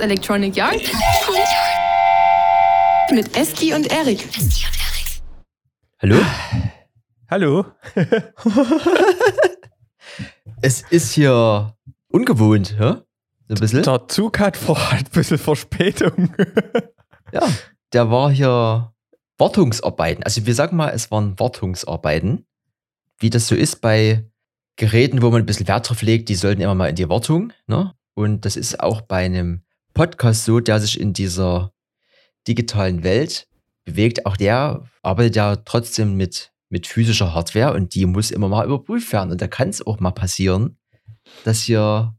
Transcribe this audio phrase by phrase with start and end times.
[0.00, 0.80] Electronic Yard
[3.12, 4.28] mit Eski und Erik.
[6.00, 6.16] Hallo?
[7.28, 7.66] Hallo.
[10.62, 11.76] es ist hier
[12.08, 12.94] ungewohnt, hä?
[13.48, 13.82] So ein bisschen.
[13.82, 16.34] Der Zug hat vor ein bisschen Verspätung.
[17.32, 17.42] ja,
[17.92, 18.92] der war hier
[19.38, 20.22] Wartungsarbeiten.
[20.24, 22.46] Also wir sagen mal, es waren Wartungsarbeiten.
[23.18, 24.24] Wie das so ist bei
[24.76, 27.52] Geräten, wo man ein bisschen Wert drauf legt, die sollten immer mal in die Wartung.
[27.66, 27.92] Ne?
[28.14, 29.62] Und das ist auch bei einem
[29.94, 31.72] Podcast so, der sich in dieser
[32.46, 33.48] digitalen Welt
[33.84, 34.26] bewegt.
[34.26, 39.12] Auch der arbeitet ja trotzdem mit, mit physischer Hardware und die muss immer mal überprüft
[39.12, 39.32] werden.
[39.32, 40.78] Und da kann es auch mal passieren,
[41.44, 42.14] dass hier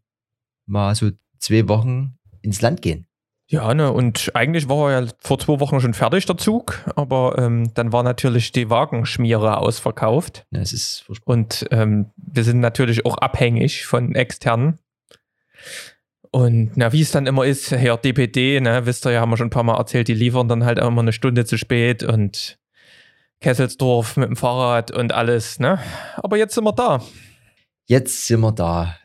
[0.65, 3.07] mal so zwei Wochen ins Land gehen.
[3.51, 7.35] Ja, ne, und eigentlich war er ja vor zwei Wochen schon fertig, der Zug, aber
[7.37, 10.45] ähm, dann war natürlich die Wagenschmiere ausverkauft.
[10.51, 14.79] Ja, es ist und ähm, wir sind natürlich auch abhängig von externen.
[16.31, 19.37] Und na, wie es dann immer ist, Herr DPD, ne, wisst ihr ja, haben wir
[19.37, 22.57] schon ein paar Mal erzählt, die liefern dann halt immer eine Stunde zu spät und
[23.41, 25.79] Kesselsdorf mit dem Fahrrad und alles, ne?
[26.15, 27.03] Aber jetzt sind wir da.
[27.87, 28.97] Jetzt sind wir da.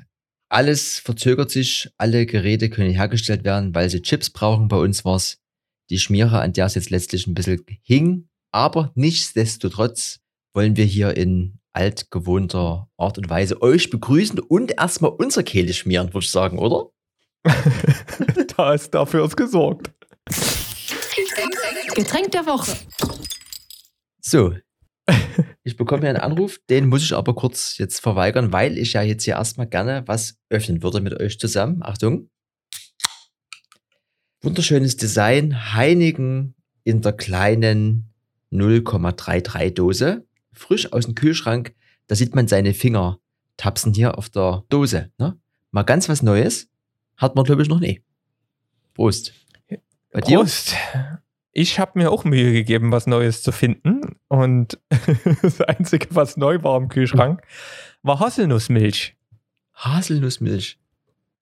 [0.49, 4.69] Alles verzögert sich, alle Geräte können hergestellt werden, weil sie Chips brauchen.
[4.69, 5.39] Bei uns war es
[5.91, 8.29] die Schmiere, an der es jetzt letztlich ein bisschen hing.
[8.53, 10.21] Aber nichtsdestotrotz
[10.55, 16.09] wollen wir hier in altgewohnter Art und Weise euch begrüßen und erstmal unsere Kehle schmieren,
[16.09, 16.91] würde ich sagen, oder?
[18.57, 19.93] da ist dafür uns gesorgt.
[21.95, 22.77] Getränk der Woche.
[24.21, 24.53] So.
[25.63, 29.03] Ich bekomme hier einen Anruf, den muss ich aber kurz jetzt verweigern, weil ich ja
[29.03, 31.83] jetzt hier erstmal gerne was öffnen würde mit euch zusammen.
[31.83, 32.31] Achtung.
[34.43, 35.75] Wunderschönes Design.
[35.75, 38.13] Heinigen in der kleinen
[38.53, 40.27] 0,33 Dose.
[40.53, 41.75] Frisch aus dem Kühlschrank.
[42.07, 43.19] Da sieht man seine Finger
[43.57, 45.11] tapsen hier auf der Dose.
[45.19, 45.39] Ne?
[45.73, 46.69] Mal ganz was Neues.
[47.17, 48.03] Hat man, glaube ich, noch nie.
[48.95, 49.33] Prost.
[50.13, 50.73] Bei Prost.
[50.73, 51.23] Dir?
[51.53, 54.17] Ich habe mir auch Mühe gegeben, was Neues zu finden.
[54.29, 54.79] Und
[55.43, 57.43] das Einzige, was neu war im Kühlschrank,
[58.03, 59.17] war Haselnussmilch.
[59.75, 60.79] Haselnussmilch?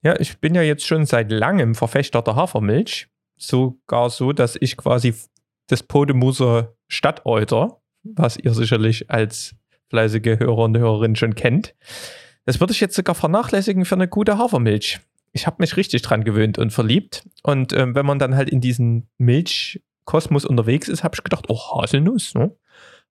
[0.03, 3.09] Ja, ich bin ja jetzt schon seit langem Verfechter der Hafermilch.
[3.37, 5.15] Sogar so, dass ich quasi
[5.67, 9.57] das Podemuser Stadtäuter, was ihr sicherlich als
[9.89, 11.75] fleißige Hörer und Hörerin schon kennt,
[12.45, 15.01] das würde ich jetzt sogar vernachlässigen für eine gute Hafermilch
[15.35, 17.29] ich habe mich richtig dran gewöhnt und verliebt.
[17.43, 21.59] Und ähm, wenn man dann halt in diesen Milchkosmos unterwegs ist, habe ich gedacht, oh,
[21.59, 22.35] Haselnuss.
[22.35, 22.57] Ne?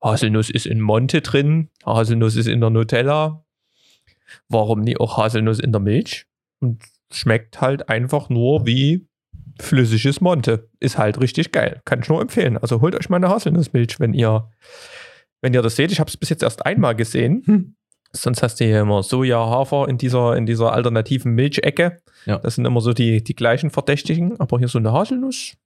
[0.01, 3.45] Haselnuss ist in Monte drin, Haselnuss ist in der Nutella.
[4.47, 6.25] Warum nie auch Haselnuss in der Milch?
[6.61, 6.81] Und
[7.11, 9.05] schmeckt halt einfach nur wie
[9.59, 10.69] flüssiges Monte.
[10.79, 11.81] Ist halt richtig geil.
[11.83, 12.57] Kann ich nur empfehlen.
[12.57, 14.49] Also holt euch mal eine Haselnussmilch, wenn ihr,
[15.41, 15.91] wenn ihr das seht.
[15.91, 17.43] Ich habe es bis jetzt erst einmal gesehen.
[17.45, 17.75] Hm.
[18.15, 22.01] Sonst hast du hier immer Soja, Hafer in dieser, in dieser alternativen Milchecke.
[22.25, 22.37] Ja.
[22.37, 24.39] Das sind immer so die, die gleichen Verdächtigen.
[24.39, 25.57] Aber hier so eine Haselnuss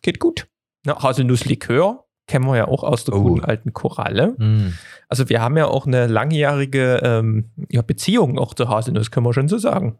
[0.00, 0.48] geht gut.
[0.86, 3.22] Ja, Haselnusslikör kennen wir ja auch aus der oh.
[3.22, 4.34] guten alten Koralle.
[4.38, 4.72] Mm.
[5.08, 9.34] Also wir haben ja auch eine langjährige ähm, ja, Beziehung auch zur Haselnuss, können wir
[9.34, 9.98] schon so sagen.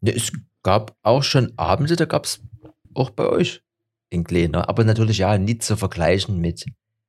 [0.00, 2.40] Ja, es gab auch schon Abende, da gab es
[2.94, 3.62] auch bei euch
[4.10, 4.68] in Kleiner.
[4.68, 6.64] Aber natürlich ja nicht zu vergleichen mit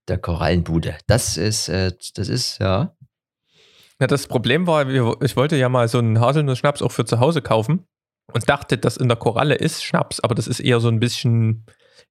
[0.08, 0.96] der Korallenbude.
[1.08, 2.96] Das ist, äh, das ist, ja.
[4.04, 7.42] Ja, das Problem war, ich wollte ja mal so einen Haselnuss-Schnaps auch für zu Hause
[7.42, 7.88] kaufen
[8.34, 11.66] und dachte, dass in der Koralle ist Schnaps, aber das ist eher so ein bisschen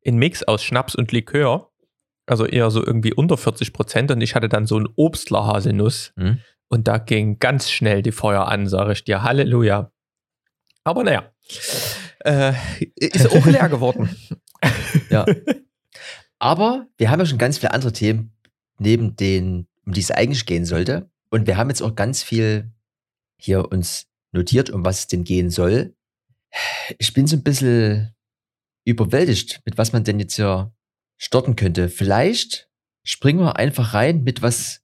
[0.06, 1.70] ein Mix aus Schnaps und Likör.
[2.24, 4.10] Also eher so irgendwie unter 40 Prozent.
[4.10, 6.14] Und ich hatte dann so einen Obstler-Haselnuss.
[6.16, 6.38] Mhm.
[6.70, 9.22] Und da ging ganz schnell die Feuer an, sage ich dir.
[9.22, 9.92] Halleluja.
[10.84, 11.30] Aber naja,
[12.24, 12.54] äh,
[12.96, 14.16] ist auch leer geworden.
[15.10, 15.26] ja.
[16.38, 18.34] Aber wir haben ja schon ganz viele andere Themen,
[18.78, 21.11] neben denen, um die es eigentlich gehen sollte.
[21.32, 22.70] Und wir haben jetzt auch ganz viel
[23.40, 25.96] hier uns notiert, um was es denn gehen soll.
[26.98, 28.14] Ich bin so ein bisschen
[28.84, 30.74] überwältigt, mit was man denn jetzt hier
[31.16, 31.88] starten könnte.
[31.88, 32.68] Vielleicht
[33.02, 34.82] springen wir einfach rein mit was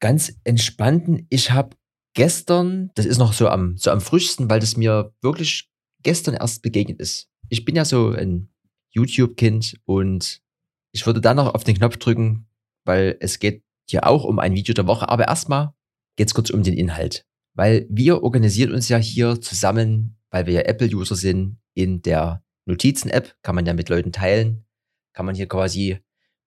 [0.00, 1.28] ganz Entspannten.
[1.30, 1.76] Ich habe
[2.14, 5.70] gestern, das ist noch so am, so am frischsten, weil das mir wirklich
[6.02, 7.30] gestern erst begegnet ist.
[7.48, 8.48] Ich bin ja so ein
[8.90, 10.42] YouTube-Kind und
[10.90, 12.48] ich würde dann noch auf den Knopf drücken,
[12.84, 15.08] weil es geht hier auch um ein Video der Woche.
[15.08, 15.75] Aber erstmal
[16.16, 17.26] geht es kurz um den Inhalt.
[17.54, 23.36] Weil wir organisieren uns ja hier zusammen, weil wir ja Apple-User sind, in der Notizen-App,
[23.42, 24.64] kann man ja mit Leuten teilen,
[25.12, 25.98] kann man hier quasi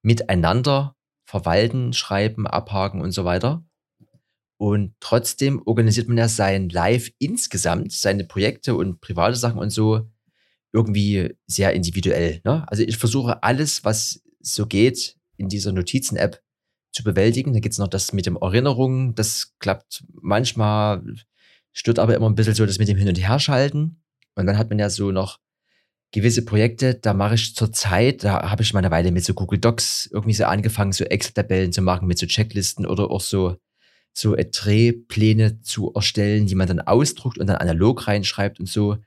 [0.01, 0.95] miteinander
[1.25, 3.63] verwalten, schreiben, abhaken und so weiter.
[4.57, 10.10] Und trotzdem organisiert man ja sein Live insgesamt, seine Projekte und private Sachen und so
[10.74, 12.42] irgendwie sehr individuell.
[12.44, 12.66] Ne?
[12.68, 16.42] Also ich versuche alles, was so geht, in dieser Notizen-App
[16.91, 17.53] zu bewältigen.
[17.53, 19.15] Da gibt es noch das mit dem Erinnerungen.
[19.15, 21.03] Das klappt manchmal,
[21.74, 24.01] stört aber immer ein bisschen so das mit dem Hin- und Herschalten.
[24.36, 25.39] Und dann hat man ja so noch
[26.12, 29.33] gewisse Projekte, da mache ich zur Zeit, da habe ich mal eine Weile mit so
[29.33, 33.57] Google Docs irgendwie so angefangen, so Excel-Tabellen zu machen, mit so Checklisten oder auch so,
[34.13, 38.97] so Drehpläne zu erstellen, die man dann ausdruckt und dann analog reinschreibt und so.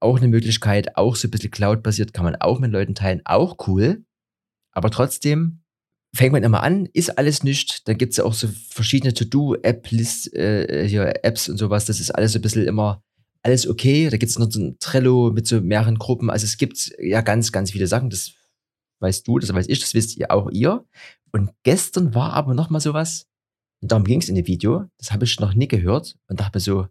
[0.00, 3.66] Auch eine Möglichkeit, auch so ein bisschen Cloud-basiert, kann man auch mit Leuten teilen, auch
[3.66, 4.04] cool.
[4.72, 5.62] Aber trotzdem
[6.18, 7.84] fängt man immer an, ist alles nichts.
[7.84, 11.84] Dann gibt es ja auch so verschiedene To-Do-App-Lists, äh, hier Apps und sowas.
[11.84, 13.04] Das ist alles so ein bisschen immer
[13.42, 14.10] alles okay.
[14.10, 16.28] Da gibt es noch so ein Trello mit so mehreren Gruppen.
[16.28, 18.10] Also es gibt ja ganz, ganz viele Sachen.
[18.10, 18.32] Das
[18.98, 20.84] weißt du, das weiß ich, das wisst ihr auch ihr.
[21.30, 23.28] Und gestern war aber noch mal sowas.
[23.80, 24.86] Und darum ging es in dem Video.
[24.98, 26.88] Das habe ich noch nie gehört und dachte so,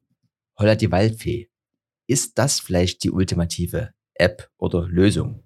[0.57, 1.49] holla die Waldfee.
[2.07, 5.43] Ist das vielleicht die ultimative App oder Lösung?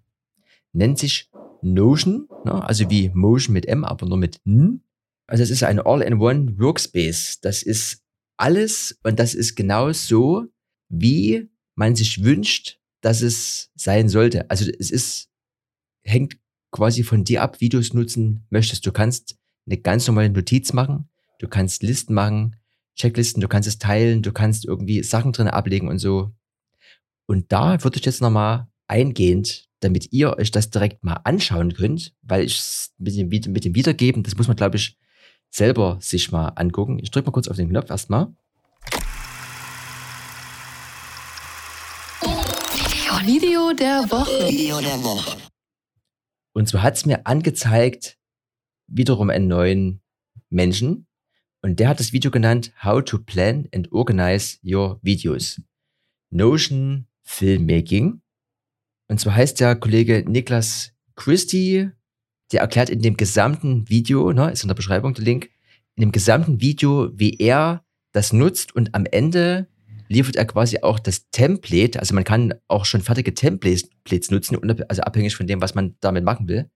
[0.72, 1.31] Nennt sich
[1.62, 2.64] Notion, ne?
[2.64, 4.84] also wie Motion mit M, aber nur mit N.
[5.28, 7.40] Also es ist eine All-in-One Workspace.
[7.42, 8.04] Das ist
[8.38, 10.48] alles und das ist genau so,
[10.90, 14.50] wie man sich wünscht, dass es sein sollte.
[14.50, 15.30] Also es ist,
[16.04, 16.38] hängt
[16.72, 18.86] quasi von dir ab, wie du es nutzen möchtest.
[18.86, 21.10] Du kannst eine ganz normale Notiz machen,
[21.40, 22.56] du kannst Listen machen,
[22.96, 26.32] Checklisten, du kannst es teilen, du kannst irgendwie Sachen drin ablegen und so.
[27.28, 32.16] Und da würde ich jetzt nochmal eingehend, damit ihr euch das direkt mal anschauen könnt,
[32.22, 34.98] weil ich mit dem, mit dem Wiedergeben, das muss man, glaube ich,
[35.50, 37.00] selber sich mal angucken.
[37.02, 38.34] Ich drücke mal kurz auf den Knopf erstmal.
[43.26, 44.50] Video der Woche.
[44.50, 45.38] Video der Woche.
[46.54, 48.18] Und so hat es mir angezeigt,
[48.88, 50.02] wiederum einen neuen
[50.50, 51.08] Menschen.
[51.62, 55.62] Und der hat das Video genannt How to Plan and Organize Your Videos.
[56.32, 58.22] Notion Filmmaking.
[59.12, 61.90] Und zwar heißt der Kollege Niklas Christie,
[62.54, 65.50] der erklärt in dem gesamten Video, ne, ist in der Beschreibung der Link,
[65.98, 69.68] in dem gesamten Video, wie er das nutzt und am Ende
[70.08, 72.00] liefert er quasi auch das Template.
[72.00, 73.90] Also man kann auch schon fertige Templates
[74.32, 76.70] nutzen, also abhängig von dem, was man damit machen will.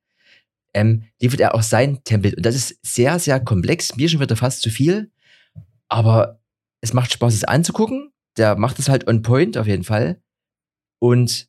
[0.73, 2.35] Ähm, liefert er auch sein Template.
[2.35, 3.95] Und das ist sehr, sehr komplex.
[3.95, 5.09] Mir schon wieder fast zu viel.
[5.87, 6.41] Aber
[6.81, 8.11] es macht Spaß, es anzugucken.
[8.35, 10.21] Der macht es halt on point auf jeden Fall.
[10.99, 11.47] Und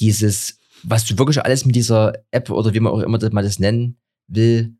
[0.00, 3.42] dieses, was du wirklich alles mit dieser App oder wie man auch immer das mal
[3.42, 3.98] das nennen
[4.28, 4.76] will,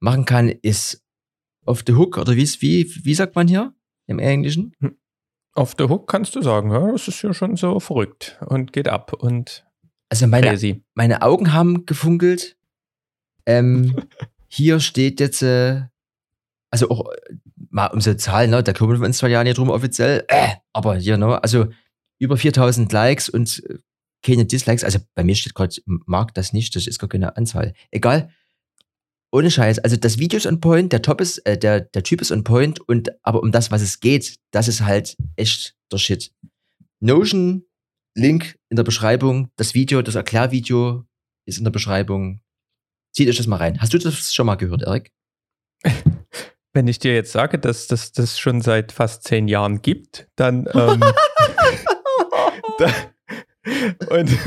[0.00, 1.02] machen kann, ist
[1.64, 3.74] off the hook oder wie, wie, wie sagt man hier
[4.06, 4.74] im Englischen?
[4.80, 4.96] Hm.
[5.54, 8.88] Auf der Hook kannst du sagen, ja, das ist ja schon so verrückt und geht
[8.88, 9.66] ab und
[10.08, 10.58] also meine,
[10.94, 12.56] meine Augen haben gefunkelt.
[13.46, 13.96] Ähm,
[14.48, 15.82] hier steht jetzt, äh,
[16.70, 17.10] also auch
[17.70, 20.48] mal um so Zahlen, ne, da kümmern wir uns zwar ja nicht drum offiziell, äh,
[20.74, 21.68] aber hier, ne, also
[22.18, 23.78] über 4000 Likes und äh,
[24.22, 24.84] keine Dislikes.
[24.84, 27.74] Also bei mir steht gerade, mag das nicht, das ist gar keine Anzahl.
[27.90, 28.30] Egal.
[29.30, 29.78] Ohne Scheiß.
[29.78, 32.44] Also das Video ist on point, der Top ist, äh, der, der Typ ist on
[32.44, 36.32] point und aber um das, was es geht, das ist halt echt der Shit.
[37.00, 37.64] Notion,
[38.14, 41.06] Link in der Beschreibung, das Video, das Erklärvideo
[41.46, 42.40] ist in der Beschreibung.
[43.12, 43.80] Zieht euch das mal rein.
[43.80, 45.12] Hast du das schon mal gehört, Erik?
[46.74, 50.66] Wenn ich dir jetzt sage, dass das das schon seit fast zehn Jahren gibt, dann
[50.72, 51.00] ähm,
[52.78, 52.90] da,
[54.10, 54.38] und,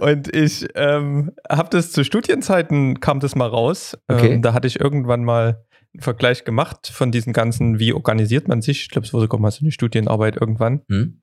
[0.00, 3.98] und ich ähm, habe das zu Studienzeiten, kam das mal raus.
[4.08, 4.34] Okay.
[4.34, 5.64] Ähm, da hatte ich irgendwann mal
[5.94, 8.82] einen Vergleich gemacht von diesen ganzen, wie organisiert man sich.
[8.82, 10.82] Ich glaube, es war sogar mal so eine Studienarbeit irgendwann.
[10.88, 11.20] Hm?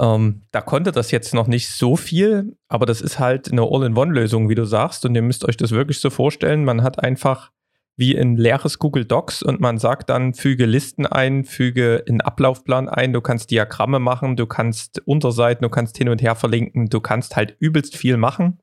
[0.00, 4.48] Ähm, da konnte das jetzt noch nicht so viel, aber das ist halt eine All-in-One-Lösung,
[4.48, 5.04] wie du sagst.
[5.04, 6.64] Und ihr müsst euch das wirklich so vorstellen.
[6.64, 7.52] Man hat einfach
[7.96, 12.88] wie ein leeres Google Docs und man sagt dann, füge Listen ein, füge einen Ablaufplan
[12.88, 17.00] ein, du kannst Diagramme machen, du kannst Unterseiten, du kannst hin und her verlinken, du
[17.00, 18.58] kannst halt übelst viel machen.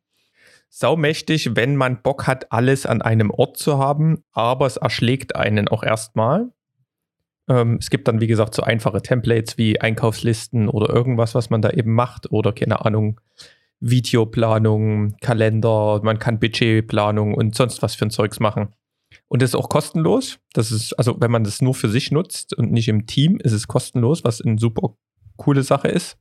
[0.70, 5.68] Saumächtig, wenn man Bock hat, alles an einem Ort zu haben, aber es erschlägt einen
[5.68, 6.52] auch erstmal.
[7.48, 11.62] Ähm, es gibt dann, wie gesagt, so einfache Templates wie Einkaufslisten oder irgendwas, was man
[11.62, 13.20] da eben macht oder keine Ahnung,
[13.82, 18.74] Videoplanung, Kalender, man kann Budgetplanung und sonst was für ein Zeugs machen.
[19.32, 20.40] Und das ist auch kostenlos.
[20.52, 23.54] Das ist, also wenn man das nur für sich nutzt und nicht im Team, ist
[23.54, 24.98] es kostenlos, was eine super
[25.38, 26.18] coole Sache ist.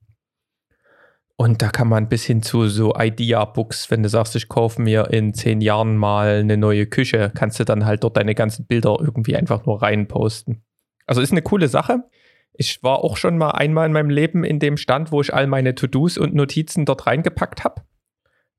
[1.35, 5.11] Und da kann man bis hin zu so Idea-Books, wenn du sagst, ich kaufe mir
[5.11, 8.99] in zehn Jahren mal eine neue Küche, kannst du dann halt dort deine ganzen Bilder
[9.01, 10.63] irgendwie einfach nur reinposten.
[11.05, 12.05] Also ist eine coole Sache.
[12.53, 15.49] Ich war auch schon mal einmal in meinem Leben in dem Stand, wo ich all
[15.49, 17.83] meine To-Dos und Notizen dort reingepackt habe.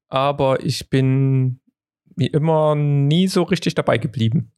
[0.10, 1.62] Aber ich bin
[2.16, 4.52] wie immer nie so richtig dabei geblieben.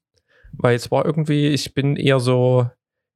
[0.54, 2.70] Weil es war irgendwie, ich bin eher so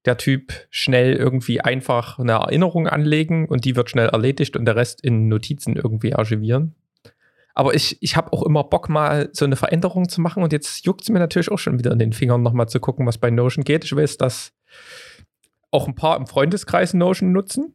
[0.06, 4.76] der Typ, schnell irgendwie einfach eine Erinnerung anlegen und die wird schnell erledigt und der
[4.76, 6.76] Rest in Notizen irgendwie archivieren.
[7.54, 10.86] Aber ich, ich habe auch immer Bock, mal so eine Veränderung zu machen und jetzt
[10.86, 13.32] juckt es mir natürlich auch schon wieder in den Fingern, nochmal zu gucken, was bei
[13.32, 13.84] Notion geht.
[13.84, 14.54] Ich weiß, dass
[15.72, 17.74] auch ein paar im Freundeskreis Notion nutzen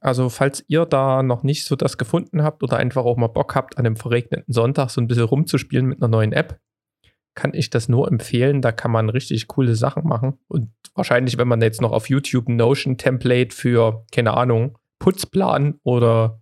[0.00, 3.54] Also, falls ihr da noch nicht so das gefunden habt oder einfach auch mal Bock
[3.54, 6.60] habt, an einem verregneten Sonntag so ein bisschen rumzuspielen mit einer neuen App,
[7.34, 8.62] kann ich das nur empfehlen.
[8.62, 10.38] Da kann man richtig coole Sachen machen.
[10.48, 16.40] Und wahrscheinlich, wenn man jetzt noch auf YouTube ein Notion-Template für, keine Ahnung, Putzplan oder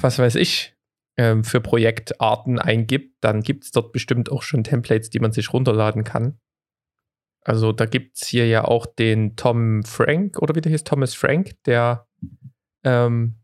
[0.00, 0.74] was weiß ich,
[1.16, 5.52] ähm, für Projektarten eingibt, dann gibt es dort bestimmt auch schon Templates, die man sich
[5.52, 6.38] runterladen kann.
[7.44, 11.14] Also da gibt es hier ja auch den Tom Frank, oder wie der hieß, Thomas
[11.14, 12.06] Frank, der,
[12.82, 13.36] ähm,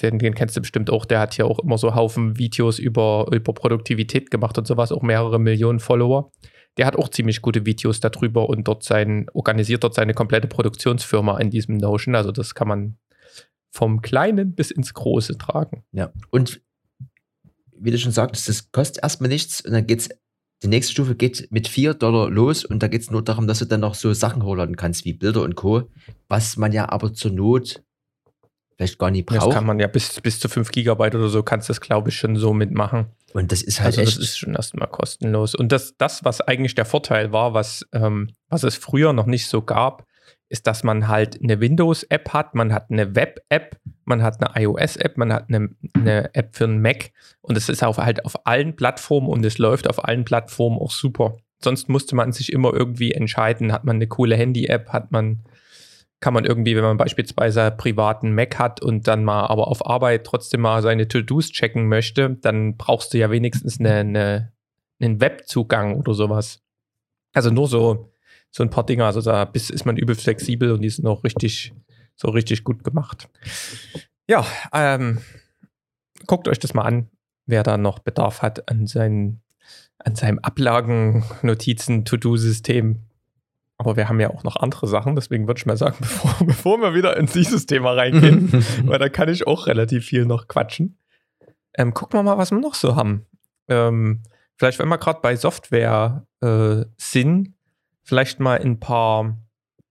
[0.00, 3.26] den, den kennst du bestimmt auch, der hat hier auch immer so Haufen Videos über,
[3.32, 6.30] über Produktivität gemacht und sowas, auch mehrere Millionen Follower.
[6.78, 11.38] Der hat auch ziemlich gute Videos darüber und dort sein, organisiert dort seine komplette Produktionsfirma
[11.38, 12.14] in diesem Notion.
[12.14, 12.96] Also das kann man
[13.70, 15.84] vom Kleinen bis ins Große tragen.
[15.92, 16.62] Ja, und
[17.76, 20.08] wie du schon sagtest, das kostet erstmal nichts und dann geht's
[20.62, 23.58] die nächste Stufe geht mit 4 Dollar los und da geht es nur darum, dass
[23.58, 25.88] du dann noch so Sachen hochladen kannst, wie Bilder und Co.,
[26.28, 27.82] was man ja aber zur Not
[28.76, 29.46] vielleicht gar nicht braucht.
[29.46, 32.10] Das kann man ja bis, bis zu 5 Gigabyte oder so, kannst du das, glaube
[32.10, 33.06] ich, schon so mitmachen.
[33.32, 34.16] Und das ist halt also echt.
[34.16, 35.54] das ist schon erstmal kostenlos.
[35.54, 39.46] Und das, das, was eigentlich der Vorteil war, was, ähm, was es früher noch nicht
[39.46, 40.06] so gab,
[40.52, 45.16] ist, dass man halt eine Windows-App hat, man hat eine Web-App, man hat eine iOS-App,
[45.16, 48.76] man hat eine, eine App für einen Mac und es ist auch halt auf allen
[48.76, 51.38] Plattformen und es läuft auf allen Plattformen auch super.
[51.64, 55.40] Sonst musste man sich immer irgendwie entscheiden, hat man eine coole Handy-App, hat man,
[56.20, 59.86] kann man irgendwie, wenn man beispielsweise einen privaten Mac hat und dann mal aber auf
[59.86, 64.52] Arbeit trotzdem mal seine To-Dos checken möchte, dann brauchst du ja wenigstens eine, eine,
[65.00, 66.60] einen Webzugang oder sowas.
[67.32, 68.11] Also nur so
[68.52, 69.04] so ein paar Dinge.
[69.04, 71.74] Also da bis ist man übel flexibel und die sind auch richtig,
[72.14, 73.28] so richtig gut gemacht.
[74.28, 75.18] Ja, ähm,
[76.26, 77.08] guckt euch das mal an,
[77.46, 79.42] wer da noch Bedarf hat an, seinen,
[79.98, 83.00] an seinem Ablagen-Notizen-To-Do-System.
[83.78, 86.80] Aber wir haben ja auch noch andere Sachen, deswegen würde ich mal sagen, bevor, bevor
[86.80, 88.52] wir wieder in dieses Thema reingehen,
[88.84, 90.98] weil da kann ich auch relativ viel noch quatschen.
[91.74, 93.24] Ähm, gucken wir mal, was wir noch so haben.
[93.68, 94.22] Ähm,
[94.56, 97.54] vielleicht, wenn wir gerade bei Software äh, sind,
[98.12, 99.38] vielleicht mal ein paar,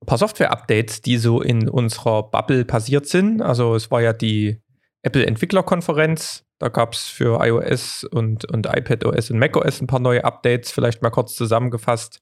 [0.06, 3.42] paar Software-Updates, die so in unserer Bubble passiert sind.
[3.42, 4.62] Also es war ja die
[5.02, 6.46] Apple-Entwicklerkonferenz.
[6.60, 10.70] Da gab es für iOS und, und iPadOS und macOS ein paar neue Updates.
[10.72, 12.22] Vielleicht mal kurz zusammengefasst.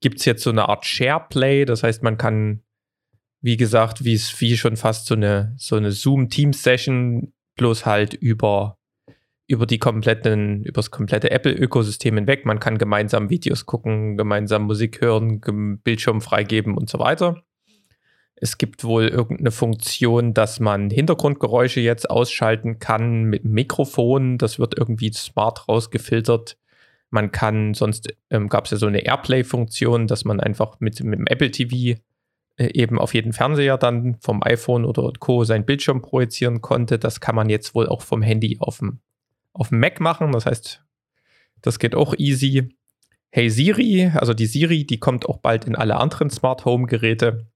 [0.00, 2.64] Gibt es jetzt so eine Art SharePlay, das heißt, man kann,
[3.40, 8.77] wie gesagt, wie es wie schon fast so eine, so eine Zoom-Team-Session, bloß halt über
[9.48, 12.44] über die kompletten, über das komplette Apple-Ökosystem hinweg.
[12.44, 15.40] Man kann gemeinsam Videos gucken, gemeinsam Musik hören,
[15.82, 17.42] Bildschirm freigeben und so weiter.
[18.36, 24.38] Es gibt wohl irgendeine Funktion, dass man Hintergrundgeräusche jetzt ausschalten kann mit Mikrofon.
[24.38, 26.56] Das wird irgendwie smart rausgefiltert.
[27.10, 31.18] Man kann, sonst ähm, gab es ja so eine Airplay-Funktion, dass man einfach mit, mit
[31.18, 31.98] dem Apple TV
[32.58, 35.44] äh, eben auf jeden Fernseher dann vom iPhone oder Co.
[35.44, 36.98] seinen Bildschirm projizieren konnte.
[36.98, 39.00] Das kann man jetzt wohl auch vom Handy auf dem
[39.58, 40.32] auf dem Mac machen.
[40.32, 40.82] Das heißt,
[41.60, 42.74] das geht auch easy.
[43.30, 47.46] Hey Siri, also die Siri, die kommt auch bald in alle anderen Smart Home Geräte.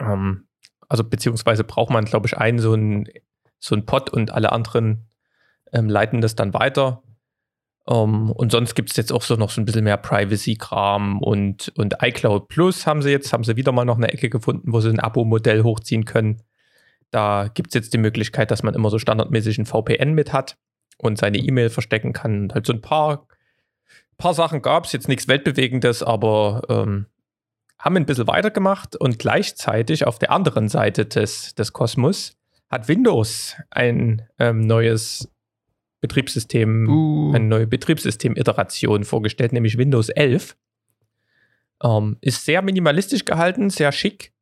[0.00, 0.48] Ähm,
[0.88, 3.08] also beziehungsweise braucht man, glaube ich, einen so ein
[3.58, 5.08] so Pod und alle anderen
[5.72, 7.02] ähm, leiten das dann weiter.
[7.84, 11.20] Um, ähm, und sonst gibt es jetzt auch so noch so ein bisschen mehr Privacy-Kram
[11.20, 14.72] und, und iCloud Plus haben sie jetzt, haben sie wieder mal noch eine Ecke gefunden,
[14.72, 16.42] wo sie ein Abo-Modell hochziehen können.
[17.10, 20.58] Da gibt es jetzt die Möglichkeit, dass man immer so standardmäßig ein VPN mit hat
[21.02, 22.44] und seine E-Mail verstecken kann.
[22.44, 23.26] Und halt so ein paar,
[24.18, 27.06] paar Sachen gab es, jetzt nichts Weltbewegendes, aber ähm,
[27.78, 32.36] haben ein bisschen weitergemacht und gleichzeitig auf der anderen Seite des, des Kosmos
[32.70, 35.28] hat Windows ein ähm, neues
[36.00, 37.32] Betriebssystem, uh.
[37.34, 40.56] eine neue Betriebssystem-Iteration vorgestellt, nämlich Windows 11.
[41.82, 44.32] Ähm, ist sehr minimalistisch gehalten, sehr schick.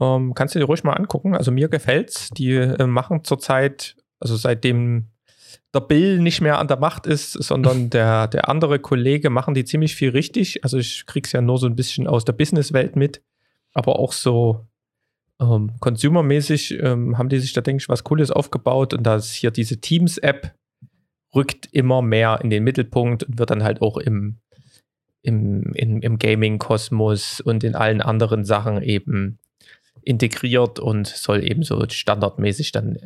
[0.00, 1.36] Ähm, kannst du dir ruhig mal angucken.
[1.36, 2.30] Also mir gefällt's.
[2.30, 5.11] Die äh, machen zurzeit, also seitdem
[5.74, 9.64] der Bill nicht mehr an der Macht ist, sondern der, der andere Kollege machen die
[9.64, 10.64] ziemlich viel richtig.
[10.64, 13.22] Also ich krieg's ja nur so ein bisschen aus der Businesswelt mit,
[13.72, 14.66] aber auch so
[15.40, 19.32] ähm, consumermäßig ähm, haben die sich da, denke ich, was Cooles aufgebaut und da ist
[19.32, 20.54] hier diese Teams-App
[21.34, 24.38] rückt immer mehr in den Mittelpunkt und wird dann halt auch im,
[25.22, 29.38] im, im, im Gaming-Kosmos und in allen anderen Sachen eben
[30.02, 32.98] integriert und soll eben so standardmäßig dann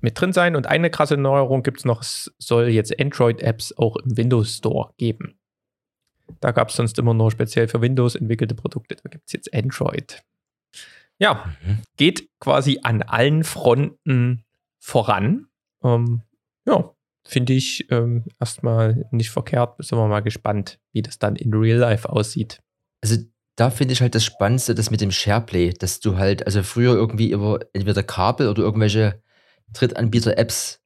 [0.00, 0.56] mit drin sein.
[0.56, 4.92] Und eine krasse Neuerung gibt es noch, es soll jetzt Android-Apps auch im Windows Store
[4.96, 5.38] geben.
[6.40, 8.96] Da gab es sonst immer nur speziell für Windows entwickelte Produkte.
[8.96, 10.22] Da gibt es jetzt Android.
[11.18, 11.78] Ja, mhm.
[11.96, 14.44] geht quasi an allen Fronten
[14.78, 15.46] voran.
[15.82, 16.22] Ähm,
[16.66, 16.92] ja,
[17.24, 19.76] finde ich ähm, erstmal nicht verkehrt.
[19.78, 22.60] Sind wir mal gespannt, wie das dann in Real Life aussieht.
[23.02, 23.16] Also
[23.56, 26.94] da finde ich halt das Spannendste, das mit dem SharePlay, dass du halt, also früher
[26.94, 29.22] irgendwie über entweder Kabel oder irgendwelche
[29.72, 30.80] Drittanbieter-Apps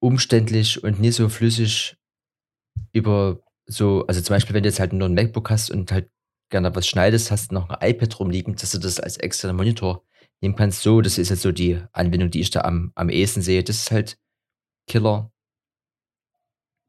[0.00, 1.96] umständlich und nie so flüssig
[2.92, 6.10] über so, also zum Beispiel, wenn du jetzt halt nur ein MacBook hast und halt
[6.50, 10.04] gerne was schneidest, hast du noch ein iPad rumliegen, dass du das als externer Monitor
[10.40, 10.82] nehmen kannst.
[10.82, 13.64] So, das ist jetzt so die Anwendung, die ich da am, am ehesten sehe.
[13.64, 14.18] Das ist halt
[14.86, 15.32] Killer.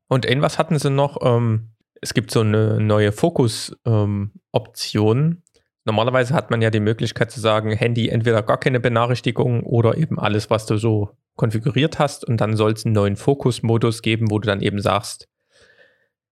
[0.08, 1.72] Und irgendwas hatten sie noch, ähm,
[2.02, 5.18] es gibt so eine neue Fokus-Option.
[5.18, 5.44] Ähm,
[5.88, 10.20] Normalerweise hat man ja die Möglichkeit zu sagen, Handy entweder gar keine Benachrichtigung oder eben
[10.20, 12.26] alles, was du so konfiguriert hast.
[12.26, 15.30] Und dann soll es einen neuen Fokus-Modus geben, wo du dann eben sagst,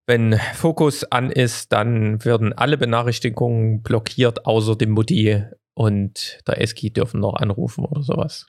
[0.09, 5.45] wenn Fokus an ist, dann werden alle Benachrichtigungen blockiert, außer dem Mutti
[5.75, 8.49] und der Eski dürfen noch anrufen oder sowas.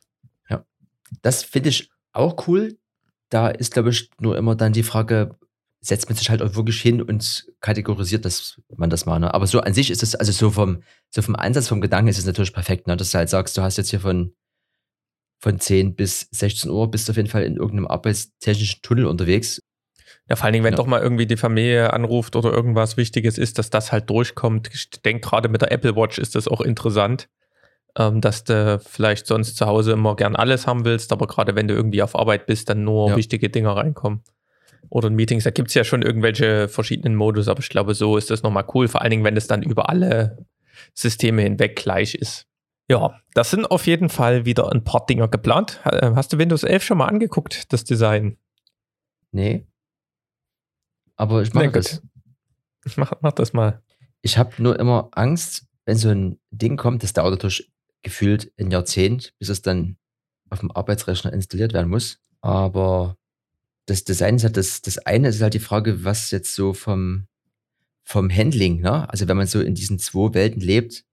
[0.49, 0.65] Ja,
[1.21, 2.79] das finde ich auch cool.
[3.29, 5.37] Da ist, glaube ich, nur immer dann die Frage,
[5.85, 9.19] setzt man sich halt auch wirklich hin und kategorisiert, dass man das mal.
[9.19, 9.33] Ne?
[9.33, 12.17] Aber so an sich ist es, also so vom, so vom Ansatz, vom Gedanken ist
[12.17, 12.97] es natürlich perfekt, ne?
[12.97, 14.33] dass du halt sagst, du hast jetzt hier von,
[15.39, 19.61] von 10 bis 16 Uhr, bist du auf jeden Fall in irgendeinem arbeitstechnischen Tunnel unterwegs.
[20.27, 20.77] Ja, vor allen Dingen, wenn ja.
[20.77, 24.71] doch mal irgendwie die Familie anruft oder irgendwas Wichtiges ist, dass das halt durchkommt.
[24.73, 27.29] Ich denke, gerade mit der Apple Watch ist das auch interessant,
[27.95, 31.67] ähm, dass du vielleicht sonst zu Hause immer gern alles haben willst, aber gerade wenn
[31.67, 33.17] du irgendwie auf Arbeit bist, dann nur ja.
[33.17, 34.23] wichtige Dinge reinkommen
[34.89, 38.17] oder in Meetings, da gibt es ja schon irgendwelche verschiedenen Modus, aber ich glaube, so
[38.17, 40.45] ist das nochmal cool, vor allen Dingen, wenn es dann über alle
[40.93, 42.47] Systeme hinweg gleich ist.
[42.89, 45.81] Ja, das sind auf jeden Fall wieder ein paar Dinger geplant.
[45.85, 48.37] Äh, hast du Windows 11 schon mal angeguckt, das Design?
[49.31, 49.65] Nee.
[51.15, 52.01] Aber ich mache das.
[52.85, 53.81] Ich mach, mach das mal.
[54.21, 57.71] Ich habe nur immer Angst, wenn so ein Ding kommt, das dauert natürlich
[58.03, 59.97] gefühlt ein Jahrzehnt, bis es dann
[60.49, 62.19] auf dem Arbeitsrechner installiert werden muss.
[62.41, 63.17] Aber
[63.85, 67.27] das Design ist halt das, das eine ist halt die Frage, was jetzt so vom,
[68.03, 69.09] vom Handling, ne?
[69.09, 71.05] Also wenn man so in diesen zwei Welten lebt,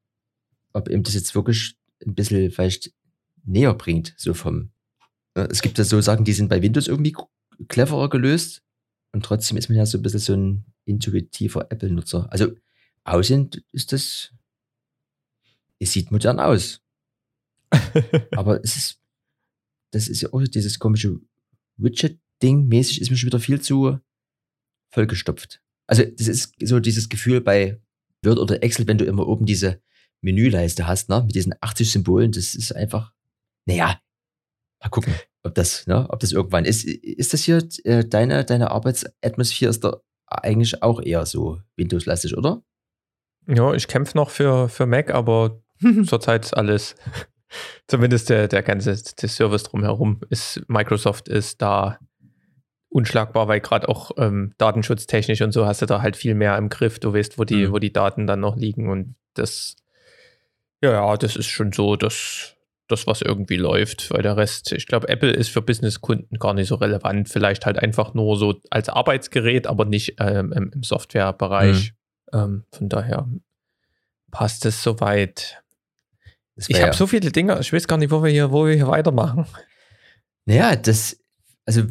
[0.73, 2.93] ob ihm das jetzt wirklich ein bisschen vielleicht
[3.45, 4.71] näher bringt, so vom.
[5.37, 5.49] Ne?
[5.51, 7.15] Es gibt ja so Sachen, die sind bei Windows irgendwie
[7.69, 8.63] cleverer gelöst
[9.13, 12.31] und trotzdem ist man ja so ein bisschen so ein intuitiver Apple-Nutzer.
[12.33, 12.53] Also
[13.05, 14.33] aussehen ist das,
[15.79, 16.81] es sieht modern aus.
[18.37, 19.01] Aber es ist,
[19.91, 21.21] das ist ja auch dieses komische
[21.77, 23.99] Widget Ding mäßig ist mir schon wieder viel zu
[24.93, 25.61] vollgestopft.
[25.87, 27.81] Also das ist so dieses Gefühl bei
[28.25, 29.81] Word oder Excel, wenn du immer oben diese
[30.21, 33.13] Menüleiste hast, ne, mit diesen 80 Symbolen, das ist einfach,
[33.67, 34.01] naja,
[34.81, 36.85] mal gucken, ob das, ne, ob das irgendwann ist.
[36.85, 42.63] Ist das hier äh, deine, deine Arbeitsatmosphäre ist da eigentlich auch eher so Windows-lastig, oder?
[43.49, 45.63] Ja, ich kämpfe noch für, für Mac, aber
[46.07, 46.95] zurzeit ist alles,
[47.89, 51.99] zumindest der, der ganze der Service drumherum ist, Microsoft ist da
[52.93, 56.69] unschlagbar, weil gerade auch ähm, datenschutztechnisch und so hast du da halt viel mehr im
[56.69, 56.99] Griff.
[56.99, 57.73] Du weißt, wo die, mhm.
[57.73, 59.77] wo die Daten dann noch liegen und das,
[60.83, 62.55] ja, ja, das ist schon so, dass
[62.89, 66.69] das, was irgendwie läuft, weil der Rest, ich glaube, Apple ist für Businesskunden gar nicht
[66.69, 67.29] so relevant.
[67.29, 71.95] Vielleicht halt einfach nur so als Arbeitsgerät, aber nicht ähm, im, im Softwarebereich.
[72.33, 72.39] Mhm.
[72.39, 73.27] Ähm, von daher
[74.31, 75.63] passt es soweit.
[76.57, 76.93] Ich habe ja.
[76.93, 79.47] so viele Dinge, ich weiß gar nicht, wo wir hier, wo wir hier weitermachen.
[80.45, 81.19] Naja, das,
[81.65, 81.85] also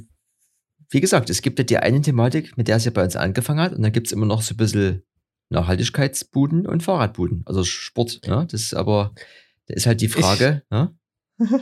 [0.92, 3.62] wie gesagt, es gibt ja die eine Thematik, mit der es ja bei uns angefangen
[3.62, 5.04] hat, und dann gibt es immer noch so ein bisschen
[5.50, 8.22] Nachhaltigkeitsbuden und Fahrradbuden, also Sport.
[8.28, 8.46] Ne?
[8.50, 9.14] Das ist aber,
[9.68, 10.64] da ist halt die Frage.
[11.44, 11.60] Ich, ne?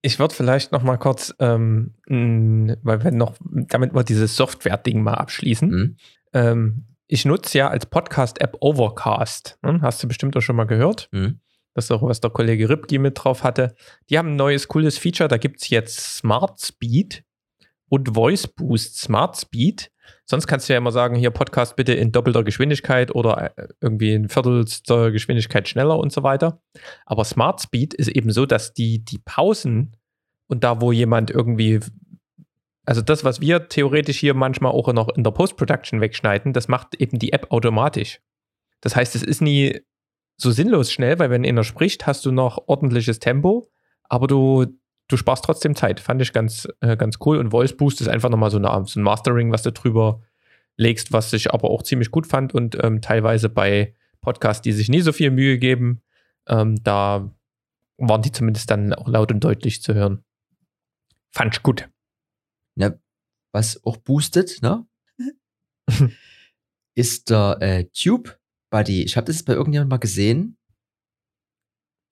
[0.00, 5.14] ich würde vielleicht noch mal kurz, ähm, weil wir noch, damit wir dieses Software-Ding mal
[5.14, 5.68] abschließen.
[5.68, 5.96] Mhm.
[6.32, 9.58] Ähm, ich nutze ja als Podcast-App Overcast.
[9.62, 9.80] Ne?
[9.82, 11.08] Hast du bestimmt auch schon mal gehört.
[11.12, 11.40] Mhm.
[11.74, 13.74] Das ist auch, was der Kollege Ripki mit drauf hatte.
[14.08, 15.28] Die haben ein neues cooles Feature.
[15.28, 17.24] Da gibt es jetzt Smart Speed
[17.88, 19.90] und Voice Boost Smart Speed.
[20.24, 24.12] Sonst kannst du ja immer sagen, hier Podcast bitte in doppelter Geschwindigkeit oder äh, irgendwie
[24.14, 26.60] in viertelster Geschwindigkeit schneller und so weiter.
[27.06, 29.96] Aber Smart Speed ist eben so, dass die, die Pausen
[30.46, 31.80] und da, wo jemand irgendwie,
[32.84, 36.94] also das, was wir theoretisch hier manchmal auch noch in der Post-Production wegschneiden, das macht
[36.94, 38.20] eben die App automatisch.
[38.80, 39.80] Das heißt, es ist nie
[40.36, 43.68] so sinnlos schnell, weil wenn einer spricht, hast du noch ordentliches Tempo,
[44.04, 44.66] aber du
[45.08, 46.00] du sparst trotzdem Zeit.
[46.00, 47.38] Fand ich ganz, äh, ganz cool.
[47.38, 50.22] Und Voice Boost ist einfach nochmal so, eine, so ein Mastering, was du drüber
[50.76, 54.88] legst, was ich aber auch ziemlich gut fand und ähm, teilweise bei Podcasts, die sich
[54.88, 56.02] nie so viel Mühe geben,
[56.46, 57.34] ähm, da
[57.96, 60.24] waren die zumindest dann auch laut und deutlich zu hören.
[61.32, 61.88] Fand ich gut.
[62.76, 62.94] Ja,
[63.52, 64.86] was auch boostet, ne?
[66.94, 68.38] ist der äh, Tube
[68.70, 69.02] Buddy.
[69.02, 70.57] Ich habe das bei irgendjemandem mal gesehen.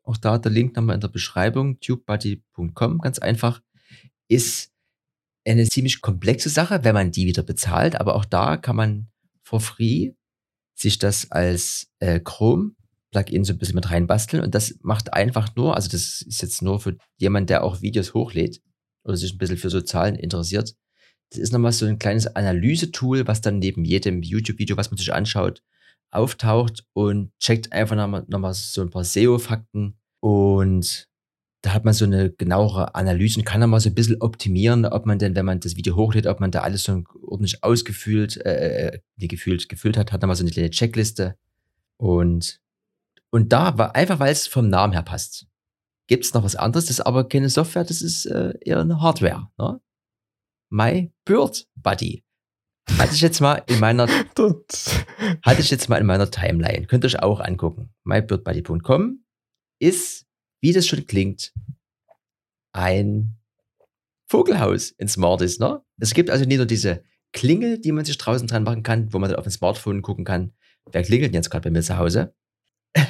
[0.06, 3.60] Auch da der Link nochmal in der Beschreibung, tubebuddy.com, ganz einfach,
[4.28, 4.72] ist
[5.44, 9.08] eine ziemlich komplexe Sache, wenn man die wieder bezahlt, aber auch da kann man
[9.42, 10.12] for free
[10.74, 14.42] sich das als äh, Chrome-Plugin so ein bisschen mit reinbasteln.
[14.42, 18.14] Und das macht einfach nur, also das ist jetzt nur für jemand, der auch Videos
[18.14, 18.60] hochlädt
[19.04, 20.74] oder sich ein bisschen für so Zahlen interessiert.
[21.30, 25.12] Das ist nochmal so ein kleines Analyse-Tool, was dann neben jedem YouTube-Video, was man sich
[25.12, 25.62] anschaut,
[26.10, 31.08] auftaucht und checkt einfach nochmal noch mal so ein paar SEO-Fakten und
[31.66, 34.84] da hat man so eine genauere Analyse und kann dann mal so ein bisschen optimieren,
[34.86, 38.36] ob man denn, wenn man das Video hochlädt, ob man da alles so ordentlich ausgefüllt,
[38.46, 41.36] äh, äh wie gefühlt, gefüllt hat, hat dann mal so eine kleine Checkliste.
[41.96, 42.60] Und,
[43.30, 45.48] und da, war einfach weil es vom Namen her passt,
[46.06, 49.00] gibt es noch was anderes, das ist aber keine Software, das ist äh, eher eine
[49.00, 49.48] Hardware.
[49.58, 49.80] Ne?
[50.70, 52.25] My Bird Buddy.
[52.98, 54.08] Hatte ich jetzt mal in meiner
[55.42, 56.86] hatte ich jetzt mal in meiner Timeline.
[56.86, 57.90] Könnt ihr euch auch angucken.
[58.04, 59.24] mybirdbuddy.com
[59.78, 60.26] ist,
[60.60, 61.52] wie das schon klingt,
[62.72, 63.36] ein
[64.28, 65.82] Vogelhaus in Smarties, ne?
[65.98, 69.18] Es gibt also nicht nur diese Klingel, die man sich draußen dran machen kann, wo
[69.18, 70.52] man dann auf dem Smartphone gucken kann,
[70.90, 72.34] wer klingelt denn jetzt gerade bei mir zu Hause?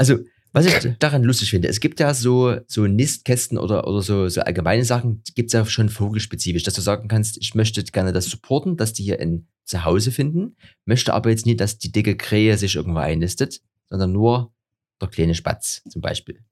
[0.00, 0.18] Also,
[0.52, 4.40] was ich daran lustig finde, es gibt ja so, so Nistkästen oder, oder so, so
[4.40, 8.26] allgemeine Sachen, gibt es ja schon vogelspezifisch, dass du sagen kannst, ich möchte gerne das
[8.26, 10.56] supporten, dass die hier ein Zuhause finden,
[10.86, 14.52] möchte aber jetzt nicht, dass die dicke Krähe sich irgendwo einnistet, sondern nur
[15.00, 16.42] der kleine Spatz zum Beispiel.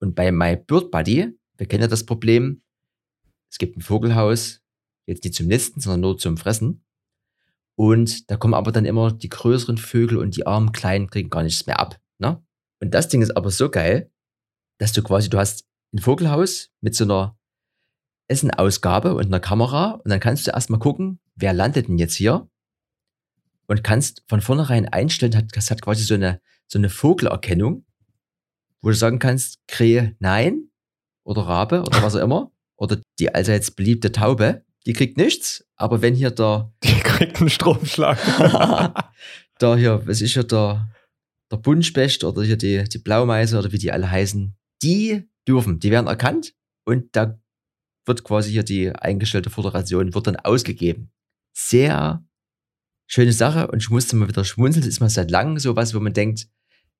[0.00, 2.62] Und bei My Bird Buddy, wir kennen ja das Problem,
[3.50, 4.60] es gibt ein Vogelhaus,
[5.06, 6.84] jetzt nicht zum Nisten, sondern nur zum Fressen.
[7.74, 11.42] Und da kommen aber dann immer die größeren Vögel und die armen Kleinen kriegen gar
[11.42, 11.98] nichts mehr ab.
[12.18, 12.42] Ne?
[12.80, 14.10] Und das Ding ist aber so geil,
[14.78, 17.38] dass du quasi, du hast ein Vogelhaus mit so einer
[18.28, 22.48] Essenausgabe und einer Kamera und dann kannst du erstmal gucken, wer landet denn jetzt hier
[23.66, 27.84] und kannst von vornherein einstellen, das hat quasi so eine, so eine Vogelerkennung,
[28.80, 30.70] wo du sagen kannst, Krähe nein
[31.24, 36.00] oder Rabe oder was auch immer oder die allseits beliebte Taube, die kriegt nichts, aber
[36.00, 36.72] wenn hier der...
[36.82, 38.18] Die kriegt einen Stromschlag.
[39.58, 40.90] da hier, was ist hier der
[41.50, 45.90] der Buntspecht oder hier die, die Blaumeise oder wie die alle heißen, die dürfen, die
[45.90, 47.38] werden erkannt und da
[48.06, 51.10] wird quasi hier die eingestellte Föderation, wird dann ausgegeben.
[51.52, 52.24] Sehr
[53.06, 56.00] schöne Sache und ich musste mal wieder schmunzeln, das ist mal seit langem sowas, wo
[56.00, 56.48] man denkt,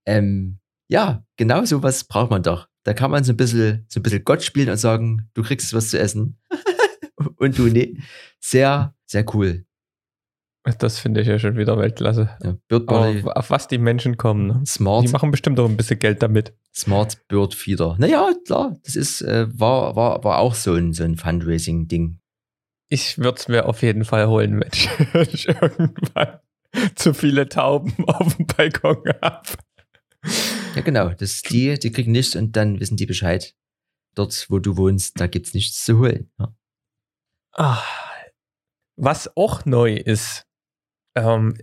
[0.06, 0.58] ähm,
[0.88, 2.68] ja, genau sowas braucht man doch.
[2.82, 5.72] Da kann man so ein bisschen, so ein bisschen Gott spielen und sagen, du kriegst
[5.72, 6.38] was zu essen
[7.36, 7.96] und du nee.
[8.40, 9.66] Sehr, sehr cool.
[10.78, 12.36] Das finde ich ja schon wieder Weltklasse.
[12.42, 13.22] Ja, Bird Body.
[13.22, 14.46] Auf, auf, was die Menschen kommen.
[14.46, 14.62] Ne?
[14.66, 15.06] Smart.
[15.06, 16.54] Die machen bestimmt auch ein bisschen Geld damit.
[16.74, 17.96] Smart Bird Feeder.
[17.98, 22.18] Naja, klar, das ist, äh, war, war, war auch so ein, so ein Fundraising-Ding.
[22.90, 24.88] Ich würde es mir auf jeden Fall holen, wenn ich,
[25.32, 26.40] ich irgendwann
[26.94, 29.48] zu viele Tauben auf dem Balkon habe.
[30.74, 31.08] Ja, genau.
[31.08, 33.54] Das die, die kriegen nichts und dann wissen die Bescheid.
[34.14, 36.30] Dort, wo du wohnst, da gibt es nichts zu holen.
[36.38, 36.54] Ja.
[37.52, 37.82] Ah,
[38.96, 40.46] was auch neu ist,
[41.14, 41.56] ähm,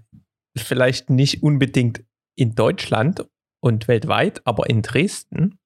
[0.57, 2.03] vielleicht nicht unbedingt
[2.36, 3.25] in Deutschland
[3.60, 5.60] und weltweit, aber in Dresden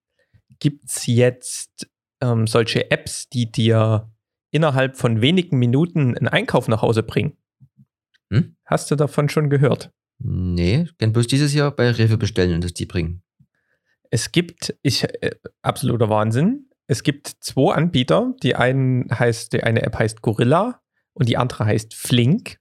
[0.59, 1.89] gibt es jetzt
[2.21, 4.09] ähm, solche Apps, die dir
[4.51, 7.37] innerhalb von wenigen Minuten einen Einkauf nach Hause bringen.
[8.31, 8.55] Hm?
[8.65, 9.91] Hast du davon schon gehört?
[10.19, 13.23] Nee, ich kann bloß dieses Jahr bei Rewe bestellen und das die bringen.
[14.09, 16.69] Es gibt, ich, äh, absoluter Wahnsinn.
[16.87, 18.33] Es gibt zwei Anbieter.
[18.43, 20.81] Die, einen heißt, die eine App heißt Gorilla
[21.13, 22.60] und die andere heißt Flink.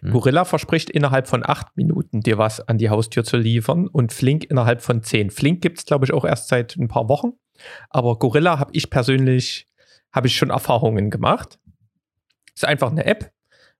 [0.00, 0.12] Hm.
[0.12, 4.44] Gorilla verspricht innerhalb von acht Minuten dir was an die Haustür zu liefern und Flink
[4.44, 5.30] innerhalb von zehn.
[5.30, 7.32] Flink gibt es, glaube ich, auch erst seit ein paar Wochen.
[7.88, 9.68] Aber Gorilla habe ich persönlich,
[10.12, 11.58] habe ich schon Erfahrungen gemacht.
[12.54, 13.32] Ist einfach eine App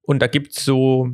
[0.06, 1.10] und da gibt es so,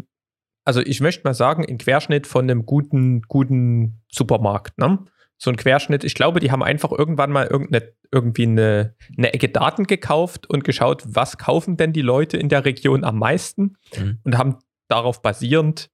[0.64, 4.78] also ich möchte mal sagen, ein Querschnitt von einem guten, guten Supermarkt.
[4.78, 4.98] Ne?
[5.38, 6.04] So ein Querschnitt.
[6.04, 10.62] Ich glaube, die haben einfach irgendwann mal irgendeine, irgendwie eine, eine Ecke Daten gekauft und
[10.62, 14.18] geschaut, was kaufen denn die Leute in der Region am meisten mhm.
[14.24, 14.58] und haben
[14.92, 15.90] darauf basierend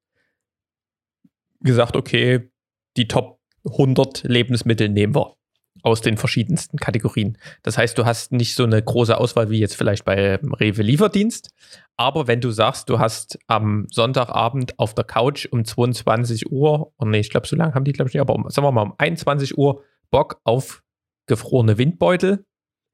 [1.60, 2.50] gesagt, okay,
[2.96, 5.36] die Top 100 Lebensmittel nehmen wir
[5.82, 7.38] aus den verschiedensten Kategorien.
[7.62, 11.50] Das heißt, du hast nicht so eine große Auswahl wie jetzt vielleicht bei Rewe Lieferdienst,
[11.96, 17.04] aber wenn du sagst, du hast am Sonntagabend auf der Couch um 22 Uhr, oh
[17.04, 18.82] nee, ich glaube, so lange haben die, glaube ich, nicht, aber um, sagen wir mal
[18.82, 20.82] um 21 Uhr Bock auf
[21.26, 22.44] gefrorene Windbeutel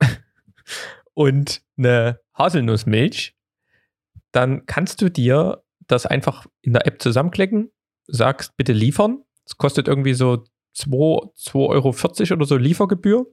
[1.14, 3.34] und eine Haselnussmilch,
[4.32, 7.70] dann kannst du dir das einfach in der App zusammenklicken,
[8.06, 9.22] sagst bitte liefern.
[9.46, 10.44] Es kostet irgendwie so
[10.76, 11.94] 2,40 Euro
[12.36, 13.26] oder so Liefergebühr.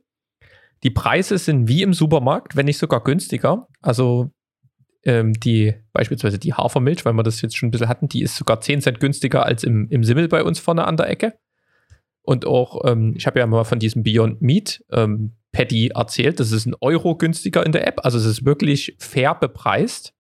[0.84, 3.68] Die Preise sind wie im Supermarkt, wenn nicht sogar günstiger.
[3.82, 4.32] Also
[5.04, 8.36] ähm, die, beispielsweise die Hafermilch, weil wir das jetzt schon ein bisschen hatten, die ist
[8.36, 11.38] sogar 10 Cent günstiger als im, im Simmel bei uns vorne an der Ecke.
[12.24, 16.52] Und auch, ähm, ich habe ja mal von diesem Beyond Meat ähm, Patty erzählt, das
[16.52, 18.06] ist ein Euro günstiger in der App.
[18.06, 20.14] Also es ist wirklich fair bepreist.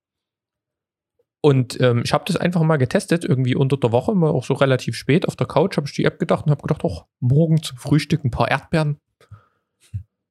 [1.42, 4.54] Und ähm, ich habe das einfach mal getestet, irgendwie unter der Woche, mal auch so
[4.54, 7.64] relativ spät auf der Couch, habe ich die App gedacht und habe gedacht, oh, morgen
[7.64, 9.00] zum Frühstück ein paar Erdbeeren.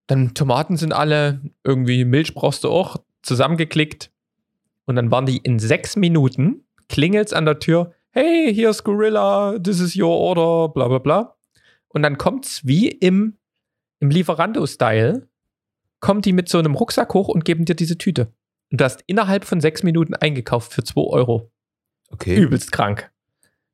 [0.06, 4.12] Dann Tomaten sind alle, irgendwie Milch brauchst du auch, zusammengeklickt.
[4.84, 9.58] Und dann waren die in sechs Minuten, klingelt's an der Tür, hey, hier ist Gorilla,
[9.58, 11.36] this is your order, bla bla bla.
[11.88, 13.36] Und dann kommt's wie im,
[13.98, 15.28] im Lieferando-Style,
[15.98, 18.32] kommt die mit so einem Rucksack hoch und geben dir diese Tüte.
[18.70, 21.50] Und du hast innerhalb von sechs Minuten eingekauft für zwei Euro.
[22.10, 22.36] Okay.
[22.36, 23.10] Übelst krank.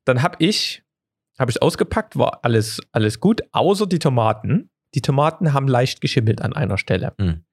[0.05, 0.83] Dann habe ich,
[1.37, 4.69] habe ich ausgepackt, war alles, alles gut, außer die Tomaten.
[4.93, 7.13] Die Tomaten haben leicht geschimmelt an einer Stelle.
[7.19, 7.43] Hm.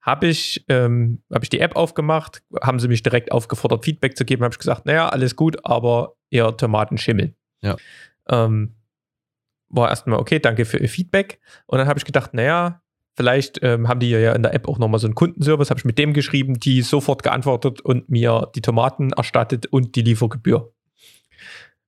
[0.00, 4.24] Habe ich, ähm, hab ich die App aufgemacht, haben sie mich direkt aufgefordert, Feedback zu
[4.24, 4.42] geben.
[4.42, 7.34] Habe ich gesagt, naja, alles gut, aber ihr Tomaten schimmeln.
[7.60, 7.76] Ja.
[8.28, 8.74] Ähm,
[9.68, 11.40] war erstmal okay, danke für ihr Feedback.
[11.66, 12.80] Und dann habe ich gedacht, naja,
[13.18, 15.84] vielleicht ähm, haben die ja in der App auch nochmal so einen Kundenservice, habe ich
[15.84, 20.72] mit dem geschrieben, die sofort geantwortet und mir die Tomaten erstattet und die Liefergebühr.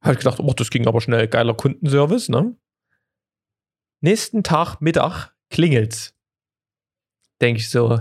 [0.00, 2.56] Habe ich gedacht, oh, das ging aber schnell, geiler Kundenservice, ne?
[4.00, 6.16] Nächsten Tag, Mittag, klingelt's.
[7.40, 8.00] Denke ich so,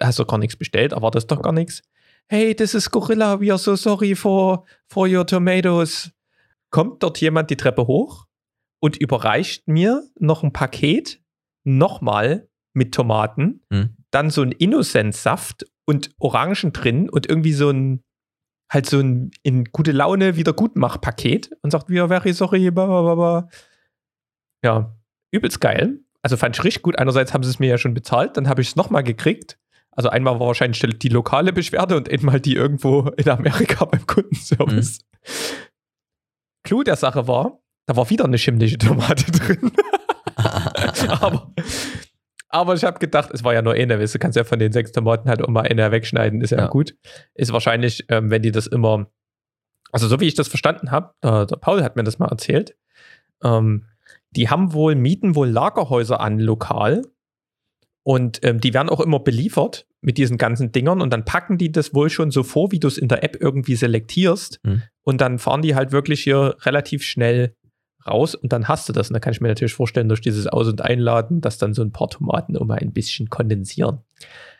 [0.00, 1.82] hast du gar nichts bestellt, erwartest doch gar nichts.
[2.28, 6.12] Hey, this is Gorilla, we are so sorry for, for your tomatoes.
[6.70, 8.26] Kommt dort jemand die Treppe hoch
[8.78, 11.20] und überreicht mir noch ein Paket,
[11.64, 13.96] nochmal mit Tomaten, Hm.
[14.10, 18.02] dann so ein Innocent-Saft und Orangen drin und irgendwie so ein,
[18.70, 23.14] halt so ein in gute Laune Wiedergutmach-Paket und sagt, are very sorry, bla, bla, bla,
[23.14, 23.48] bla.
[24.64, 24.96] Ja,
[25.32, 26.00] übelst geil.
[26.22, 26.98] Also fand ich richtig gut.
[26.98, 29.58] Einerseits haben sie es mir ja schon bezahlt, dann habe ich es nochmal gekriegt.
[29.92, 35.00] Also einmal war wahrscheinlich die lokale Beschwerde und einmal die irgendwo in Amerika beim Kundenservice.
[36.64, 39.72] Clou der Sache war, da war wieder eine schimmlige Tomate drin.
[41.08, 41.52] aber,
[42.48, 44.72] aber ich habe gedacht, es war ja nur eine, weißt du, kannst ja von den
[44.72, 46.66] sechs Tomaten halt auch mal eine wegschneiden, ist ja, Ja.
[46.68, 46.96] gut.
[47.34, 49.10] Ist wahrscheinlich, ähm, wenn die das immer,
[49.92, 52.76] also so wie ich das verstanden habe, äh, der Paul hat mir das mal erzählt,
[53.42, 53.84] ähm,
[54.30, 57.02] die haben wohl, mieten wohl Lagerhäuser an lokal
[58.02, 61.72] und ähm, die werden auch immer beliefert mit diesen ganzen Dingern und dann packen die
[61.72, 64.82] das wohl schon so vor, wie du es in der App irgendwie selektierst Hm.
[65.02, 67.54] und dann fahren die halt wirklich hier relativ schnell
[68.08, 69.08] raus und dann hast du das.
[69.08, 71.82] Und da kann ich mir natürlich vorstellen, durch dieses Aus- und Einladen, dass dann so
[71.82, 73.98] ein paar Tomaten immer ein bisschen kondensieren.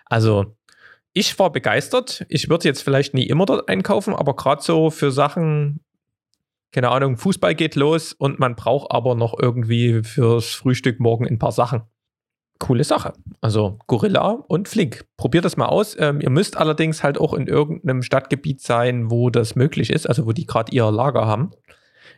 [0.07, 0.57] Also,
[1.13, 2.25] ich war begeistert.
[2.29, 5.81] Ich würde jetzt vielleicht nie immer dort einkaufen, aber gerade so für Sachen,
[6.73, 11.39] keine Ahnung, Fußball geht los und man braucht aber noch irgendwie fürs Frühstück morgen ein
[11.39, 11.83] paar Sachen.
[12.59, 13.13] Coole Sache.
[13.41, 15.07] Also Gorilla und Flink.
[15.17, 15.97] Probiert das mal aus.
[15.99, 20.27] Ähm, ihr müsst allerdings halt auch in irgendeinem Stadtgebiet sein, wo das möglich ist, also
[20.27, 21.51] wo die gerade ihr Lager haben.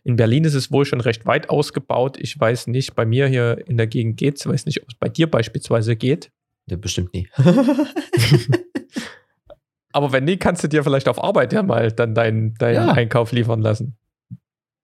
[0.02, 2.16] In Berlin ist es wohl schon recht weit ausgebaut.
[2.18, 4.46] Ich weiß nicht, bei mir hier in der Gegend geht es.
[4.46, 6.30] Ich weiß nicht, ob es bei dir beispielsweise geht.
[6.66, 7.28] Ja, bestimmt nie.
[9.92, 12.92] Aber wenn nicht, kannst du dir vielleicht auf Arbeit ja mal dann deinen deinen Ja.
[12.92, 13.96] Einkauf liefern lassen.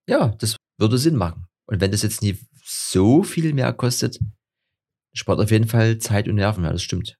[0.08, 1.46] ja, das würde Sinn machen.
[1.66, 4.18] Und wenn das jetzt nie so viel mehr kostet,
[5.14, 6.64] spart auf jeden Fall Zeit und Nerven.
[6.64, 7.16] Ja, das stimmt.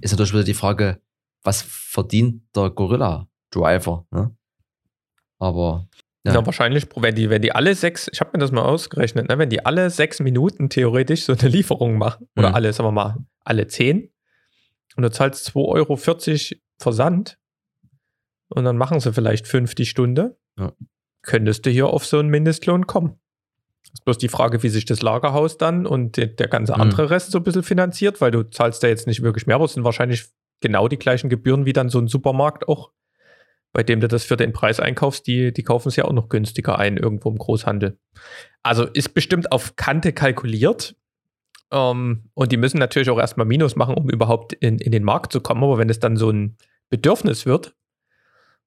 [0.00, 1.00] Ist natürlich wieder die Frage,
[1.42, 4.06] was verdient der Gorilla-Driver?
[4.10, 4.36] Ne?
[5.38, 5.88] Aber
[6.26, 6.32] Ja.
[6.34, 6.46] Ja.
[6.46, 9.50] wahrscheinlich, wenn die, wenn die alle sechs, ich habe mir das mal ausgerechnet, ne, wenn
[9.50, 12.54] die alle sechs Minuten theoretisch so eine Lieferung machen, oder Mhm.
[12.54, 14.10] alle, sagen wir mal, alle zehn,
[14.96, 17.38] und du zahlst 2,40 Euro Versand,
[18.48, 20.72] und dann machen sie vielleicht fünf die Stunde, Ja.
[21.22, 23.18] könntest du hier auf so einen Mindestlohn kommen.
[23.92, 26.80] Ist bloß die Frage, wie sich das Lagerhaus dann und der, der ganze Mhm.
[26.80, 29.66] andere Rest so ein bisschen finanziert, weil du zahlst da jetzt nicht wirklich mehr, aber
[29.66, 30.24] es sind wahrscheinlich
[30.60, 32.90] genau die gleichen Gebühren wie dann so ein Supermarkt auch
[33.74, 36.28] bei dem du das für den Preis einkaufst, die, die kaufen es ja auch noch
[36.28, 37.98] günstiger ein, irgendwo im Großhandel.
[38.62, 40.96] Also ist bestimmt auf Kante kalkuliert.
[41.72, 45.32] Ähm, und die müssen natürlich auch erstmal Minus machen, um überhaupt in, in den Markt
[45.32, 45.64] zu kommen.
[45.64, 46.56] Aber wenn es dann so ein
[46.88, 47.74] Bedürfnis wird,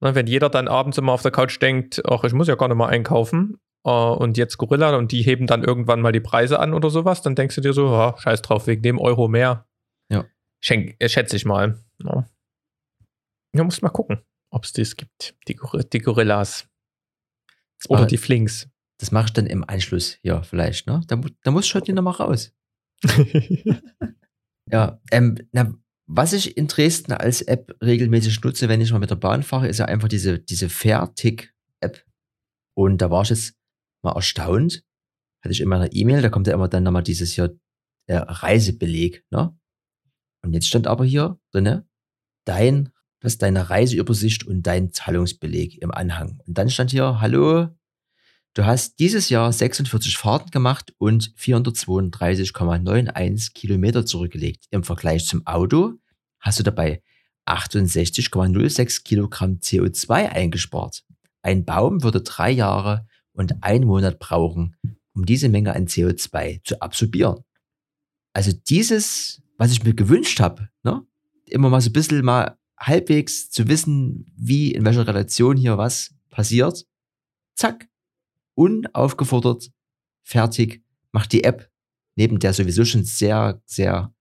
[0.02, 2.67] ne, wenn jeder dann abends immer auf der Couch denkt, ach, ich muss ja gar
[2.67, 6.60] nicht mal einkaufen, äh, und jetzt Gorilla und die heben dann irgendwann mal die Preise
[6.60, 9.65] an oder sowas, dann denkst du dir so, ja, scheiß drauf, wegen dem Euro mehr.
[10.10, 10.26] Ja.
[10.60, 11.80] Schenk, äh, schätze ich mal.
[12.04, 12.26] Ja,
[13.56, 14.22] ja muss mal gucken,
[14.58, 16.67] ob es das gibt, die, Gor- die Gorillas.
[17.80, 18.67] das, Oder die Flinks.
[19.00, 20.88] das mache ich dann im Anschluss hier vielleicht.
[20.88, 21.02] Ne?
[21.08, 22.52] Da, da muss schon die nochmal raus.
[24.70, 25.74] Ja, ähm, na,
[26.08, 29.70] was ich in Dresden als App regelmäßig nutze, wenn ich mal mit der Bahn fahre,
[29.70, 32.04] ist ja einfach diese, diese Fairtick-App.
[32.76, 33.56] Und da war ich jetzt
[34.04, 34.84] mal erstaunt.
[35.41, 37.58] Hatte ich in meiner E-Mail, da kommt ja immer dann nochmal dieses hier
[38.08, 39.58] äh, Reisebeleg, ne?
[40.43, 41.88] Und jetzt stand aber hier drinne
[42.46, 42.91] dein,
[43.28, 46.40] das ist deine Reiseübersicht und dein Zahlungsbeleg im Anhang.
[46.48, 47.68] Und dann stand hier, hallo,
[48.54, 54.68] du hast dieses Jahr 46 Fahrten gemacht und 432,91 Kilometer zurückgelegt.
[54.72, 55.96] Im Vergleich zum Auto
[56.40, 57.04] hast du dabei
[57.46, 61.04] 68,06 Kilogramm CO2 eingespart.
[61.42, 64.78] Ein Baum würde drei Jahre und einen Monat brauchen,
[65.13, 67.44] um diese Menge an CO2 zu absorbieren.
[68.32, 71.06] Also dieses, was ich mir gewünscht habe, ne?
[71.44, 76.13] immer mal so ein bisschen mal halbwegs zu wissen, wie, in welcher Relation hier was
[76.30, 76.86] passiert,
[77.56, 77.88] zack,
[78.54, 79.72] unaufgefordert,
[80.24, 81.70] fertig, macht die App
[82.16, 84.13] neben der sowieso schon sehr, sehr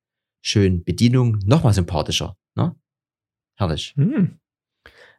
[0.43, 2.37] schönen Bedienung nochmal sympathischer.
[2.55, 2.77] Ne?
[3.57, 3.95] Herrlich.
[3.97, 4.39] Hm.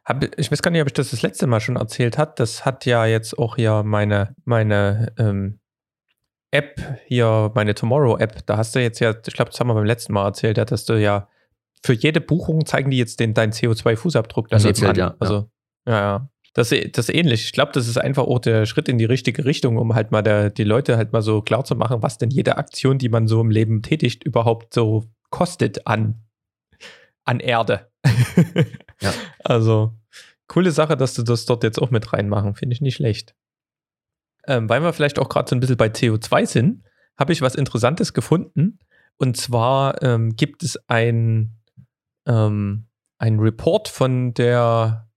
[0.04, 2.40] Hab, ich weiß gar nicht, ob ich das das letzte Mal schon erzählt hat.
[2.40, 5.60] Das hat ja jetzt auch hier meine, meine ähm,
[6.50, 8.46] App, hier meine Tomorrow-App.
[8.46, 10.86] Da hast du jetzt ja, ich glaube, das haben wir beim letzten Mal erzählt, dass
[10.86, 11.28] du ja
[11.82, 14.96] für jede Buchung zeigen die jetzt den, deinen CO2-Fußabdruck daneben erzählt, an.
[14.96, 15.50] ja, Also,
[15.86, 16.30] ja, ja.
[16.54, 17.44] Das, das ist ähnlich.
[17.44, 20.22] Ich glaube, das ist einfach auch der Schritt in die richtige Richtung, um halt mal
[20.22, 23.28] der, die Leute halt mal so klar zu machen, was denn jede Aktion, die man
[23.28, 26.22] so im Leben tätigt, überhaupt so kostet an,
[27.24, 27.88] an Erde.
[29.00, 29.14] Ja.
[29.44, 29.94] Also,
[30.48, 32.56] coole Sache, dass du das dort jetzt auch mit reinmachen.
[32.56, 33.36] Finde ich nicht schlecht.
[34.44, 36.82] Ähm, weil wir vielleicht auch gerade so ein bisschen bei CO2 sind,
[37.16, 38.80] habe ich was Interessantes gefunden.
[39.16, 41.57] Und zwar ähm, gibt es ein,
[42.28, 42.86] ähm,
[43.18, 45.08] ein Report von der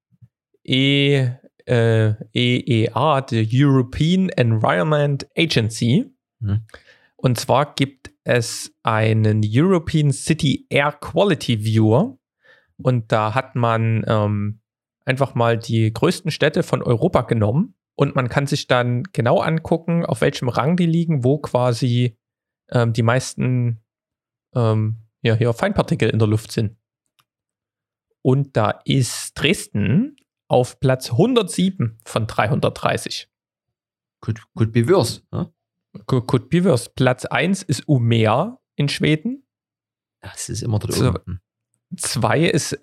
[0.64, 1.30] e,
[1.66, 6.12] äh, EEA, der European Environment Agency.
[6.40, 6.66] Mhm.
[7.18, 12.18] Und zwar gibt es einen European City Air Quality Viewer.
[12.78, 14.62] Und da hat man ähm,
[15.06, 17.76] einfach mal die größten Städte von Europa genommen.
[17.96, 22.18] Und man kann sich dann genau angucken, auf welchem Rang die liegen, wo quasi
[22.72, 23.84] ähm, die meisten
[24.56, 26.78] ähm, ja, hier Feinpartikel in der Luft sind.
[28.22, 30.16] Und da ist Dresden
[30.48, 33.30] auf Platz 107 von 330.
[34.22, 35.22] Could, could be worse.
[35.32, 35.52] Ne?
[36.06, 36.90] Could, could be worse.
[36.94, 39.44] Platz 1 ist Umea in Schweden.
[40.22, 41.10] Das ist immer dort So.
[41.10, 41.42] oben.
[41.98, 42.78] 2 ist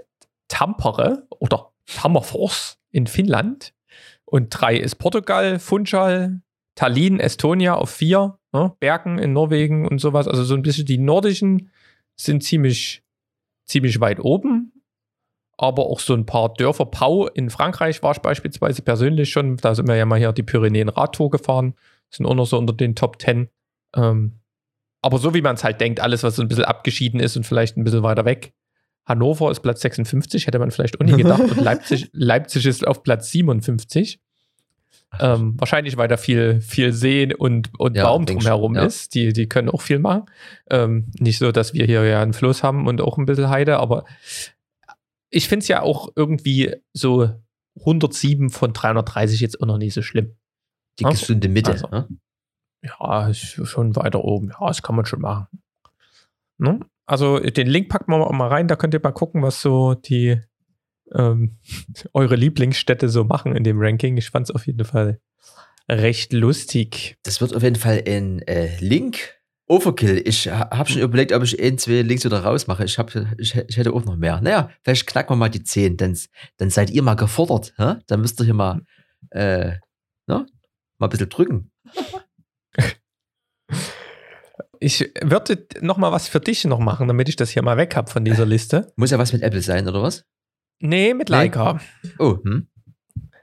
[0.49, 3.75] Tampere oder Tammerfors in Finnland.
[4.25, 6.43] Und 3 ist Portugal, Funchal,
[6.75, 8.77] Tallinn, Estonia auf 4, ne?
[8.81, 10.29] Bergen in Norwegen und sowas.
[10.29, 11.71] Also so ein bisschen die nordischen
[12.17, 13.03] sind ziemlich,
[13.65, 14.68] ziemlich weit oben.
[15.61, 16.87] Aber auch so ein paar Dörfer.
[16.87, 19.57] Pau in Frankreich war ich beispielsweise persönlich schon.
[19.57, 21.75] Da sind wir ja mal hier die Pyrenäen-Radtour gefahren.
[22.11, 23.49] Sind auch noch so unter den Top 10.
[23.97, 24.39] Ähm,
[25.03, 27.45] aber so wie man es halt denkt, alles, was so ein bisschen abgeschieden ist und
[27.45, 28.53] vielleicht ein bisschen weiter weg.
[29.05, 31.41] Hannover ist Platz 56, hätte man vielleicht auch nie gedacht.
[31.41, 34.21] Und Leipzig, Leipzig ist auf Platz 57.
[35.19, 38.87] Ähm, wahrscheinlich, weil da viel, viel See und, und Ja, Baum drumherum schon, ja.
[38.87, 39.15] ist.
[39.15, 40.27] Die, die können auch viel machen.
[40.71, 43.79] Ähm, nicht so, dass wir hier ja einen Fluss haben und auch ein bisschen Heide,
[43.79, 44.05] aber
[45.31, 47.31] ich finde es ja auch irgendwie so
[47.81, 50.37] 107 von 330 jetzt auch noch nicht so schlimm.
[50.99, 51.73] Die Ah, gesunde Mitte.
[51.73, 51.89] also.
[51.89, 52.09] Ne?
[52.83, 54.51] Ja, ist schon weiter oben.
[54.51, 55.47] Ja, das kann man schon machen.
[56.59, 56.81] Ne?
[57.07, 60.41] Also den Link packen wir mal rein, da könnt ihr mal gucken, was so die
[61.15, 61.59] ähm,
[62.13, 64.17] eure Lieblingsstädte so machen in dem Ranking.
[64.17, 65.21] Ich fand es auf jeden Fall
[65.89, 67.17] recht lustig.
[67.23, 69.38] Das wird auf jeden Fall ein äh, Link.
[69.69, 70.23] Overkill.
[70.27, 72.85] Ich ha- habe schon überlegt, ob ich ein, zwei Links wieder rausmache.
[72.85, 74.41] Ich, hab, ich, ich hätte auch noch mehr.
[74.41, 75.97] Naja, vielleicht knacken wir mal die 10.
[75.97, 76.19] Dann,
[76.57, 77.75] dann seid ihr mal gefordert.
[77.77, 77.97] Hä?
[78.07, 78.81] Dann müsst ihr hier mal,
[79.31, 79.73] äh,
[80.27, 80.47] ne?
[80.99, 81.71] mal ein bisschen drücken.
[84.81, 87.97] Ich würde noch mal was für dich noch machen, damit ich das hier mal weg
[87.97, 88.93] habe von dieser Liste.
[88.97, 90.25] Muss ja was mit Apple sein, oder was?
[90.79, 91.29] Nee, mit.
[91.29, 91.81] Leica.
[92.21, 92.69] Oh, hm?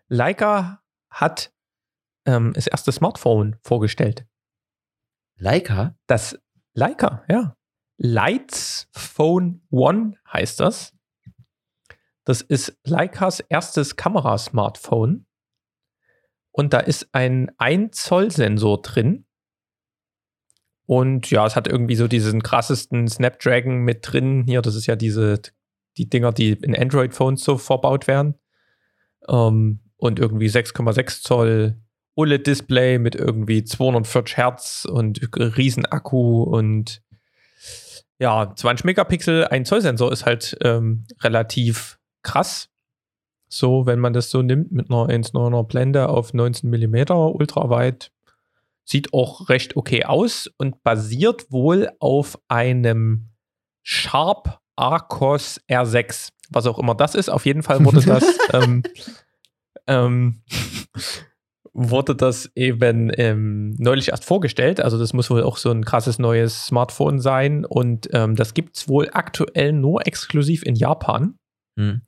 [0.07, 1.51] Leica hat
[2.25, 4.25] ähm, das erste Smartphone vorgestellt.
[5.37, 5.97] Leica?
[6.07, 6.39] Das
[6.73, 7.55] Leica, ja.
[7.97, 10.93] Lights Phone One heißt das.
[12.25, 15.25] Das ist Leicas erstes Kamerasmartphone.
[16.51, 19.25] Und da ist ein 1-Zoll-Sensor drin.
[20.85, 24.43] Und ja, es hat irgendwie so diesen krassesten Snapdragon mit drin.
[24.47, 25.41] Hier, das ist ja diese,
[25.97, 28.35] die Dinger, die in Android-Phones so verbaut werden.
[29.27, 31.81] Ähm, und irgendwie 6,6 Zoll
[32.15, 37.01] OLED-Display mit irgendwie 240 Hertz und riesen Akku und
[38.17, 42.69] ja, 20 Megapixel, ein Zoll-Sensor ist halt ähm, relativ krass.
[43.47, 48.11] So, wenn man das so nimmt mit einer 1,9er Blende auf 19 mm ultraweit.
[48.83, 53.29] Sieht auch recht okay aus und basiert wohl auf einem
[53.81, 56.29] Sharp Arcos R6.
[56.49, 57.29] Was auch immer das ist.
[57.29, 58.23] Auf jeden Fall wurde das
[58.53, 58.83] ähm,
[59.87, 60.43] ähm,
[61.75, 64.79] wurde das eben ähm, neulich erst vorgestellt.
[64.79, 67.65] Also das muss wohl auch so ein krasses neues Smartphone sein.
[67.65, 71.37] Und ähm, das gibt es wohl aktuell nur exklusiv in Japan.
[71.77, 72.01] Hm.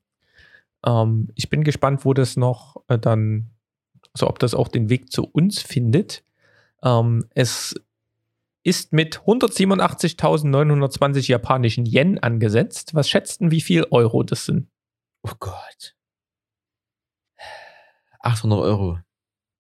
[0.86, 3.50] Ähm, ich bin gespannt, wo das noch äh, dann,
[4.14, 6.24] also ob das auch den Weg zu uns findet.
[6.82, 7.76] Ähm, es
[8.64, 12.96] ist mit 187.920 japanischen Yen angesetzt.
[12.96, 14.70] Was schätzten, wie viel Euro das sind?
[15.24, 15.96] Oh Gott.
[18.22, 19.00] 800 Euro.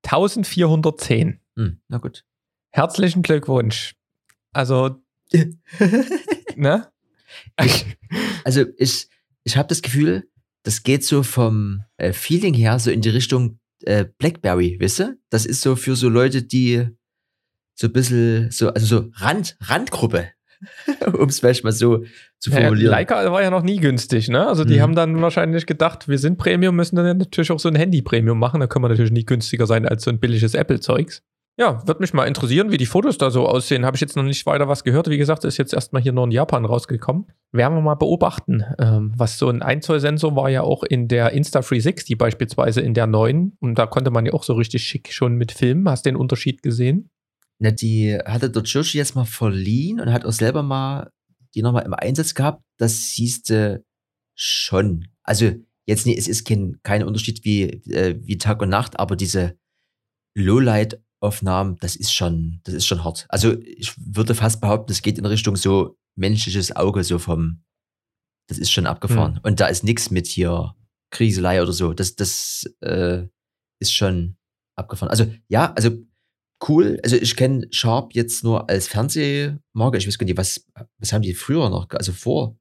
[0.08, 1.40] 1410.
[1.56, 2.24] Hm, na gut.
[2.72, 3.96] Herzlichen Glückwunsch.
[4.54, 5.02] Also,
[6.56, 6.92] ne?
[8.46, 9.10] Also ich,
[9.44, 10.30] ich habe das Gefühl,
[10.64, 15.20] das geht so vom äh, Feeling her so in die Richtung äh, Blackberry, weißt du?
[15.30, 16.88] Das ist so für so Leute, die
[17.76, 20.32] so ein bisschen, so, also so Rand, Randgruppe,
[21.14, 22.04] um es vielleicht mal so
[22.40, 22.92] zu formulieren.
[22.92, 24.48] Ja, Leica war ja noch nie günstig, ne?
[24.48, 24.82] Also die Mhm.
[24.82, 28.60] haben dann wahrscheinlich gedacht, wir sind Premium, müssen dann natürlich auch so ein Handy-Premium machen.
[28.60, 31.24] Da können wir natürlich nie günstiger sein als so ein billiges Apple-Zeugs.
[31.60, 33.84] Ja, wird mich mal interessieren, wie die Fotos da so aussehen.
[33.84, 35.10] Habe ich jetzt noch nicht weiter was gehört.
[35.10, 37.26] Wie gesagt, ist jetzt erstmal hier nur in Japan rausgekommen.
[37.52, 38.64] Werden wir mal beobachten.
[38.78, 42.94] Ähm, was so ein 1 Zoll Sensor war ja auch in der Insta360 beispielsweise in
[42.94, 43.58] der neuen.
[43.60, 45.90] Und da konnte man ja auch so richtig schick schon mit filmen.
[45.90, 47.10] Hast du den Unterschied gesehen?
[47.60, 51.12] Na, die hatte der Joshi jetzt mal verliehen und hat auch selber mal
[51.56, 52.64] die nochmal im Einsatz gehabt.
[52.78, 53.84] Das siehst du
[54.36, 55.08] schon.
[55.24, 55.54] Also
[55.86, 59.58] jetzt nicht, es ist kein, kein Unterschied wie, äh, wie Tag und Nacht, aber diese
[60.36, 63.26] Lowlight-Aufnahmen, das ist schon, das ist schon hart.
[63.30, 67.64] Also ich würde fast behaupten, es geht in Richtung so menschliches Auge, so vom,
[68.48, 69.36] das ist schon abgefahren.
[69.36, 69.42] Hm.
[69.44, 70.76] Und da ist nichts mit hier
[71.10, 71.94] Kriselei oder so.
[71.94, 73.26] Das, das äh,
[73.80, 74.38] ist schon
[74.76, 75.10] abgefahren.
[75.10, 75.92] Also ja, also
[76.68, 77.00] cool.
[77.04, 79.98] Also ich kenne Sharp jetzt nur als Fernsehmarke.
[79.98, 80.66] Ich weiß gar nicht, was,
[80.98, 82.58] was haben die früher noch, also vor?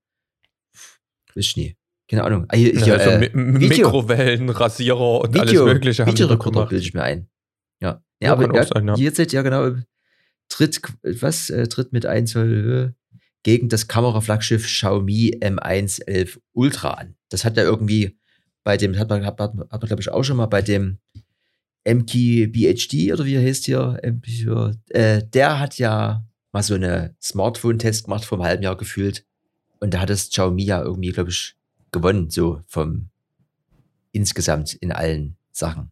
[1.35, 1.77] Weiß ich nie.
[2.09, 2.47] Keine Ahnung.
[2.49, 3.31] Ah, hier, hier, also äh.
[3.35, 7.29] Mikrowellen, Rasierer und alles Video, Mögliche haben Videorekorder bilde ich mir ein.
[7.81, 8.03] Ja.
[8.21, 9.11] Ja, Ja, aber ja, sein, ja.
[9.13, 9.73] seht ja genau,
[10.49, 16.91] tritt, was, äh, tritt mit 1 Zoll äh, gegen das Kameraflaggschiff Xiaomi M1 11 Ultra
[16.93, 17.17] an.
[17.29, 18.19] Das hat ja irgendwie
[18.65, 20.99] bei dem, hat man, hat hat man glaube ich auch schon mal bei dem
[21.87, 23.99] MKey BHD oder wie er heißt hier,
[24.89, 29.25] äh, der hat ja mal so eine Smartphone-Test gemacht vor einem halben Jahr gefühlt.
[29.79, 31.57] Und da hat das Xiaomi ja irgendwie, glaube ich,
[31.93, 33.09] gewonnen, so vom
[34.13, 35.91] insgesamt in allen Sachen.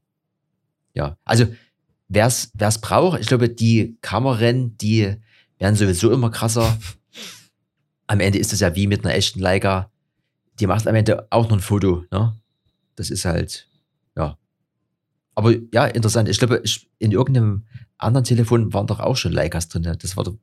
[0.95, 1.47] Ja, also
[2.09, 5.17] wer es braucht, ich glaube, die Kameran, die
[5.59, 6.79] werden sowieso immer krasser.
[8.07, 9.91] Am Ende ist es ja wie mit einer echten Leica.
[10.61, 12.05] Die macht am Ende auch noch ein Foto.
[12.11, 12.37] Ne?
[12.97, 13.69] Das ist halt,
[14.17, 14.39] ja.
[15.35, 16.29] Aber ja, interessant.
[16.29, 17.67] Ich glaube, ich, in irgendeinem
[17.99, 19.83] anderen Telefon waren doch auch schon Leicas drin.
[20.01, 20.37] Das war doch,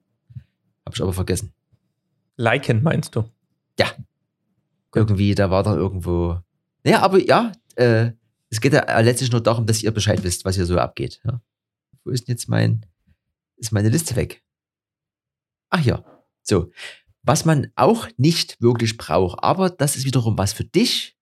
[0.86, 1.54] habe ich aber vergessen.
[2.36, 3.26] Liken meinst du?
[4.94, 6.40] Irgendwie, da war da irgendwo.
[6.84, 8.12] Naja, aber ja, äh,
[8.50, 11.22] es geht ja letztlich nur darum, dass ihr Bescheid wisst, was hier so abgeht.
[11.24, 11.42] Ja?
[12.04, 12.86] Wo ist denn jetzt mein,
[13.56, 14.44] ist meine Liste weg?
[15.70, 16.04] Ach ja,
[16.44, 16.72] so.
[17.24, 21.16] Was man auch nicht wirklich braucht, aber das ist wiederum was für dich.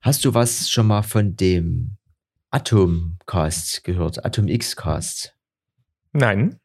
[0.00, 1.96] Hast du was schon mal von dem
[2.54, 4.24] Atomcast gehört?
[4.24, 5.36] Atom X Cast?
[6.12, 6.60] Nein.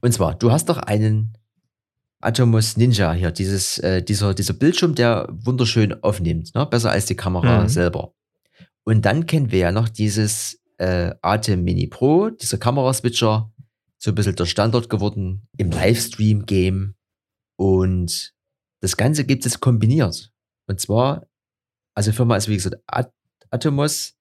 [0.00, 1.36] Und zwar, du hast doch einen
[2.20, 6.64] Atomos Ninja hier, dieses, äh, dieser, dieser Bildschirm, der wunderschön aufnimmt, ne?
[6.66, 7.68] besser als die Kamera Mhm.
[7.68, 8.14] selber.
[8.84, 13.52] Und dann kennen wir ja noch dieses äh, Atem Mini Pro, dieser Kameraswitcher,
[13.98, 16.94] so ein bisschen der Standard geworden im Livestream-Game.
[17.56, 18.32] Und
[18.80, 20.32] das Ganze gibt es kombiniert.
[20.66, 21.26] Und zwar,
[21.94, 23.12] also Firma ist wie gesagt At
[23.50, 24.14] Atomos,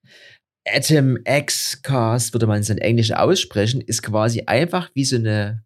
[0.74, 5.66] Atom X Cast, würde man es in Englisch aussprechen, ist quasi einfach wie so eine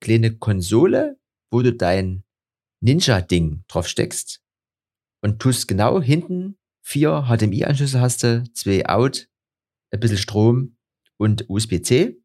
[0.00, 1.18] kleine Konsole,
[1.50, 2.24] wo du dein
[2.80, 4.42] Ninja-Ding drauf steckst
[5.22, 9.28] und tust genau hinten vier HDMI-Anschlüsse hast du, zwei Out,
[9.90, 10.76] ein bisschen Strom
[11.16, 12.20] und USB-C.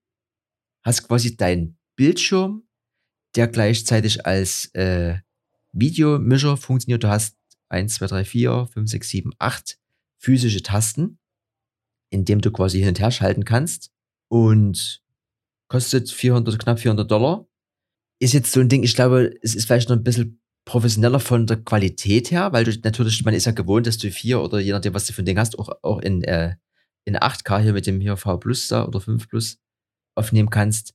[0.83, 2.67] Hast quasi deinen Bildschirm,
[3.35, 5.19] der gleichzeitig als äh,
[5.71, 7.03] Videomischer funktioniert.
[7.03, 7.37] Du hast
[7.69, 9.79] 1, 2, 3, 4, 5, 6, 7, 8
[10.17, 11.19] physische Tasten,
[12.09, 13.91] in dem du quasi hin und her schalten kannst
[14.29, 15.01] und
[15.67, 17.47] kostet 400, knapp 400 Dollar.
[18.19, 21.47] Ist jetzt so ein Ding, ich glaube, es ist vielleicht noch ein bisschen professioneller von
[21.47, 24.71] der Qualität her, weil du natürlich, man ist ja gewohnt, dass du vier oder je
[24.71, 26.55] nachdem, was du für ein Ding hast, auch, auch in, äh,
[27.05, 29.57] in 8K hier mit dem hier V Plus da oder 5 Plus
[30.15, 30.93] aufnehmen kannst.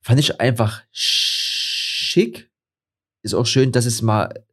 [0.00, 2.50] Fand ich einfach schick.
[3.22, 4.44] Ist auch schön, dass es mal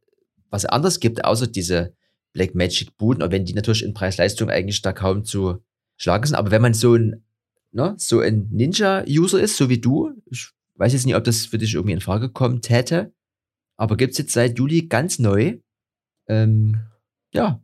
[0.50, 1.94] was anderes gibt, außer diese
[2.32, 5.64] Blackmagic Buden, auch wenn die natürlich in Preis-Leistung eigentlich da kaum zu
[5.96, 6.36] schlagen sind.
[6.36, 7.24] Aber wenn man so ein,
[7.72, 11.58] ne, so ein Ninja-User ist, so wie du, ich weiß jetzt nicht, ob das für
[11.58, 13.12] dich irgendwie in Frage kommen täte,
[13.76, 15.58] aber gibt's jetzt seit Juli ganz neu,
[16.28, 16.80] ähm,
[17.32, 17.60] ja,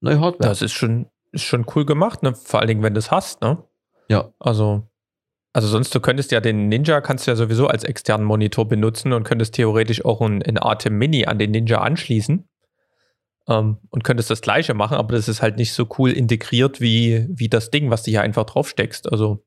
[0.00, 0.48] neue Hardware.
[0.48, 2.34] Das ist schon, ist schon cool gemacht, ne?
[2.34, 3.62] Vor allen Dingen, wenn du es hast, ne?
[4.08, 4.32] Ja.
[4.38, 4.88] Also,
[5.52, 9.12] also sonst, du könntest ja den Ninja, kannst du ja sowieso als externen Monitor benutzen
[9.12, 12.48] und könntest theoretisch auch ein, ein Atem Mini an den Ninja anschließen.
[13.48, 17.26] Ähm, und könntest das gleiche machen, aber das ist halt nicht so cool integriert wie,
[17.28, 19.10] wie das Ding, was du hier einfach draufsteckst.
[19.10, 19.44] Also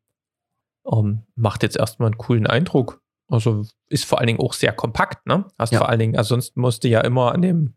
[0.91, 3.01] ähm, macht jetzt erstmal einen coolen Eindruck.
[3.27, 5.45] Also ist vor allen Dingen auch sehr kompakt, ne?
[5.57, 5.79] Hast Ja.
[5.79, 7.75] vor allen Dingen, also sonst musste ja immer an dem,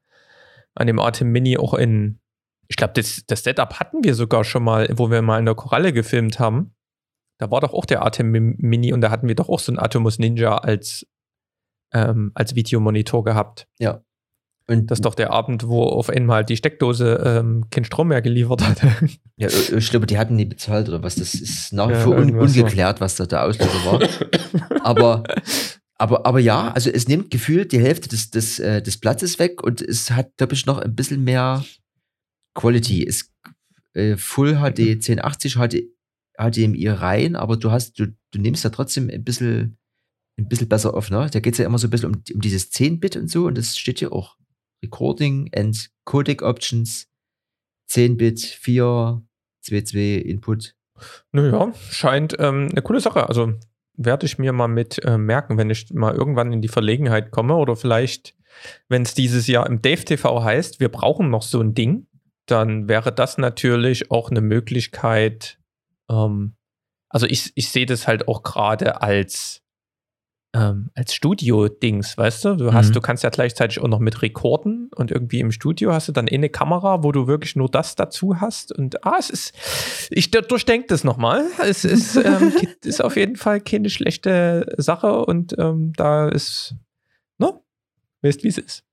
[0.75, 2.21] an dem Atem Mini auch in,
[2.67, 5.55] ich glaube, das, das Setup hatten wir sogar schon mal, wo wir mal in der
[5.55, 6.75] Koralle gefilmt haben.
[7.39, 9.79] Da war doch auch der Atem Mini und da hatten wir doch auch so einen
[9.79, 11.07] Atomus Ninja als,
[11.95, 13.69] ähm, als Videomonitor gehabt.
[14.71, 18.21] Und Das ist doch der Abend, wo auf einmal die Steckdose ähm, keinen Strom mehr
[18.21, 18.83] geliefert hat.
[19.37, 21.15] ja, ich glaube, die hatten nie bezahlt oder was.
[21.15, 22.61] Das ist nach wie Ja, vor un irgendwas so.
[22.61, 24.83] ungeklärt, was da der Auslöser war.
[24.85, 25.25] aber,
[25.95, 29.63] aber, aber ja, also es nimmt gefühlt die Hälfte des, des, äh, des Platzes weg
[29.63, 31.65] und es hat, glaube ich, noch ein bisschen mehr
[32.55, 33.07] Quality.
[33.07, 33.33] Es
[33.95, 35.85] äh, Full HD 1080 HD,
[36.39, 39.79] HDMI rein, aber du hast, du, du nimmst da trotzdem ein bisschen,
[40.39, 41.29] ein bisschen besser auf, ne?
[41.33, 43.57] Da geht es ja immer so ein bisschen um, um dieses 10-Bit und so und
[43.57, 44.37] das steht hier auch.
[44.83, 47.09] Recording and Codec Options,
[47.91, 49.23] 10-Bit, 4,
[49.65, 50.75] 2.2 Input.
[51.33, 53.29] Naja, scheint ähm, eine coole Sache.
[53.29, 53.53] Also
[53.95, 57.57] werde ich mir mal mit äh, merken, wenn ich mal irgendwann in die Verlegenheit komme
[57.57, 58.35] oder vielleicht,
[58.89, 62.07] wenn es dieses Jahr im Dave TV heißt, wir brauchen noch so ein Ding,
[62.47, 65.59] dann wäre das natürlich auch eine Möglichkeit.
[66.09, 66.55] Ähm,
[67.09, 69.63] also ich, ich sehe das halt auch gerade als
[70.59, 72.57] ähm, als Studio-Dings, weißt du?
[72.57, 72.93] Du hast, Mhm.
[72.95, 76.27] du kannst ja gleichzeitig auch noch mit recorden und irgendwie im Studio hast du dann
[76.27, 79.53] eh eine Kamera, wo du wirklich nur das dazu hast und ah, es ist,
[80.11, 81.45] ich dur- durchdenke das nochmal.
[81.65, 82.53] Es ist, ähm,
[82.85, 86.75] ist auf jeden Fall keine schlechte Sache und ähm, da ist,
[87.39, 87.53] ne?
[88.23, 88.85] Wisst, wie es ist.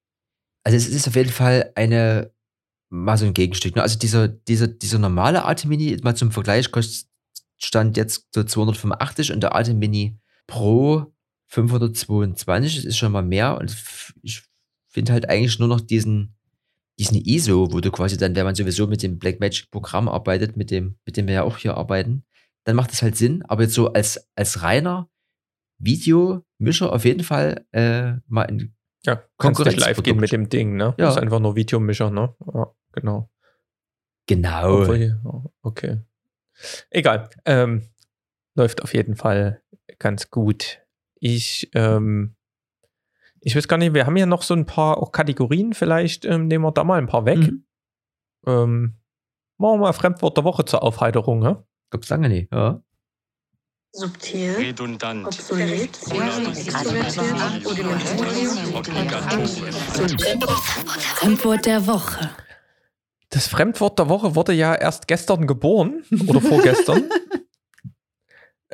[0.64, 2.32] Also es ist auf jeden Fall eine,
[2.90, 3.76] mal so ein Gegenstück.
[3.76, 3.82] Ne?
[3.82, 7.08] Also dieser, dieser, dieser normale Atem Mini, mal zum Vergleich, kostet
[7.58, 11.12] Stand jetzt so 285 und der Atem Mini Pro
[11.48, 13.76] 522, das ist schon mal mehr und
[14.22, 14.44] ich
[14.88, 16.36] finde halt eigentlich nur noch diesen,
[16.98, 20.72] diesen ISO, wo du quasi dann, wenn man sowieso mit dem Blackmagic Programm arbeitet, mit
[20.72, 22.24] dem, mit dem wir ja auch hier arbeiten,
[22.64, 25.10] dann macht das halt Sinn, aber jetzt so als, als reiner
[25.78, 28.74] Videomischer auf jeden Fall äh, mal in
[29.04, 30.96] Ja, nicht live gehen mit dem Ding, ne?
[30.98, 31.10] Ja.
[31.10, 32.34] Ist einfach nur Videomischer, ne?
[32.54, 33.30] Ja, genau.
[34.26, 34.82] genau.
[34.82, 36.00] Obwohl, oh, okay.
[36.90, 37.30] Egal.
[37.46, 37.84] Ähm,
[38.56, 39.62] läuft auf jeden Fall
[40.00, 40.85] ganz gut.
[41.26, 42.36] Ich, ähm,
[43.42, 46.46] ich weiß gar nicht, wir haben ja noch so ein paar auch Kategorien, vielleicht ähm,
[46.46, 47.40] nehmen wir da mal ein paar weg.
[47.40, 47.66] Mhm.
[48.46, 48.98] Ähm,
[49.58, 51.66] machen wir mal Fremdwort der Woche zur Aufheiterung, ne?
[51.90, 52.54] Gab's lange nicht.
[52.54, 52.80] Ja.
[53.92, 55.98] Subtil, redundant, obsolet,
[61.16, 62.30] Fremdwort der Woche.
[63.32, 67.10] Das Fremdwort der Woche wurde ja erst gestern geboren oder vorgestern.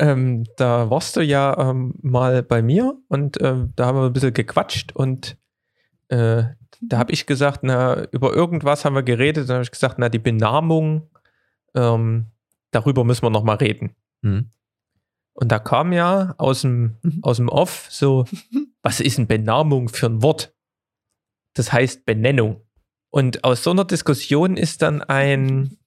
[0.02, 4.14] ähm, da warst du ja ähm, mal bei mir und ähm, da haben wir ein
[4.14, 5.38] bisschen gequatscht und
[6.10, 6.44] äh,
[6.82, 9.48] da habe ich gesagt, na, über irgendwas haben wir geredet.
[9.48, 11.10] Dann habe ich gesagt, na, die Benamung,
[11.76, 12.26] ähm,
[12.72, 13.96] darüber müssen wir noch mal reden.
[14.24, 14.50] Hm.
[15.34, 18.26] Und da kam ja aus dem, aus dem Off so,
[18.82, 20.56] was ist eine Benamung für ein Wort?
[21.54, 22.62] Das heißt Benennung.
[23.12, 25.78] Und aus so einer Diskussion ist dann ein,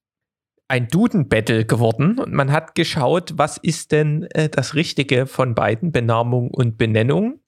[0.68, 5.92] ein Duden-Battle geworden und man hat geschaut, was ist denn äh, das Richtige von beiden,
[5.92, 7.40] Benamung und Benennung.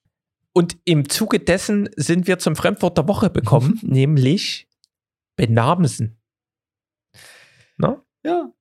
[0.53, 4.69] Und im Zuge dessen sind wir zum Fremdwort der Woche bekommen, nämlich
[5.37, 6.19] Benamsen.
[7.77, 8.03] Na?
[8.25, 8.53] Ja.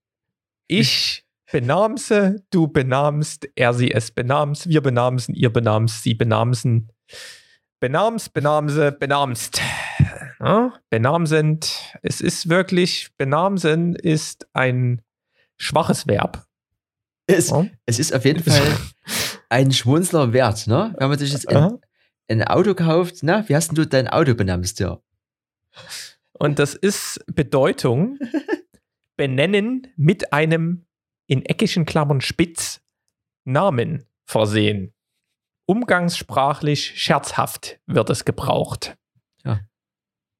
[0.67, 6.91] Ich benamse, du benamst, er, sie, es benamst, wir benamsen, ihr benamst, sie benamsen.
[7.79, 9.61] Benamst, benamse, benamst.
[10.39, 11.93] Ja, benamsend.
[12.01, 15.01] Es ist wirklich, benamsen ist ein
[15.57, 16.45] schwaches Verb.
[17.27, 17.65] Es, Ja.
[17.85, 18.77] es ist auf jeden Fall
[19.49, 20.93] ein Schmunzler wert, ne?
[20.97, 21.79] Wenn man sich jetzt ein,
[22.29, 24.99] ein Auto kauft, na, wie hast denn du dein Auto benamst, ja?
[26.33, 28.19] Und das ist Bedeutung
[29.17, 30.85] benennen mit einem
[31.27, 32.81] in eckigen Klammern spitz
[33.45, 34.93] Namen versehen.
[35.65, 38.97] Umgangssprachlich scherzhaft wird es gebraucht.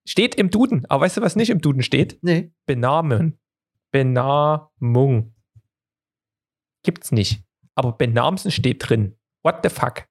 [0.08, 2.20] Steht im Duden, aber weißt du, was nicht im Duden steht?
[2.22, 2.52] Nee.
[2.66, 3.40] Benamen.
[3.92, 5.34] Benamung.
[6.84, 7.42] Gibt's nicht.
[7.74, 9.18] Aber Benamsen steht drin.
[9.42, 10.06] What the fuck?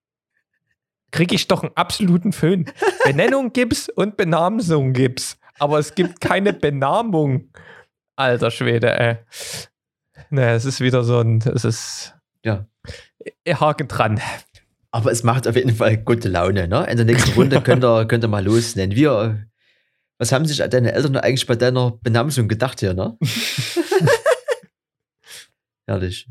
[1.13, 2.67] Krieg ich doch einen absoluten Föhn.
[3.05, 5.39] Benennung gibt's und Benamsung gibt's.
[5.59, 7.51] Aber es gibt keine Benamung.
[8.17, 9.17] Alter Schwede, ey.
[10.31, 12.15] Naja, es ist wieder so ein, es ist.
[12.45, 12.67] Ja.
[13.49, 14.21] Haken dran.
[14.91, 16.87] Aber es macht auf jeden Fall gute Laune, ne?
[16.89, 18.95] In der nächsten Runde könnt ihr, könnt ihr mal losnennen.
[18.97, 19.47] Wir,
[20.25, 23.19] was haben sich deine Eltern eigentlich bei deiner Benamsung gedacht hier, ne?
[25.87, 26.27] Herrlich.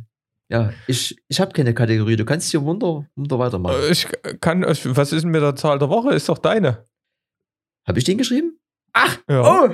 [0.51, 2.15] Ja, ich, ich habe keine Kategorie.
[2.15, 3.83] Du kannst hier Wunder, Wunder weitermachen.
[3.83, 4.07] Äh, Ich
[4.41, 6.15] kann, was ist denn mit der Zahl der Woche?
[6.15, 6.85] Ist doch deine.
[7.87, 8.59] Habe ich den geschrieben?
[9.29, 9.67] Ja.
[9.67, 9.69] Oh!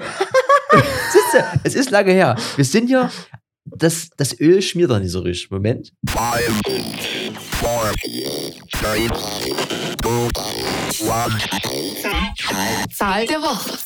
[1.11, 2.36] Siehste, es ist lange her.
[2.57, 3.09] Wir sind ja
[3.63, 5.49] das, das Öl schmiert dann nicht so richtig.
[5.49, 5.93] Moment.
[12.93, 13.78] Zahl der Woche.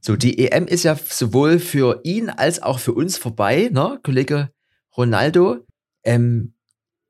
[0.00, 4.52] So, die EM ist ja sowohl für ihn als auch für uns vorbei, ne, Kollege
[4.96, 5.66] Ronaldo.
[6.02, 6.54] Ähm,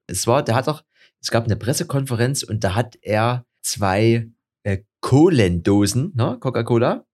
[0.08, 0.82] es war, der hat doch,
[1.20, 4.28] es gab eine Pressekonferenz und da hat er zwei
[4.64, 7.06] äh, Kohlendosen, ne, Coca-Cola.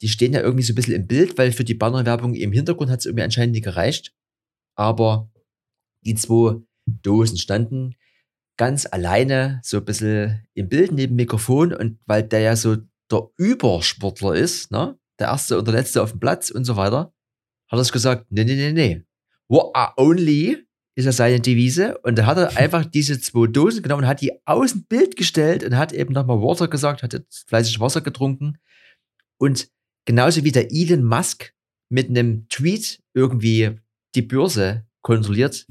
[0.00, 2.88] Die stehen ja irgendwie so ein bisschen im Bild, weil für die Bannerwerbung im Hintergrund
[2.90, 4.14] hat es irgendwie anscheinend nicht gereicht.
[4.76, 5.28] Aber
[6.02, 6.62] die zwei
[7.02, 7.94] Dosen standen
[8.56, 12.76] ganz alleine so ein bisschen im Bild neben dem Mikrofon und weil der ja so
[13.10, 14.98] der Übersportler ist, ne?
[15.18, 17.12] Der erste und der letzte auf dem Platz und so weiter,
[17.68, 19.02] hat er gesagt, nee, nee, nee, nee.
[19.48, 23.82] What are only ist ja seine Devise und da hat er einfach diese zwei Dosen
[23.82, 27.48] genommen und hat die außen Bild gestellt und hat eben nochmal Water gesagt, hat jetzt
[27.48, 28.58] fleißig Wasser getrunken
[29.38, 29.70] und
[30.04, 31.54] genauso wie der Elon Musk
[31.88, 33.78] mit einem Tweet irgendwie
[34.14, 35.66] die Börse kontrolliert,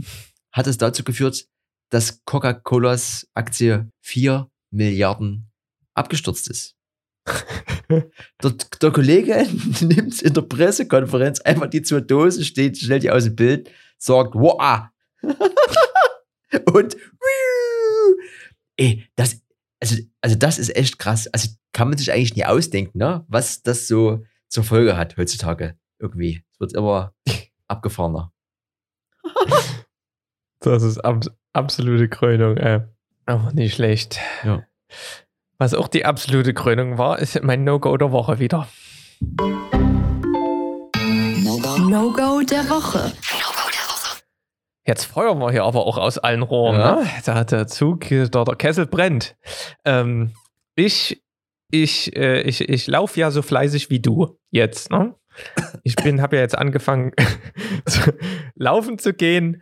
[0.59, 1.47] hat es dazu geführt,
[1.89, 5.49] dass Coca-Colas Aktie 4 Milliarden
[5.93, 6.75] abgestürzt ist.
[7.89, 8.51] der,
[8.81, 9.47] der Kollege
[9.81, 14.35] nimmt in der Pressekonferenz einfach die zwei Dosen, steht, stellt die aus dem Bild, sagt,
[14.35, 14.87] wow.
[16.73, 16.97] und
[18.75, 19.41] ey, das,
[19.79, 21.27] also, also das ist echt krass.
[21.27, 23.23] Also kann man sich eigentlich nie ausdenken, ne?
[23.29, 26.43] was das so zur Folge hat heutzutage irgendwie.
[26.51, 27.15] Es wird immer
[27.67, 28.33] abgefahrener.
[30.61, 32.81] Das ist ab absolute Krönung, ey.
[33.25, 34.19] Aber nicht schlecht.
[34.43, 34.63] Ja.
[35.57, 38.67] Was auch die absolute Krönung war, ist mein No-Go der Woche wieder.
[41.89, 43.11] No-Go der Woche.
[44.85, 46.79] Jetzt feuern wir hier aber auch aus allen Rohren.
[46.79, 46.95] Ja.
[46.95, 47.07] Ne?
[47.25, 49.35] Da hat der Zug, da der Kessel brennt.
[49.85, 50.33] Ähm,
[50.75, 51.21] ich
[51.71, 54.91] ich, äh, ich, ich laufe ja so fleißig wie du jetzt.
[54.91, 55.15] Ne?
[55.83, 57.11] Ich bin, habe ja jetzt angefangen,
[57.85, 58.13] zu,
[58.55, 59.61] laufen zu gehen.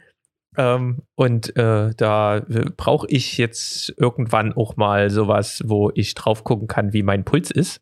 [0.58, 2.42] Ähm, und äh, da
[2.76, 7.52] brauche ich jetzt irgendwann auch mal sowas, wo ich drauf gucken kann, wie mein Puls
[7.52, 7.82] ist.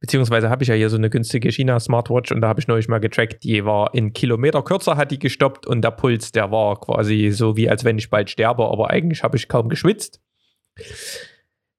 [0.00, 3.00] Beziehungsweise habe ich ja hier so eine günstige China-Smartwatch und da habe ich neulich mal
[3.00, 7.30] getrackt, die war in Kilometer kürzer, hat die gestoppt und der Puls, der war quasi
[7.30, 10.22] so wie als wenn ich bald sterbe, aber eigentlich habe ich kaum geschwitzt.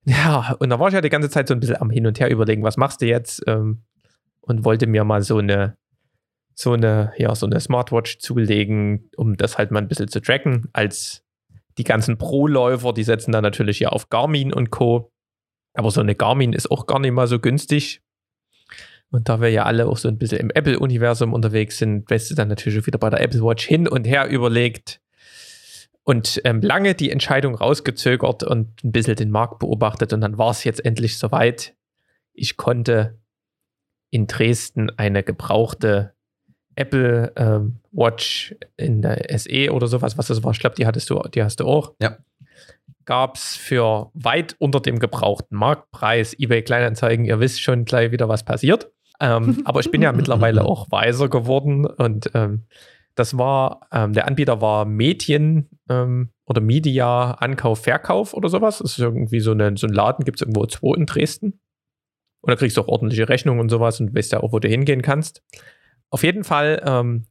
[0.05, 2.19] Ja, und da war ich ja die ganze Zeit so ein bisschen am Hin und
[2.19, 3.43] Her überlegen, was machst du jetzt?
[3.47, 3.83] Ähm,
[4.41, 5.77] und wollte mir mal so eine,
[6.53, 10.69] so eine, ja, so eine Smartwatch zulegen, um das halt mal ein bisschen zu tracken.
[10.73, 11.23] Als
[11.77, 15.11] die ganzen Pro-Läufer, die setzen da natürlich ja auf Garmin und Co.
[15.73, 18.01] Aber so eine Garmin ist auch gar nicht mal so günstig.
[19.09, 22.35] Und da wir ja alle auch so ein bisschen im Apple-Universum unterwegs sind, weißt du
[22.35, 25.01] dann natürlich wieder bei der Apple Watch hin und her überlegt
[26.03, 30.13] und ähm, lange die Entscheidung rausgezögert und ein bisschen den Markt beobachtet.
[30.13, 31.75] Und dann war es jetzt endlich soweit.
[32.33, 33.19] Ich konnte
[34.09, 36.13] in Dresden eine gebrauchte
[36.81, 40.51] Apple ähm, Watch in der SE oder sowas, was das war.
[40.51, 41.93] Ich glaube, die hattest du, die hast du auch.
[42.01, 42.17] Ja.
[43.05, 47.25] Gab es für weit unter dem gebrauchten Marktpreis eBay Kleinanzeigen.
[47.25, 48.91] Ihr wisst schon gleich wieder, was passiert.
[49.19, 52.65] Ähm, aber ich bin ja mittlerweile auch weiser geworden und ähm,
[53.15, 58.79] das war, ähm, der Anbieter war Medien ähm, oder Media Ankauf, Verkauf oder sowas.
[58.79, 61.59] Das ist irgendwie so, eine, so ein Laden, gibt es irgendwo zwei in Dresden.
[62.41, 64.67] Und da kriegst du auch ordentliche Rechnungen und sowas und weißt ja auch, wo du
[64.67, 65.43] hingehen kannst.
[66.11, 67.25] Auf jeden Fall ähm,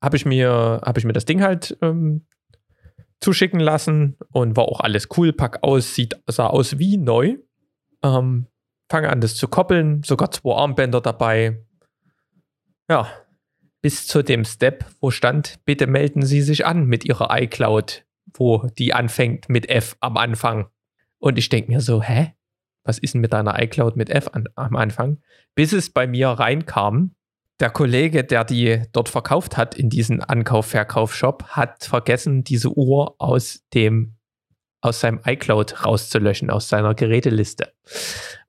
[0.00, 2.26] habe ich, mir, hab ich mir das Ding halt ähm,
[3.20, 5.32] zuschicken lassen und war auch alles cool.
[5.32, 7.38] Pack aus, sieht, sah aus wie neu.
[8.02, 8.46] Ähm,
[8.90, 11.64] fange an, das zu koppeln, sogar zwei Armbänder dabei.
[12.90, 13.08] Ja,
[13.80, 18.04] bis zu dem Step, wo stand, bitte melden Sie sich an mit Ihrer iCloud,
[18.34, 20.68] wo die anfängt mit F am Anfang.
[21.18, 22.34] Und ich denke mir so, hä?
[22.84, 25.22] Was ist denn mit deiner iCloud mit F an, am Anfang?
[25.54, 27.14] Bis es bei mir reinkam,
[27.60, 33.64] der Kollege, der die dort verkauft hat in diesen Ankauf-Verkauf-Shop, hat vergessen, diese Uhr aus
[33.74, 34.16] dem
[34.82, 37.72] aus seinem iCloud rauszulöschen, aus seiner Geräteliste.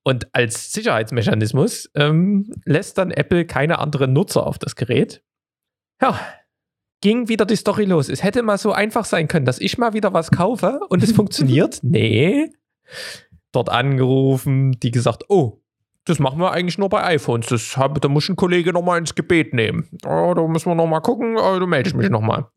[0.04, 5.24] Und als Sicherheitsmechanismus ähm, lässt dann Apple keine anderen Nutzer auf das Gerät.
[6.02, 6.20] Ja,
[7.02, 8.10] ging wieder die Story los.
[8.10, 11.12] Es hätte mal so einfach sein können, dass ich mal wieder was kaufe und es
[11.16, 11.80] funktioniert.
[11.84, 12.52] Nee.
[13.52, 15.63] Dort angerufen, die gesagt, oh,
[16.06, 17.48] das machen wir eigentlich nur bei iPhones.
[17.48, 19.90] Das hab, da muss ein Kollege nochmal ins Gebet nehmen.
[20.06, 22.48] Oh, da müssen wir nochmal gucken, oh, du meldest mich nochmal.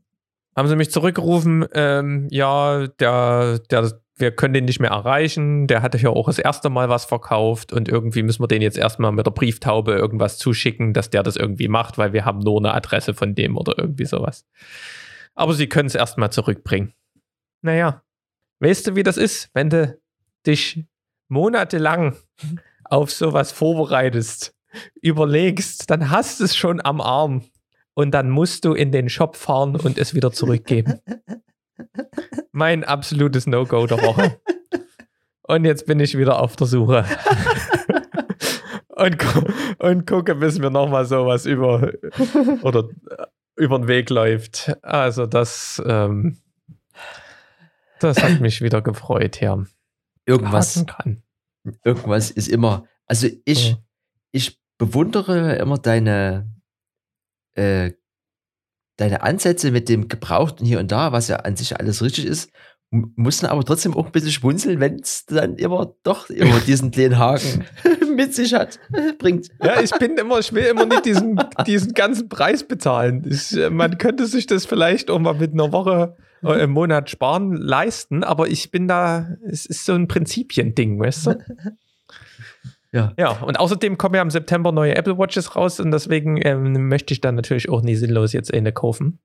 [0.57, 5.67] Haben sie mich zurückgerufen, ähm, ja, der, der, wir können den nicht mehr erreichen.
[5.67, 8.79] Der hatte ja auch das erste Mal was verkauft und irgendwie müssen wir den jetzt
[8.79, 12.59] erstmal mit der Brieftaube irgendwas zuschicken, dass der das irgendwie macht, weil wir haben nur
[12.59, 14.47] eine Adresse von dem oder irgendwie sowas.
[15.35, 16.95] Aber sie können es erstmal zurückbringen.
[17.61, 18.03] Naja,
[18.61, 19.99] weißt du, wie das ist, wenn du
[20.47, 20.85] dich
[21.29, 22.17] monatelang
[22.91, 24.55] auf sowas vorbereitest,
[25.01, 27.45] überlegst, dann hast du es schon am Arm.
[27.95, 31.01] und dann musst du in den Shop fahren und es wieder zurückgeben.
[32.53, 34.39] Mein absolutes No-Go der Woche.
[35.49, 37.05] Und jetzt bin ich wieder auf der Suche.
[38.89, 39.43] und, gu
[39.79, 41.93] und gucke, bis mir nochmal sowas über
[42.63, 43.27] oder äh,
[43.57, 44.77] über den Weg läuft.
[44.83, 46.39] Also das, ähm,
[48.01, 49.63] das hat mich wieder gefreut, ja.
[50.27, 51.23] Irgendwas, Kann.
[51.85, 52.87] Irgendwas ist immer.
[53.07, 53.77] Also ich, Ja.
[54.33, 56.51] ich bewundere immer deine,
[57.55, 57.93] äh,
[58.99, 62.51] deine Ansätze mit dem Gebrauchten hier und da, was ja an sich alles richtig ist,
[62.91, 66.61] m- muss dann aber trotzdem auch ein bisschen schmunzeln, wenn es dann immer doch immer
[66.67, 67.65] diesen kleinen Haken
[68.17, 68.79] mit sich hat,
[69.19, 69.49] bringt.
[69.63, 73.25] Ja, ich bin immer, ich will immer nicht diesen, diesen ganzen Preis bezahlen.
[73.29, 77.11] Ich, äh, man könnte sich das vielleicht auch mal mit einer Woche äh, im Monat
[77.11, 81.39] sparen, leisten, aber ich bin da, es ist so ein Prinzipiending, weißt du?
[82.93, 83.13] Ja.
[83.19, 87.13] Ja, und außerdem kommen ja im September neue Apple Watches raus und deswegen ähm, möchte
[87.13, 89.19] ich dann natürlich auch nie sinnlos jetzt eine kaufen.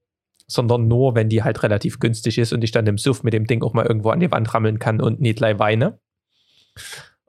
[0.47, 3.45] Sondern nur, wenn die halt relativ günstig ist und ich dann im Suff mit dem
[3.45, 5.99] Ding auch mal irgendwo an die Wand rammeln kann und nicht gleich weine.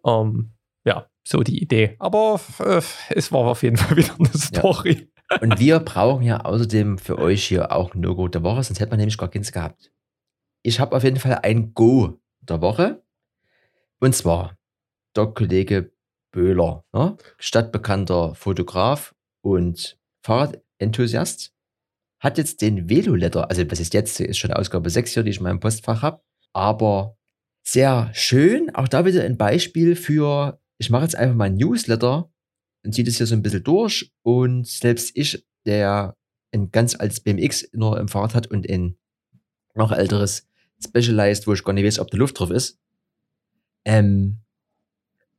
[0.05, 0.55] Ähm,
[0.85, 1.95] ja, so die Idee.
[2.01, 2.81] Aber äh,
[3.11, 5.12] es war auf jeden Fall wieder eine Story.
[5.41, 8.91] Und wir brauchen ja außerdem für euch hier auch ein No-Go der Woche, sonst hätte
[8.91, 9.93] man nämlich gar keins gehabt.
[10.63, 13.03] Ich habe auf jeden Fall ein Go der Woche.
[14.01, 14.57] Und zwar
[15.17, 15.93] der Kollege
[16.33, 17.17] Böhler, ne?
[17.39, 21.55] stadtbekannter Fotograf und Fahrradenthusiast,
[22.19, 25.39] hat jetzt den Velo-Letter, also was ist jetzt, ist schon Ausgabe 6 hier, die ich
[25.39, 26.23] in meinem Postfach habe,
[26.53, 27.17] aber
[27.65, 32.32] sehr schön, auch da wieder ein Beispiel für, ich mache jetzt einfach mal ein Newsletter
[32.85, 36.17] und ziehe das hier so ein bisschen durch und selbst ich, der
[36.53, 38.97] ein ganz altes BMX nur im Fahrrad hat und ein
[39.75, 40.49] noch älteres
[40.85, 42.79] Specialized, wo ich gar nicht weiß, ob da Luft drauf ist,
[43.85, 44.39] ähm,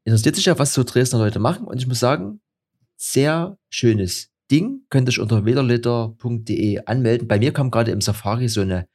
[0.05, 2.41] interessiert sich ja, was so Dresdner Leute machen und ich muss sagen,
[2.97, 7.27] sehr schönes Ding, könnt ihr euch unter wederlitter.de anmelden.
[7.27, 8.87] Bei mir kam gerade im Safari so eine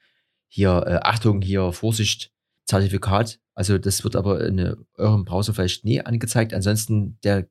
[0.49, 2.33] hier, äh, Achtung, hier, Vorsicht,
[2.65, 3.39] Zertifikat.
[3.55, 6.55] Also das wird aber in eurem Browser vielleicht nie angezeigt.
[6.55, 7.49] Ansonsten der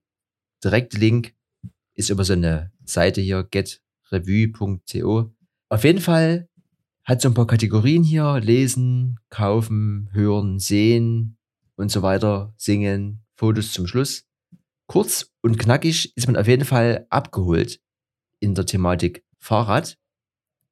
[0.63, 1.33] direkte Link
[1.93, 5.33] ist über so eine Seite hier, getrevue.co.
[5.69, 6.49] Auf jeden Fall
[7.03, 11.37] hat so ein paar Kategorien hier, lesen, kaufen, hören, sehen
[11.75, 14.25] und so weiter, singen, Fotos zum Schluss.
[14.87, 17.81] Kurz und knackig ist man auf jeden Fall abgeholt
[18.39, 19.97] in der Thematik Fahrrad.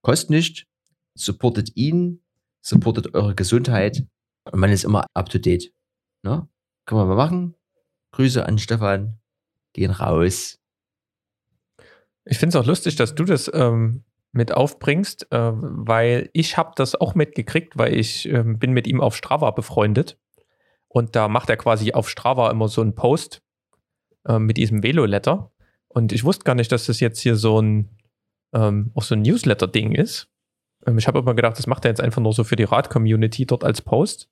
[0.02, 0.68] Kostet nicht,
[1.16, 2.22] supportet ihn,
[2.62, 4.06] supportet eure Gesundheit
[4.52, 5.74] und man ist immer up to date.
[6.24, 6.48] Ne?
[6.86, 7.56] Kann man mal machen.
[8.12, 9.20] Grüße an Stefan,
[9.76, 10.60] gehen raus.
[12.24, 16.72] Ich finde es auch lustig, dass du das ähm, mit aufbringst, äh, weil ich habe
[16.76, 20.18] das auch mitgekriegt, weil ich ähm, bin mit ihm auf Strava befreundet.
[20.88, 23.44] Und da macht er quasi auf Strava immer so einen Post
[24.28, 25.52] äh, mit diesem Velo-Letter.
[25.88, 27.90] Und ich wusste gar nicht, dass das jetzt hier so ein,
[28.54, 30.30] ähm, so ein Newsletter-Ding ist.
[30.88, 33.46] Ähm, ich habe immer gedacht, das macht er jetzt einfach nur so für die Rad-Community
[33.46, 34.30] dort als Post.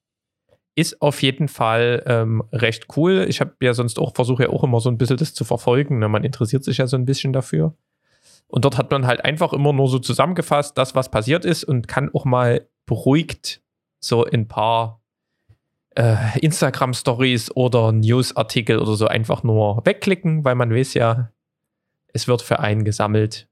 [0.76, 3.26] Ist auf jeden Fall ähm, recht cool.
[3.30, 6.00] Ich habe ja sonst auch, versuche ja auch immer so ein bisschen das zu verfolgen.
[6.00, 6.10] Ne?
[6.10, 7.76] Man interessiert sich ja so ein bisschen dafür.
[8.48, 11.88] Und dort hat man halt einfach immer nur so zusammengefasst, das, was passiert ist, und
[11.88, 13.62] kann auch mal beruhigt
[14.00, 15.00] so in ein paar
[15.96, 21.32] äh, Instagram-Stories oder News-Artikel oder so einfach nur wegklicken, weil man weiß ja,
[22.14, 23.48] es wird für einen gesammelt.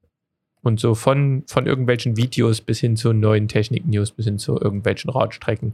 [0.61, 5.09] Und so von, von irgendwelchen Videos bis hin zu neuen Technik-News, bis hin zu irgendwelchen
[5.09, 5.73] Radstrecken.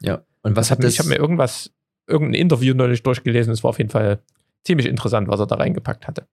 [0.00, 0.20] Ja.
[0.46, 0.98] Und was hat Ich das?
[1.00, 1.72] habe mir irgendwas,
[2.06, 3.52] irgendein Interview neulich durchgelesen.
[3.52, 4.22] Es war auf jeden Fall
[4.64, 6.28] ziemlich interessant, was er da reingepackt hatte.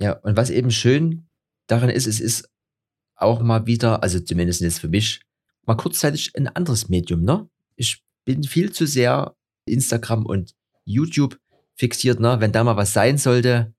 [0.00, 1.26] Ja, und was eben schön
[1.66, 2.48] daran ist, es ist
[3.16, 5.20] auch mal wieder, also zumindest jetzt für mich,
[5.64, 7.48] mal kurzzeitig ein anderes Medium, ne?
[7.74, 10.54] Ich bin viel zu sehr Instagram und
[10.84, 11.40] YouTube
[11.74, 12.36] fixiert, ne?
[12.38, 13.74] Wenn da mal was sein sollte,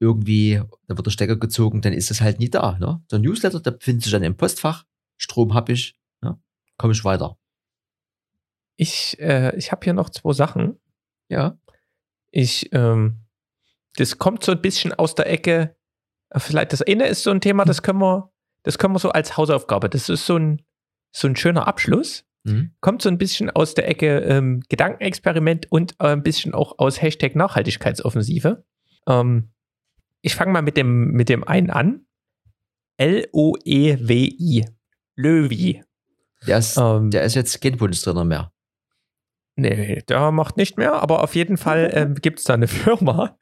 [0.00, 3.00] irgendwie, da wird der Stecker gezogen, dann ist das halt nie da, ne?
[3.12, 4.84] Der Newsletter, der befindet sich dann im Postfach,
[5.16, 6.40] Strom hab ich, ne?
[6.76, 7.38] Komme ich weiter.
[8.76, 10.78] Ich, äh, ich habe hier noch zwei Sachen.
[11.28, 11.58] Ja.
[12.30, 13.20] Ich, ähm,
[13.96, 15.76] das kommt so ein bisschen aus der Ecke.
[16.30, 18.30] äh, Vielleicht das eine ist so ein Thema, das können wir,
[18.62, 19.88] das können wir so als Hausaufgabe.
[19.88, 20.62] Das ist so ein,
[21.12, 22.24] so ein schöner Abschluss.
[22.44, 22.72] Mhm.
[22.80, 27.00] Kommt so ein bisschen aus der Ecke ähm, Gedankenexperiment und äh, ein bisschen auch aus
[27.00, 28.64] Hashtag Nachhaltigkeitsoffensive.
[29.08, 29.50] Ähm,
[30.20, 32.06] ich fange mal mit dem, mit dem einen an.
[32.98, 34.66] L-O-E-W-I.
[35.16, 35.82] Löwi.
[36.46, 38.52] Der ist, Ähm, der ist jetzt kein Bundestrainer mehr.
[39.56, 43.38] Nee, der macht nicht mehr, aber auf jeden Fall ähm, gibt es da eine Firma.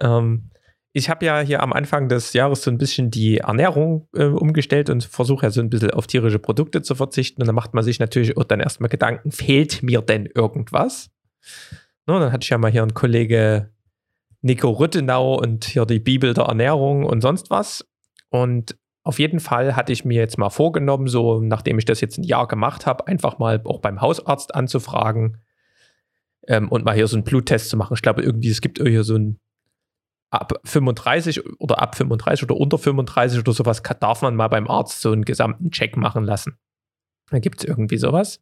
[0.00, 0.50] Ähm,
[0.92, 4.88] ich habe ja hier am Anfang des Jahres so ein bisschen die Ernährung äh, umgestellt
[4.88, 7.42] und versuche ja so ein bisschen auf tierische Produkte zu verzichten.
[7.42, 11.10] Und dann macht man sich natürlich auch dann erstmal Gedanken, fehlt mir denn irgendwas?
[12.06, 13.70] No, dann hatte ich ja mal hier einen Kollege
[14.40, 17.86] Nico Rüttenau und hier die Bibel der Ernährung und sonst was.
[18.30, 22.18] Und auf jeden Fall hatte ich mir jetzt mal vorgenommen, so nachdem ich das jetzt
[22.18, 25.36] ein Jahr gemacht habe, einfach mal auch beim Hausarzt anzufragen
[26.48, 27.94] ähm, und mal hier so einen Bluttest zu machen.
[27.94, 29.38] Ich glaube, irgendwie, es gibt hier so ein
[30.30, 35.00] ab 35 oder ab 35 oder unter 35 oder sowas, darf man mal beim Arzt
[35.00, 36.58] so einen gesamten Check machen lassen.
[37.30, 38.40] Da gibt es irgendwie sowas.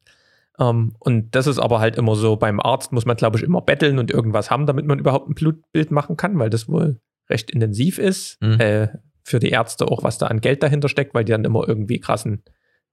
[0.58, 3.42] Um, ähm, und das ist aber halt immer so, beim Arzt muss man, glaube ich,
[3.42, 6.98] immer betteln und irgendwas haben, damit man überhaupt ein Blutbild machen kann, weil das wohl
[7.28, 8.40] recht intensiv ist.
[8.40, 8.60] Mhm.
[8.60, 8.88] Äh,
[9.22, 11.98] für die Ärzte auch, was da an Geld dahinter steckt, weil die dann immer irgendwie
[11.98, 12.42] krassen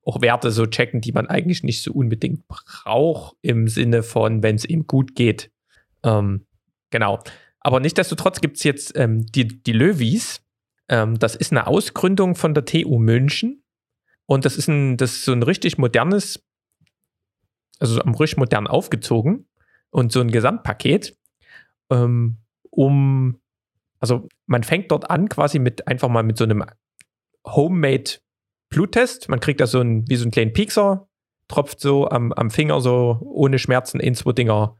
[0.05, 4.55] auch Werte so checken, die man eigentlich nicht so unbedingt braucht, im Sinne von, wenn
[4.55, 5.51] es ihm gut geht.
[6.03, 6.45] Ähm,
[6.89, 7.19] genau.
[7.59, 10.41] Aber nichtsdestotrotz gibt es jetzt ähm, die, die Löwis.
[10.89, 13.63] Ähm, das ist eine Ausgründung von der TU München.
[14.25, 16.43] Und das ist, ein, das ist so ein richtig modernes
[17.83, 19.45] also am richtig modern aufgezogen
[19.89, 21.17] und so ein Gesamtpaket,
[21.89, 22.37] ähm,
[22.69, 23.41] um,
[23.99, 26.63] also man fängt dort an quasi mit einfach mal mit so einem
[27.45, 28.19] Homemade
[28.73, 29.29] Bluttest.
[29.29, 31.07] Man kriegt da so ein, wie so einen kleinen Piekser,
[31.47, 34.77] tropft so am, am Finger so ohne Schmerzen in zwei Dinger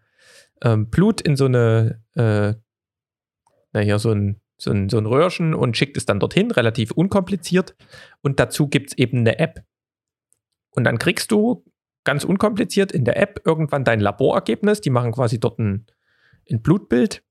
[0.63, 2.55] ähm, Blut in so eine, äh,
[3.71, 7.75] naja, so ein, so, ein, so ein Röhrchen und schickt es dann dorthin, relativ unkompliziert.
[8.21, 9.63] Und dazu gibt es eben eine App.
[10.71, 11.63] Und dann kriegst du
[12.03, 14.81] ganz unkompliziert in der App irgendwann dein Laborergebnis.
[14.81, 15.85] Die machen quasi dort ein,
[16.49, 17.23] ein Blutbild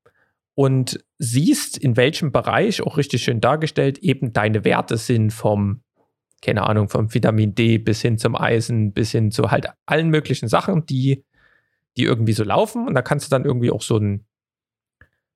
[0.54, 5.82] und siehst, in welchem Bereich, auch richtig schön dargestellt, eben deine Werte sind vom,
[6.42, 10.48] keine Ahnung, vom Vitamin D bis hin zum Eisen, bis hin zu halt allen möglichen
[10.48, 11.24] Sachen, die,
[11.96, 12.86] die irgendwie so laufen.
[12.86, 14.26] Und da kannst du dann irgendwie auch so ein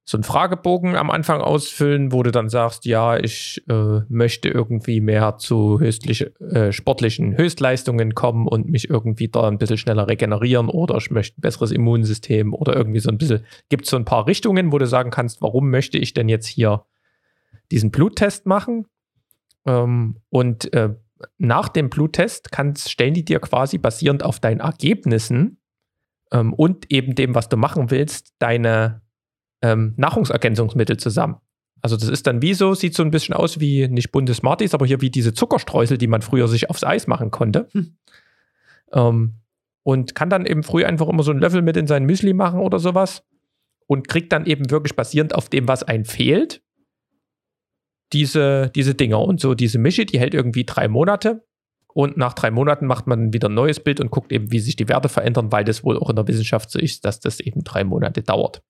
[0.08, 5.00] so einen Fragebogen am Anfang ausfüllen, wo du dann sagst, ja, ich äh, möchte irgendwie
[5.00, 10.96] mehr zu äh, sportlichen Höchstleistungen kommen und mich irgendwie da ein bisschen schneller regenerieren oder
[10.98, 14.28] ich möchte ein besseres Immunsystem oder irgendwie so ein bisschen, gibt es so ein paar
[14.28, 16.84] Richtungen, wo du sagen kannst, warum möchte ich denn jetzt hier
[17.72, 18.86] diesen Bluttest machen?
[19.66, 20.94] Ähm, und äh,
[21.38, 25.58] nach dem Bluttest kannst, stellen die dir quasi basierend auf deinen Ergebnissen
[26.32, 29.02] ähm, und eben dem, was du machen willst, deine
[29.62, 31.36] ähm, Nahrungsergänzungsmittel zusammen.
[31.82, 34.74] Also das ist dann wie so, sieht so ein bisschen aus wie nicht bunte Smarties,
[34.74, 37.68] aber hier wie diese Zuckerstreusel, die man früher sich aufs Eis machen konnte.
[37.72, 37.96] Hm.
[38.92, 39.34] Ähm,
[39.82, 42.60] und kann dann eben früh einfach immer so einen Löffel mit in sein Müsli machen
[42.60, 43.22] oder sowas
[43.86, 46.60] und kriegt dann eben wirklich basierend auf dem, was einem fehlt,
[48.12, 49.20] diese, diese Dinger.
[49.20, 51.44] Und so diese Mische, die hält irgendwie drei Monate.
[51.88, 54.76] Und nach drei Monaten macht man wieder ein neues Bild und guckt eben, wie sich
[54.76, 57.64] die Werte verändern, weil das wohl auch in der Wissenschaft so ist, dass das eben
[57.64, 58.62] drei Monate dauert.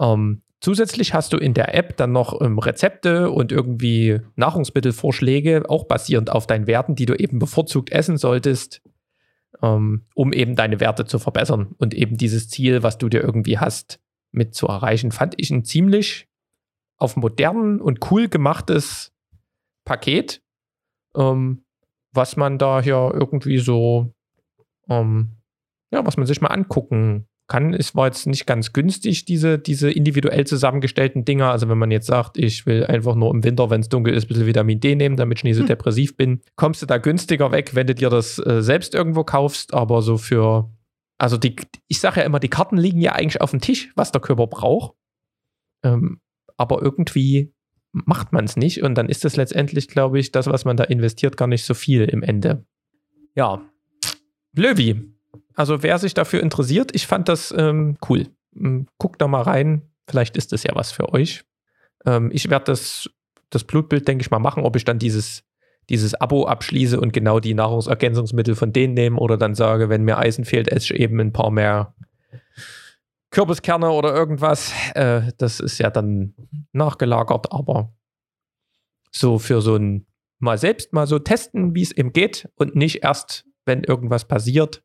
[0.00, 5.84] Ähm, zusätzlich hast du in der App dann noch ähm, Rezepte und irgendwie Nahrungsmittelvorschläge, auch
[5.84, 8.82] basierend auf deinen Werten, die du eben bevorzugt essen solltest,
[9.62, 13.58] ähm, um eben deine Werte zu verbessern und eben dieses Ziel, was du dir irgendwie
[13.58, 14.00] hast,
[14.32, 16.29] mit zu erreichen, fand ich ein ziemlich
[17.00, 19.12] auf modern und cool gemachtes
[19.84, 20.42] Paket,
[21.16, 21.64] ähm,
[22.12, 24.12] was man da hier irgendwie so,
[24.88, 25.36] ähm,
[25.90, 27.74] ja, was man sich mal angucken kann.
[27.74, 31.50] Es war jetzt nicht ganz günstig, diese, diese individuell zusammengestellten Dinger.
[31.50, 34.24] Also wenn man jetzt sagt, ich will einfach nur im Winter, wenn es dunkel ist,
[34.24, 35.66] ein bisschen Vitamin D nehmen, damit ich nicht so hm.
[35.66, 39.74] depressiv bin, kommst du da günstiger weg, wenn du dir das äh, selbst irgendwo kaufst.
[39.74, 40.70] Aber so für,
[41.18, 41.56] also die,
[41.88, 44.46] ich sage ja immer, die Karten liegen ja eigentlich auf dem Tisch, was der Körper
[44.46, 44.94] braucht.
[45.82, 46.20] Ähm,
[46.60, 47.52] aber irgendwie
[47.92, 50.84] macht man es nicht und dann ist das letztendlich, glaube ich, das, was man da
[50.84, 52.64] investiert, gar nicht so viel im Ende.
[53.34, 53.62] Ja.
[54.54, 55.10] Löwy,
[55.54, 58.26] also wer sich dafür interessiert, ich fand das ähm, cool.
[58.54, 61.44] Hm, guckt da mal rein, vielleicht ist das ja was für euch.
[62.04, 63.08] Ähm, ich werde das,
[63.48, 65.42] das Blutbild, denke ich mal, machen, ob ich dann dieses,
[65.88, 70.18] dieses Abo abschließe und genau die Nahrungsergänzungsmittel von denen nehme oder dann sage, wenn mir
[70.18, 71.94] Eisen fehlt, esse ich eben ein paar mehr
[73.30, 74.72] Kürbiskerne oder irgendwas.
[74.94, 76.34] Äh, das ist ja dann
[76.72, 77.94] nachgelagert, aber
[79.12, 80.06] so für so ein
[80.38, 84.82] mal selbst mal so testen, wie es eben geht und nicht erst, wenn irgendwas passiert,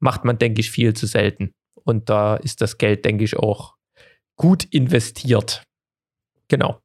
[0.00, 1.54] macht man, denke ich, viel zu selten.
[1.74, 3.76] Und da ist das Geld, denke ich, auch
[4.36, 5.64] gut investiert.
[6.48, 6.80] Genau.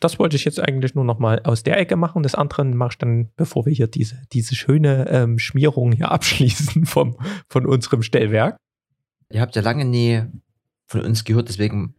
[0.00, 2.22] Das wollte ich jetzt eigentlich nur noch mal aus der Ecke machen.
[2.22, 6.86] Das andere mache ich dann, bevor wir hier diese, diese schöne ähm, Schmierung hier abschließen
[6.86, 7.16] vom,
[7.48, 8.56] von unserem Stellwerk.
[9.30, 10.22] Ihr habt ja lange nie
[10.86, 11.94] von uns gehört, deswegen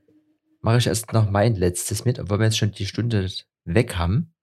[0.62, 3.30] mache ich erst noch mein letztes mit, obwohl wir jetzt schon die Stunde
[3.66, 4.34] weg haben.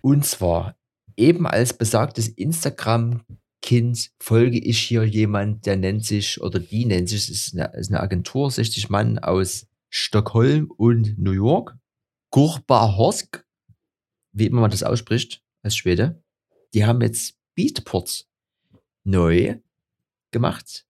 [0.00, 0.76] Und zwar
[1.16, 3.24] eben als besagtes Instagram
[3.62, 7.88] Kind folge ich hier jemand, der nennt sich oder die nennt sich, ist eine, ist
[7.88, 11.74] eine Agentur, 60 Mann aus Stockholm und New York.
[12.34, 13.46] Horsk,
[14.32, 16.22] wie immer man das ausspricht, als Schwede.
[16.74, 18.28] Die haben jetzt Beatports
[19.04, 19.60] neu
[20.30, 20.84] gemacht.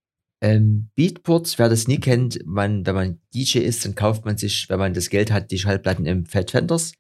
[0.45, 4.69] Ähm, Beatports, wer das nie kennt, man, wenn man DJ ist, dann kauft man sich,
[4.69, 6.93] wenn man das Geld hat, die Schallplatten im Fat Fenders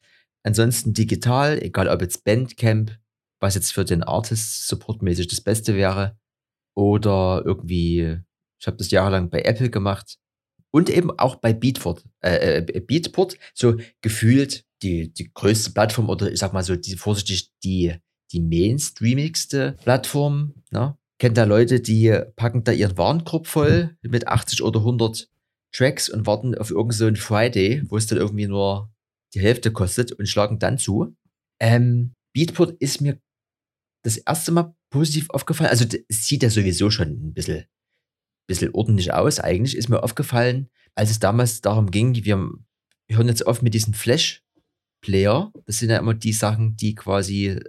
[0.45, 2.99] Ansonsten digital, egal ob jetzt Bandcamp,
[3.40, 6.18] was jetzt für den Artist supportmäßig das Beste wäre,
[6.74, 8.18] oder irgendwie,
[8.61, 10.18] ich habe das jahrelang bei Apple gemacht
[10.70, 16.32] und eben auch bei Beatport, äh, äh, Beatport, so gefühlt die, die größte Plattform oder
[16.32, 17.95] ich sag mal so, die vorsichtig die,
[18.32, 20.55] die mainstreamigste Plattform.
[20.70, 20.97] Ne?
[21.19, 25.29] Kennt da Leute, die packen da ihren Warenkorb voll mit 80 oder 100
[25.73, 28.93] Tracks und warten auf irgendeinen so Friday, wo es dann irgendwie nur
[29.35, 31.17] die Hälfte kostet und schlagen dann zu.
[31.61, 33.19] Ähm, Beatport ist mir
[34.03, 35.71] das erste Mal positiv aufgefallen.
[35.71, 37.65] Also es sieht ja sowieso schon ein bisschen,
[38.47, 39.41] bisschen ordentlich aus.
[39.41, 42.51] Eigentlich ist mir aufgefallen, als es damals darum ging, wir
[43.09, 43.95] hören jetzt oft mit diesen
[45.05, 45.53] Flash-Player.
[45.67, 47.61] Das sind ja immer die Sachen, die quasi,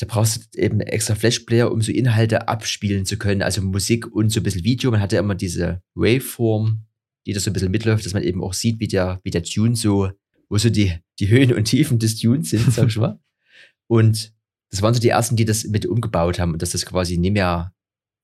[0.00, 3.42] da brauchst du eben extra Flash-Player, um so Inhalte abspielen zu können.
[3.42, 4.90] Also Musik und so ein bisschen Video.
[4.90, 6.86] Man hat ja immer diese Waveform,
[7.26, 9.42] die da so ein bisschen mitläuft, dass man eben auch sieht, wie der, wie der
[9.42, 10.10] Tune so,
[10.48, 13.20] wo so die, die Höhen und Tiefen des Tunes sind, sag ich mal.
[13.88, 14.32] Und
[14.70, 17.34] das waren so die ersten, die das mit umgebaut haben und dass das quasi nicht
[17.34, 17.72] mehr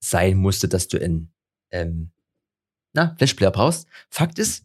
[0.03, 1.33] sein musste, dass du einen
[1.71, 2.11] ähm,
[2.91, 3.87] na, Flashplayer brauchst.
[4.09, 4.62] Fakt ist,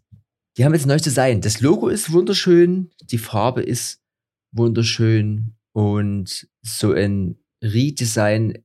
[0.59, 1.41] die haben jetzt ein neues Design.
[1.41, 4.03] Das Logo ist wunderschön, die Farbe ist
[4.51, 8.65] wunderschön und so ein Redesign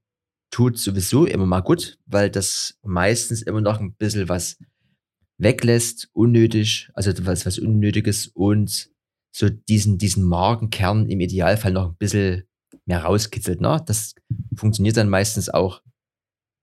[0.50, 4.58] tut sowieso immer mal gut, weil das meistens immer noch ein bisschen was
[5.38, 8.90] weglässt, unnötig, also was, was Unnötiges und
[9.36, 12.44] so diesen, diesen Markenkern im Idealfall noch ein bisschen
[12.86, 13.62] mehr rauskitzelt.
[13.62, 13.84] Ne?
[13.86, 14.16] Das
[14.56, 15.84] funktioniert dann meistens auch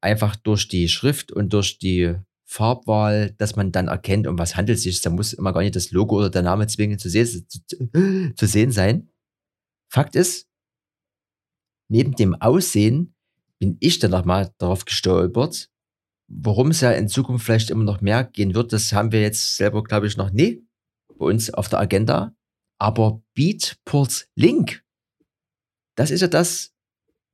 [0.00, 2.16] einfach durch die Schrift und durch die
[2.50, 5.00] Farbwahl, dass man dann erkennt, um was handelt es sich.
[5.00, 7.60] Da muss immer gar nicht das Logo oder der Name zwingend zu sehen, zu,
[8.34, 9.10] zu sehen sein.
[9.88, 10.48] Fakt ist,
[11.88, 13.14] neben dem Aussehen
[13.58, 15.70] bin ich dann nochmal darauf gestolpert,
[16.28, 18.72] worum es ja in Zukunft vielleicht immer noch mehr gehen wird.
[18.72, 20.66] Das haben wir jetzt selber, glaube ich, noch nie
[21.08, 22.34] bei uns auf der Agenda.
[22.78, 24.82] Aber Beatports Link
[26.00, 26.72] das ist ja das,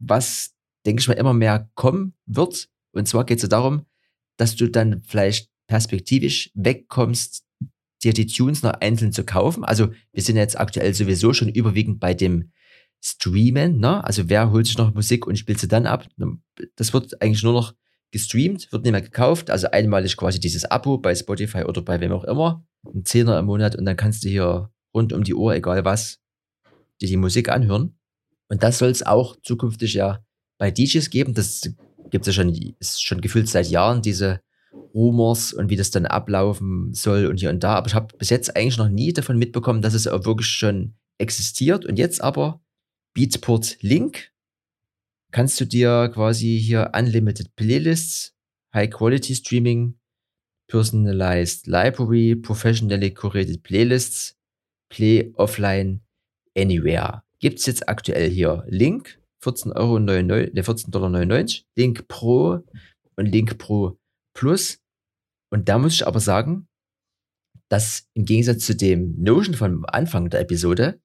[0.01, 0.53] was,
[0.85, 2.69] denke ich mal, immer mehr kommen wird.
[2.93, 3.87] Und zwar geht es ja darum,
[4.37, 7.45] dass du dann vielleicht perspektivisch wegkommst,
[8.03, 9.65] dir die Tunes noch einzeln zu kaufen.
[9.65, 12.53] Also wir sind jetzt aktuell sowieso schon überwiegend bei dem
[13.03, 14.03] Streamen, ne?
[14.05, 16.07] Also wer holt sich noch Musik und spielt sie dann ab?
[16.77, 17.75] Das wird eigentlich nur noch
[18.11, 19.51] gestreamt, wird nicht mehr gekauft.
[19.51, 22.65] Also einmalig quasi dieses Abo bei Spotify oder bei wem auch immer.
[22.85, 26.21] Ein Zehner im Monat und dann kannst du hier rund um die Uhr, egal was,
[27.01, 27.99] dir die Musik anhören.
[28.49, 30.25] Und das soll es auch zukünftig ja
[30.59, 31.35] bei DJs geben.
[31.35, 31.69] Das
[32.11, 34.41] gibt es ja schon, ist schon gefühlt seit Jahren, diese
[34.95, 37.75] Rumors und wie das dann ablaufen soll und hier und da.
[37.75, 40.95] Aber ich habe bis jetzt eigentlich noch nie davon mitbekommen, dass es auch wirklich schon
[41.19, 41.85] existiert.
[41.85, 42.61] Und jetzt aber
[43.15, 44.33] Beatport Link
[45.33, 48.35] kannst du dir quasi hier Unlimited Playlists,
[48.75, 49.99] High Quality Streaming,
[50.69, 54.37] Personalized Library, Professionally Curated Playlists,
[54.89, 56.01] Play Offline
[56.57, 62.65] Anywhere gibt es jetzt aktuell hier Link, 14,99 Euro, ne, 14,99 Link Pro
[63.17, 63.99] und Link Pro
[64.35, 64.79] Plus.
[65.51, 66.69] Und da muss ich aber sagen,
[67.69, 71.01] dass im Gegensatz zu dem Notion von Anfang der Episode,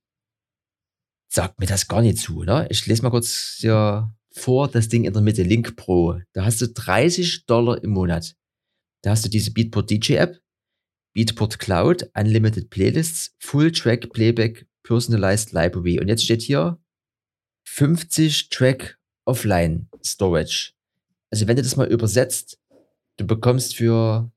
[1.32, 2.44] sagt mir das gar nicht zu.
[2.44, 2.68] Ne?
[2.70, 6.20] Ich lese mal kurz hier vor, das Ding in der Mitte, Link Pro.
[6.34, 8.36] Da hast du 30 Dollar im Monat.
[9.04, 10.39] Da hast du diese Beatport DJ App,
[11.14, 16.00] Beatport Cloud, Unlimited Playlists, Full Track Playback Personalized Library.
[16.00, 16.80] Und jetzt steht hier
[17.64, 20.74] 50 Track Offline Storage.
[21.30, 22.59] Also wenn du das mal übersetzt,
[23.18, 24.32] du bekommst für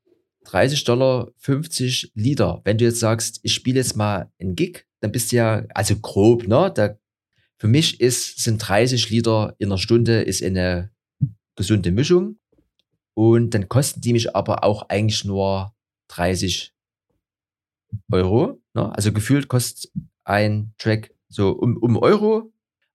[0.45, 2.61] 30 Dollar 50 Lieder.
[2.65, 5.97] Wenn du jetzt sagst, ich spiele jetzt mal einen Gig, dann bist du ja, also
[5.97, 6.71] grob, ne?
[6.75, 6.99] Da,
[7.59, 10.91] für mich ist, sind 30 Lieder in einer Stunde ist eine
[11.57, 12.39] gesunde Mischung.
[13.15, 15.75] Und dann kosten die mich aber auch eigentlich nur
[16.09, 16.75] 30
[18.11, 18.61] Euro.
[18.75, 18.95] Ne?
[18.95, 19.93] Also gefühlt kostet
[20.25, 22.53] ein Track so um, um Euro,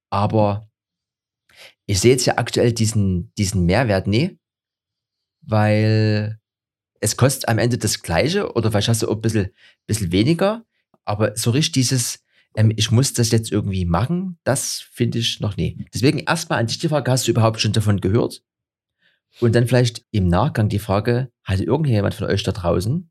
[0.09, 0.69] aber
[1.85, 4.39] ich sehe jetzt ja aktuell diesen, diesen Mehrwert nie,
[5.41, 6.39] weil
[6.99, 9.49] es kostet am Ende das Gleiche oder vielleicht hast du auch ein bisschen,
[9.87, 10.65] bisschen weniger,
[11.05, 12.23] aber so richtig dieses,
[12.55, 15.85] ähm, ich muss das jetzt irgendwie machen, das finde ich noch nie.
[15.93, 18.43] Deswegen erstmal an dich die Frage, hast du überhaupt schon davon gehört?
[19.39, 23.09] Und dann vielleicht im Nachgang die Frage, hatte irgendjemand von euch da draußen,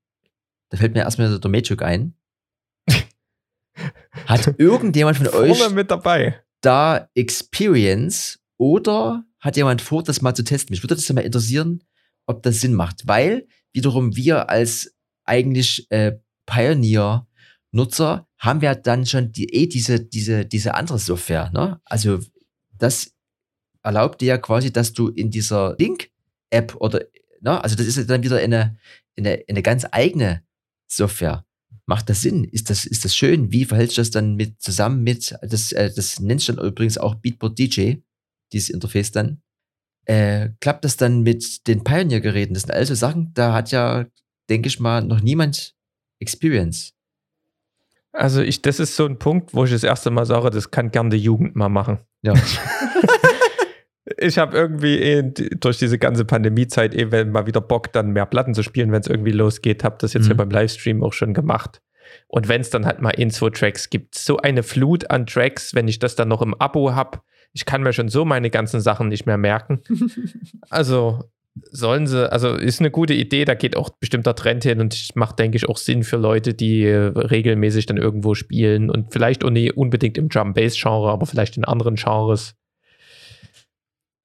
[0.71, 2.15] da fällt mir erstmal der Magic ein,
[4.27, 6.43] hat irgendjemand von euch mit dabei.
[6.61, 10.73] Da Experience oder hat jemand vor, das mal zu testen?
[10.73, 11.85] Mich würde das mal interessieren,
[12.27, 14.95] ob das Sinn macht, weil wiederum wir als
[15.25, 21.51] eigentlich äh, Pioneer-Nutzer haben wir dann schon die, eh diese, diese, diese andere Software.
[21.53, 21.81] Ne?
[21.85, 22.21] Also
[22.79, 23.13] das
[23.83, 27.05] erlaubt dir ja quasi, dass du in dieser Link-App oder,
[27.41, 27.63] ne?
[27.63, 28.79] also das ist dann wieder eine,
[29.17, 30.43] eine, eine ganz eigene
[30.87, 31.45] Software.
[31.89, 32.45] Macht das Sinn?
[32.45, 33.51] Ist das, ist das schön?
[33.51, 36.99] Wie verhält sich das dann mit zusammen mit, das, äh, das nennt sich dann übrigens
[36.99, 37.95] auch Beatport DJ,
[38.53, 39.41] dieses Interface dann.
[40.05, 42.53] Äh, klappt das dann mit den Pioneer-Geräten?
[42.53, 44.07] Das sind also Sachen, da hat ja,
[44.51, 45.75] denke ich mal, noch niemand
[46.21, 46.93] Experience.
[48.13, 50.91] Also ich, das ist so ein Punkt, wo ich das erste Mal sage, das kann
[50.91, 52.01] gern die Jugend mal machen.
[52.21, 52.35] Ja.
[54.19, 58.27] ich habe irgendwie eh durch diese ganze Pandemiezeit eh wenn mal wieder Bock, dann mehr
[58.27, 59.85] Platten zu spielen, wenn es irgendwie losgeht.
[59.85, 60.27] Habe das jetzt Mhm.
[60.29, 61.81] hier beim Livestream auch schon gemacht.
[62.27, 65.99] Und wenn es dann halt mal Info-Tracks gibt, so eine Flut an Tracks, wenn ich
[65.99, 67.21] das dann noch im Abo habe,
[67.53, 69.81] ich kann mir schon so meine ganzen Sachen nicht mehr merken.
[70.71, 71.25] also
[71.71, 75.39] sollen sie, also ist eine gute Idee, da geht auch bestimmter Trend hin und macht,
[75.39, 79.51] denke ich, auch Sinn für Leute, die äh, regelmäßig dann irgendwo spielen und vielleicht auch
[79.51, 82.55] nicht unbedingt im Drum-Bass-Genre, aber vielleicht in anderen Genres.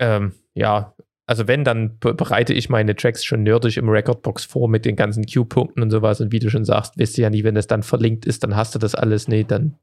[0.04, 0.94] Ähm, ja,
[1.26, 4.98] also wenn, dann be- bereite ich meine Tracks schon nerdig im Recordbox vor mit den
[4.98, 6.20] ganzen Q-Punkten und sowas.
[6.20, 8.56] Und wie du schon sagst, weißt du ja nie, wenn das dann verlinkt ist, dann
[8.56, 9.50] hast du das alles nicht.
[9.50, 9.78] Dann,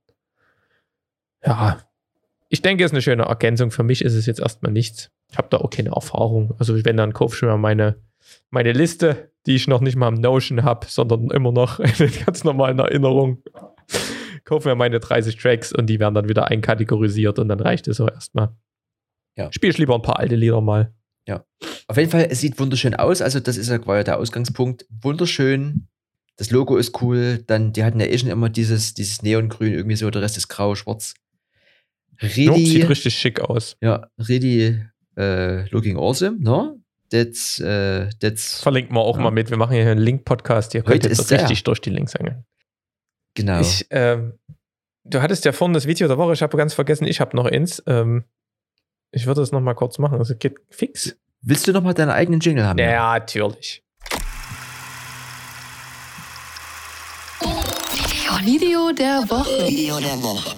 [1.44, 1.78] ja,
[2.50, 3.70] ich denke, es ist eine schöne Ergänzung.
[3.70, 5.10] Für mich ist es jetzt erstmal nichts.
[5.30, 6.54] Ich habe da auch keine Erfahrung.
[6.58, 7.96] Also wenn, dann kauf ich mir meine,
[8.50, 12.44] meine Liste, die ich noch nicht mal im Notion habe, sondern immer noch in ganz
[12.44, 13.42] normalen Erinnerung.
[14.44, 18.00] Kauf mir meine 30 Tracks und die werden dann wieder einkategorisiert und dann reicht es
[18.00, 18.50] auch erstmal.
[19.37, 19.53] Ja.
[19.53, 20.93] Spiel ich lieber ein paar alte Lieder mal.
[21.87, 23.20] Auf jeden Fall, es sieht wunderschön aus.
[23.20, 24.87] Also, das ist ja quasi der Ausgangspunkt.
[25.03, 25.89] Wunderschön.
[26.37, 27.43] Das Logo ist cool.
[27.49, 30.47] Dann, die hatten ja eh schon immer dieses, dieses Neongrün, irgendwie so, der Rest ist
[30.49, 31.14] grau, schwarz.
[32.22, 33.76] Really, sieht richtig schick aus.
[33.81, 34.85] ja, really
[35.16, 36.76] äh, looking awesome, ne?
[37.11, 39.24] That's, äh, that's, Verlinken wir auch Ja.
[39.24, 39.51] mal mit.
[39.51, 40.74] Wir machen hier einen Link-Podcast.
[40.74, 42.45] Ihr könnt Heute jetzt richtig durch die Links angeln.
[43.35, 43.61] genau.
[43.61, 44.35] Ich, ähm,
[45.05, 46.35] du hattest ja vorhin das Video der Woche.
[46.35, 47.83] Ich habe ganz vergessen, ich habe noch eins.
[47.87, 48.24] Ähm,
[49.12, 50.18] ich würde es noch mal kurz machen.
[50.18, 51.16] Also geht fix.
[51.42, 52.78] Willst du noch mal deinen eigenen Jingle haben?
[52.78, 53.82] Ja, natürlich.
[58.44, 59.68] Video der Woche.
[59.68, 60.56] Video der Woche.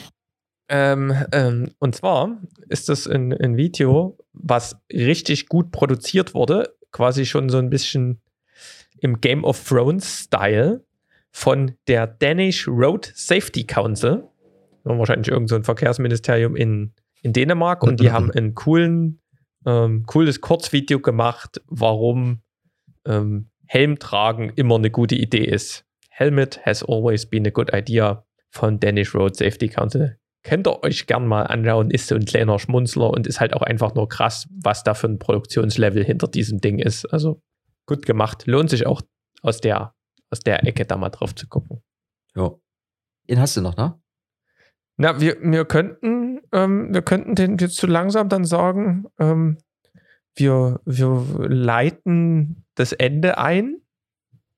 [0.69, 7.27] Ähm, ähm, und zwar ist das ein, ein Video, was richtig gut produziert wurde, quasi
[7.27, 8.21] schon so ein bisschen
[9.01, 10.85] im Game of Thrones-Style
[11.33, 14.29] von der Danish Road Safety Council.
[14.85, 16.93] Wahrscheinlich irgendein so ein Verkehrsministerium in,
[17.23, 19.21] in Dänemark und die haben einen coolen,
[19.65, 22.43] ähm, cooles Kurzvideo gemacht, warum
[23.07, 25.85] ähm, Helm tragen immer eine gute Idee ist.
[26.11, 30.19] Helmet has always been a good idea von Danish Road Safety Council.
[30.45, 33.63] Könnt ihr euch gern mal anschauen, ist so ein kleiner Schmunzler und ist halt auch
[33.63, 37.07] einfach nur krass, was da für ein Produktionslevel hinter diesem Ding ist.
[37.07, 37.41] Also
[37.87, 38.47] gut gemacht.
[38.47, 39.03] Lohnt sich auch
[39.43, 39.95] aus der,
[40.31, 41.83] aus der Ecke da mal drauf zu gucken.
[42.35, 42.53] Ja.
[43.29, 44.01] Den hast du noch, ne?
[44.97, 49.59] Na, wir, wir könnten, ähm, wir könnten den jetzt so langsam dann sagen, ähm,
[50.35, 53.77] wir, wir leiten das Ende ein.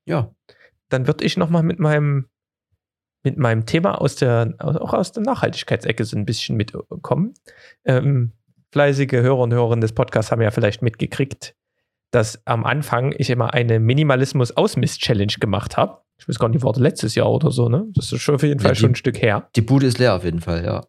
[0.04, 0.30] Ja.
[0.88, 2.26] Dann würde ich noch mal mit meinem
[3.26, 7.32] mit meinem Thema aus der auch aus der Nachhaltigkeitsecke so ein bisschen mitkommen.
[7.86, 8.32] Ähm,
[8.70, 11.54] fleißige Hörer und Hörerinnen des Podcasts haben ja vielleicht mitgekriegt,
[12.10, 16.02] dass am Anfang ich immer eine Minimalismus-Ausmiss-Challenge gemacht habe.
[16.18, 17.86] Ich weiß gar nicht, war das letztes Jahr oder so, ne?
[17.94, 19.48] Das ist schon auf jeden Ja, Fall die- schon ein Stück her.
[19.56, 20.84] Die Bude ist leer auf jeden Fall, ja.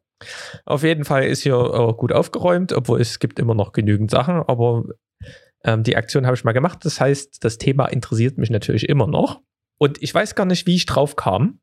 [0.66, 4.36] Auf jeden Fall ist hier äh, gut aufgeräumt, obwohl es gibt immer noch genügend Sachen,
[4.36, 4.84] aber
[5.64, 6.80] ähm, die Aktion habe ich mal gemacht.
[6.84, 9.42] Das heißt, das Thema interessiert mich natürlich immer noch.
[9.78, 11.60] Und ich weiß gar nicht, wie ich drauf kam.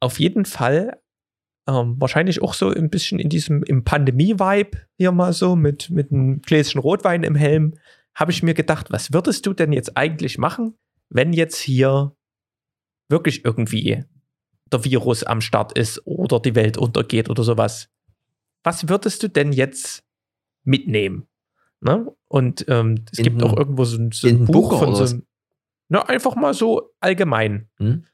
[0.00, 1.00] Auf jeden Fall
[1.66, 6.12] ähm, wahrscheinlich auch so ein bisschen in diesem im Pandemie-Vibe hier mal so mit, mit
[6.12, 7.74] einem Gläschen Rotwein im Helm,
[8.14, 10.76] habe ich mir gedacht, was würdest du denn jetzt eigentlich machen,
[11.08, 12.14] wenn jetzt hier
[13.08, 14.04] wirklich irgendwie
[14.72, 17.88] der Virus am Start ist oder die Welt untergeht oder sowas.
[18.62, 20.04] Was würdest du denn jetzt
[20.64, 21.26] mitnehmen?
[21.80, 22.10] Ne?
[22.28, 24.94] Und ähm, es In gibt auch irgendwo so, ein- so in ein Buch Bunker von
[24.94, 25.26] so einem.
[25.88, 27.68] Na, einfach mal so allgemein.
[27.78, 28.04] Hm?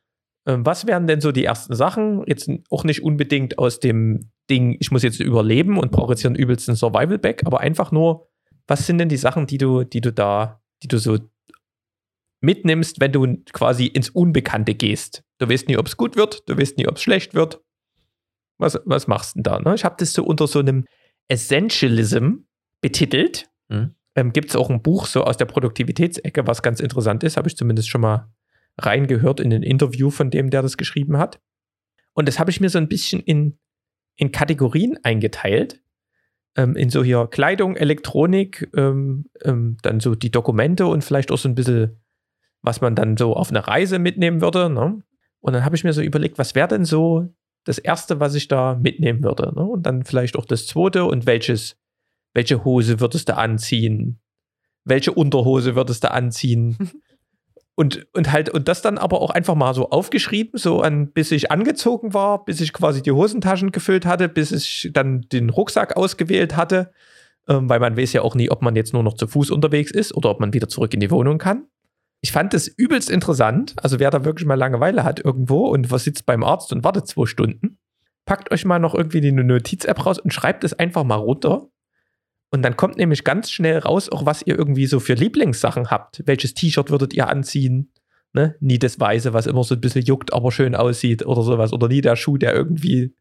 [0.47, 2.25] Ähm, was wären denn so die ersten Sachen?
[2.27, 6.31] Jetzt auch nicht unbedingt aus dem Ding, ich muss jetzt überleben und brauche jetzt hier
[6.31, 8.29] einen übelsten Survival-Back, aber einfach nur,
[8.67, 11.19] was sind denn die Sachen, die du, die du da, die du so
[12.41, 15.23] mitnimmst, wenn du quasi ins Unbekannte gehst?
[15.39, 17.61] Du weißt nie, ob es gut wird, du weißt nie, ob es schlecht wird.
[18.59, 19.61] Was, was machst du denn da?
[19.61, 19.75] Ne?
[19.75, 20.85] Ich habe das so unter so einem
[21.29, 22.45] Essentialism
[22.81, 23.49] betitelt.
[23.69, 23.95] Mhm.
[24.17, 27.49] Ähm, Gibt es auch ein Buch so aus der Produktivitätsecke, was ganz interessant ist, habe
[27.49, 28.29] ich zumindest schon mal
[28.79, 31.41] reingehört in ein Interview von dem, der das geschrieben hat.
[32.13, 33.59] Und das habe ich mir so ein bisschen in,
[34.17, 35.81] in Kategorien eingeteilt.
[36.57, 41.39] Ähm, in so hier Kleidung, Elektronik, ähm, ähm, dann so die Dokumente und vielleicht auch
[41.39, 42.03] so ein bisschen,
[42.63, 44.71] was man dann so auf eine Reise mitnehmen würde.
[44.71, 45.03] Ne?
[45.41, 47.29] Und dann habe ich mir so überlegt, was wäre denn so
[47.65, 49.53] das Erste, was ich da mitnehmen würde?
[49.55, 49.65] Ne?
[49.65, 51.77] Und dann vielleicht auch das Zweite und welches,
[52.35, 54.21] welche Hose würdest du anziehen?
[54.85, 56.77] Welche Unterhose würdest du anziehen?
[57.77, 61.33] Und, und halt, und das dann aber auch einfach mal so aufgeschrieben, so an, bis
[61.33, 65.97] ich angezogen war, bis ich quasi die Hosentaschen gefüllt hatte, bis ich dann den Rucksack
[65.97, 66.93] ausgewählt hatte,
[67.49, 69.93] ähm, weil man weiß ja auch nie, ob man jetzt nur noch zu Fuß unterwegs
[69.93, 71.69] ist oder ob man wieder zurück in die Wohnung kann.
[72.21, 73.75] Ich fand das übelst interessant.
[73.83, 77.07] Also wer da wirklich mal Langeweile hat irgendwo und was sitzt beim Arzt und wartet
[77.07, 77.79] zwei Stunden,
[78.27, 81.69] packt euch mal noch irgendwie die Notiz-App raus und schreibt es einfach mal runter.
[82.53, 86.23] Und dann kommt nämlich ganz schnell raus, auch was ihr irgendwie so für Lieblingssachen habt.
[86.27, 87.93] Welches T-Shirt würdet ihr anziehen?
[88.33, 88.57] Ne?
[88.61, 91.73] Nie das Weiße, was immer so ein bisschen juckt, aber schön aussieht oder sowas.
[91.73, 93.15] Oder nie der Schuh, der irgendwie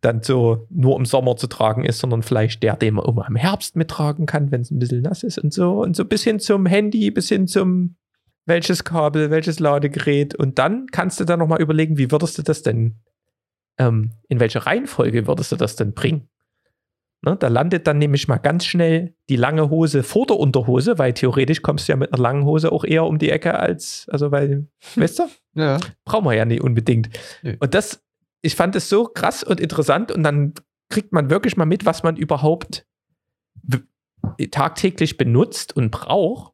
[0.00, 3.36] dann so nur im Sommer zu tragen ist, sondern vielleicht der, den man immer im
[3.36, 5.80] Herbst mittragen kann, wenn es ein bisschen nass ist und so.
[5.80, 7.96] Und so bis hin zum Handy, bis hin zum
[8.46, 10.34] welches Kabel, welches Ladegerät.
[10.34, 13.00] Und dann kannst du dann nochmal überlegen, wie würdest du das denn,
[13.78, 16.28] ähm, in welcher Reihenfolge würdest du das denn bringen?
[17.24, 21.14] Ne, da landet dann nämlich mal ganz schnell die lange Hose vor der Unterhose, weil
[21.14, 24.32] theoretisch kommst du ja mit einer langen Hose auch eher um die Ecke als, also
[24.32, 24.66] weil,
[24.96, 25.22] weißt du?
[25.54, 25.78] Ja.
[26.04, 27.10] Brauchen wir ja nicht unbedingt.
[27.42, 27.56] Nö.
[27.60, 28.02] Und das,
[28.40, 30.54] ich fand es so krass und interessant und dann
[30.88, 32.86] kriegt man wirklich mal mit, was man überhaupt
[34.50, 36.52] tagtäglich benutzt und braucht.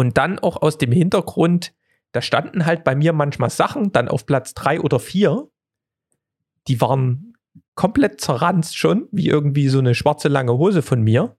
[0.00, 1.74] Und dann auch aus dem Hintergrund,
[2.12, 5.50] da standen halt bei mir manchmal Sachen dann auf Platz drei oder vier,
[6.68, 7.34] die waren
[7.74, 11.36] komplett zerranzt schon, wie irgendwie so eine schwarze lange Hose von mir.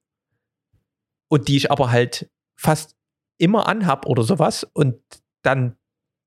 [1.28, 2.96] Und die ich aber halt fast
[3.40, 4.64] immer anhab oder sowas.
[4.74, 5.00] Und
[5.42, 5.76] dann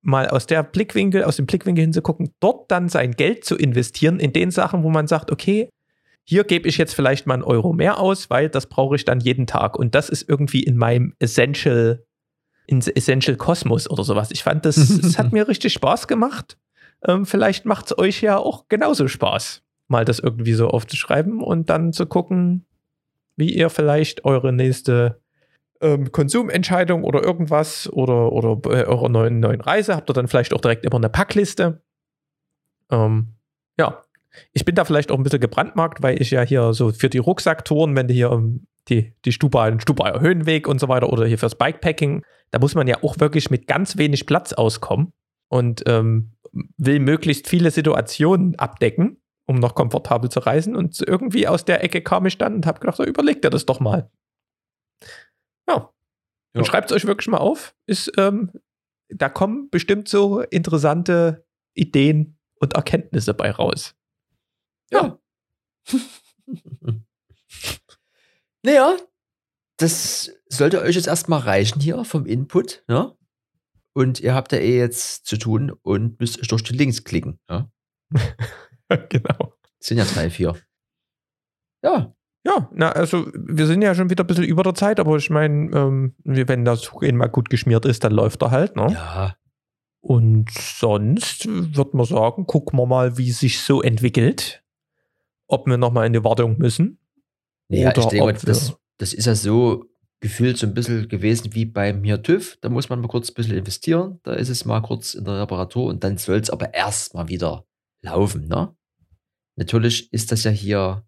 [0.03, 4.33] mal aus der Blickwinkel, aus dem Blickwinkel hinzugucken, dort dann sein Geld zu investieren in
[4.33, 5.69] den Sachen, wo man sagt, okay,
[6.25, 9.21] hier gebe ich jetzt vielleicht mal einen Euro mehr aus, weil das brauche ich dann
[9.21, 9.79] jeden Tag.
[9.79, 12.04] Und das ist irgendwie in meinem Essential,
[12.67, 14.31] in Essential Kosmos oder sowas.
[14.31, 16.59] Ich fand, das, es hat mir richtig Spaß gemacht.
[17.07, 21.69] Ähm, vielleicht macht es euch ja auch genauso Spaß, mal das irgendwie so aufzuschreiben und
[21.69, 22.65] dann zu gucken,
[23.37, 25.21] wie ihr vielleicht eure nächste
[25.81, 30.55] ähm, Konsumentscheidung oder irgendwas oder, oder äh, eurer neuen, neuen Reise habt ihr dann vielleicht
[30.55, 31.83] auch direkt immer eine Packliste.
[32.91, 33.35] Ähm,
[33.79, 34.03] ja,
[34.53, 37.19] ich bin da vielleicht auch ein bisschen gebrandmarkt, weil ich ja hier so für die
[37.19, 41.27] Rucksacktouren, wenn du hier ähm, die, die Stuba, den Stubaier Höhenweg und so weiter oder
[41.27, 42.25] hier fürs Bikepacking,
[42.55, 45.13] da muss man ja auch wirklich mit ganz wenig Platz auskommen
[45.51, 46.37] und ähm,
[46.77, 50.77] will möglichst viele Situationen abdecken, um noch komfortabel zu reisen.
[50.77, 53.67] Und irgendwie aus der Ecke kam ich dann und habe gedacht, so, überlegt ihr das
[53.67, 54.09] doch mal.
[55.69, 55.93] Ja.
[56.55, 56.65] Und Ja.
[56.65, 57.75] schreibt es euch wirklich mal auf.
[57.89, 58.53] Ist, ähm,
[59.09, 61.45] da kommen bestimmt so interessante
[61.75, 63.97] Ideen und Erkenntnisse bei raus.
[64.93, 65.19] Ja.
[68.63, 68.97] naja,
[69.77, 73.17] das sollte euch jetzt erstmal reichen hier vom Input, ne?
[73.93, 77.39] Und ihr habt ja eh jetzt zu tun und müsst euch durch die Links klicken.
[77.49, 77.71] Ja?
[79.09, 79.55] genau.
[79.79, 80.57] Sind ja drei, vier.
[81.83, 82.15] Ja,
[82.47, 85.31] Ja, na, also wir sind ja schon wieder ein bisschen über der Zeit, aber ich
[85.31, 88.93] meine, ähm, wenn das Zugehen mal gut geschmiert ist, dann läuft er halt, ne?
[88.93, 89.37] ja.
[90.01, 94.63] Und sonst würde man sagen, gucken wir mal, wie es sich so entwickelt.
[95.47, 96.99] Ob wir nochmal in die Wartung müssen.
[97.69, 99.85] Naja, ich Oder denke, das, das ist ja so
[100.21, 102.57] gefühlt so ein bisschen gewesen wie beim hier TÜV.
[102.63, 104.21] Da muss man mal kurz ein bisschen investieren.
[104.23, 107.29] Da ist es mal kurz in der Reparatur und dann soll es aber erst mal
[107.29, 107.67] wieder
[108.01, 108.49] laufen.
[108.49, 108.75] Ne?
[109.57, 111.07] Natürlich ist das ja hier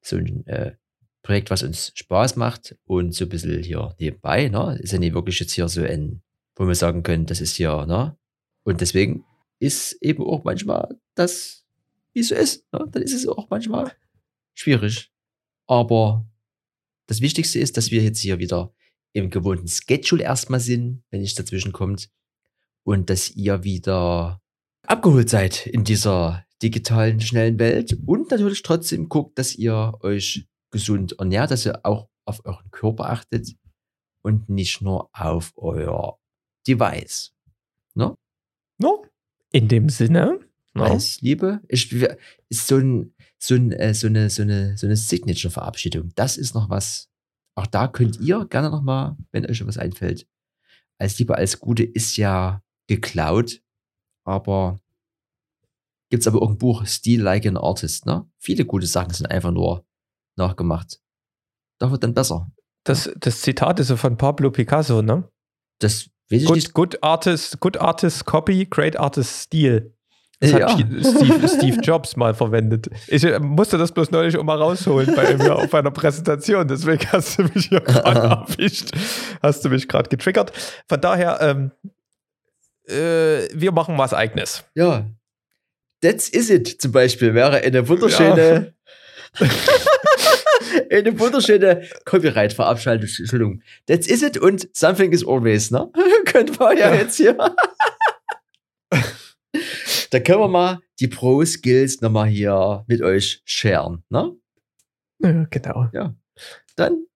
[0.00, 0.76] so ein äh,
[1.22, 4.48] Projekt, was uns Spaß macht und so ein bisschen hier nebenbei.
[4.48, 4.78] Ne?
[4.80, 6.22] Ist ja nicht wirklich jetzt hier so ein,
[6.56, 7.84] wo wir sagen können, das ist hier.
[7.84, 8.16] Ne?
[8.64, 9.24] Und deswegen
[9.58, 11.66] ist eben auch manchmal das,
[12.14, 12.72] wie es so ist.
[12.72, 12.86] Ne?
[12.90, 13.92] Dann ist es auch manchmal
[14.54, 15.12] schwierig.
[15.66, 16.24] Aber
[17.08, 18.72] das Wichtigste ist, dass wir jetzt hier wieder
[19.12, 22.10] im gewohnten Schedule erstmal sind, wenn nichts dazwischen kommt.
[22.84, 24.40] Und dass ihr wieder
[24.86, 27.96] abgeholt seid in dieser digitalen, schnellen Welt.
[28.06, 33.10] Und natürlich trotzdem guckt, dass ihr euch gesund ernährt, dass ihr auch auf euren Körper
[33.10, 33.56] achtet
[34.22, 36.18] und nicht nur auf euer
[36.66, 37.32] Device.
[37.94, 39.06] No?
[39.50, 40.40] In dem Sinne.
[40.74, 40.84] No?
[40.84, 41.90] Weiß, Liebe, ich,
[42.48, 46.12] ist so, ein, so, ein, äh, so eine, so eine, so eine Signature-Verabschiedung.
[46.14, 47.08] Das ist noch was.
[47.54, 50.26] Auch da könnt ihr gerne noch mal, wenn euch was einfällt.
[50.98, 53.62] Als Liebe, als Gute ist ja geklaut,
[54.24, 54.80] aber
[56.10, 58.28] gibt's aber auch ein Buch, Steal Like an Artist, ne?
[58.38, 59.84] Viele gute Sachen sind einfach nur
[60.36, 61.00] nachgemacht.
[61.78, 62.50] Da wird dann besser.
[62.84, 65.30] Das, das Zitat ist so von Pablo Picasso, ne?
[65.80, 66.74] Das weiß ich Good, nicht.
[66.74, 69.94] good artist, good artist copy, great artist steal.
[70.40, 70.68] Das Ja.
[70.70, 72.88] hat Steve, Steve Jobs mal verwendet.
[73.08, 76.68] Ich äh, musste das bloß neulich auch mal rausholen bei mir auf einer Präsentation.
[76.68, 78.90] Deswegen hast du mich hier gerade erwischt.
[79.42, 80.52] Hast du mich gerade getriggert.
[80.88, 81.72] Von daher, ähm,
[82.88, 84.64] äh, wir machen was Eigenes.
[84.74, 85.06] Ja.
[86.00, 88.72] That's is it zum Beispiel wäre eine wunderschöne,
[90.90, 93.08] eine wunderschöne Copyright-Verabschaltung.
[93.18, 93.62] Entschuldigung.
[93.86, 95.90] That's is it und something is always, ne?
[96.26, 97.36] können wir ja jetzt hier.
[100.10, 104.04] Da können wir mal die Pro-Skills nochmal hier mit euch sharen.
[104.08, 104.32] Ne?
[105.20, 105.88] Ja, genau.
[106.76, 107.06] Dann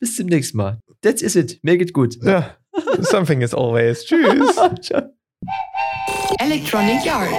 [0.00, 0.80] bis zum nächsten Mal.
[1.02, 1.58] That's is it.
[1.62, 2.18] Make it gut.
[2.22, 2.56] Ja.
[3.00, 4.04] Something is always.
[4.04, 4.56] Tschüss.
[4.82, 5.02] Ciao.
[6.40, 7.34] Electronic Yard.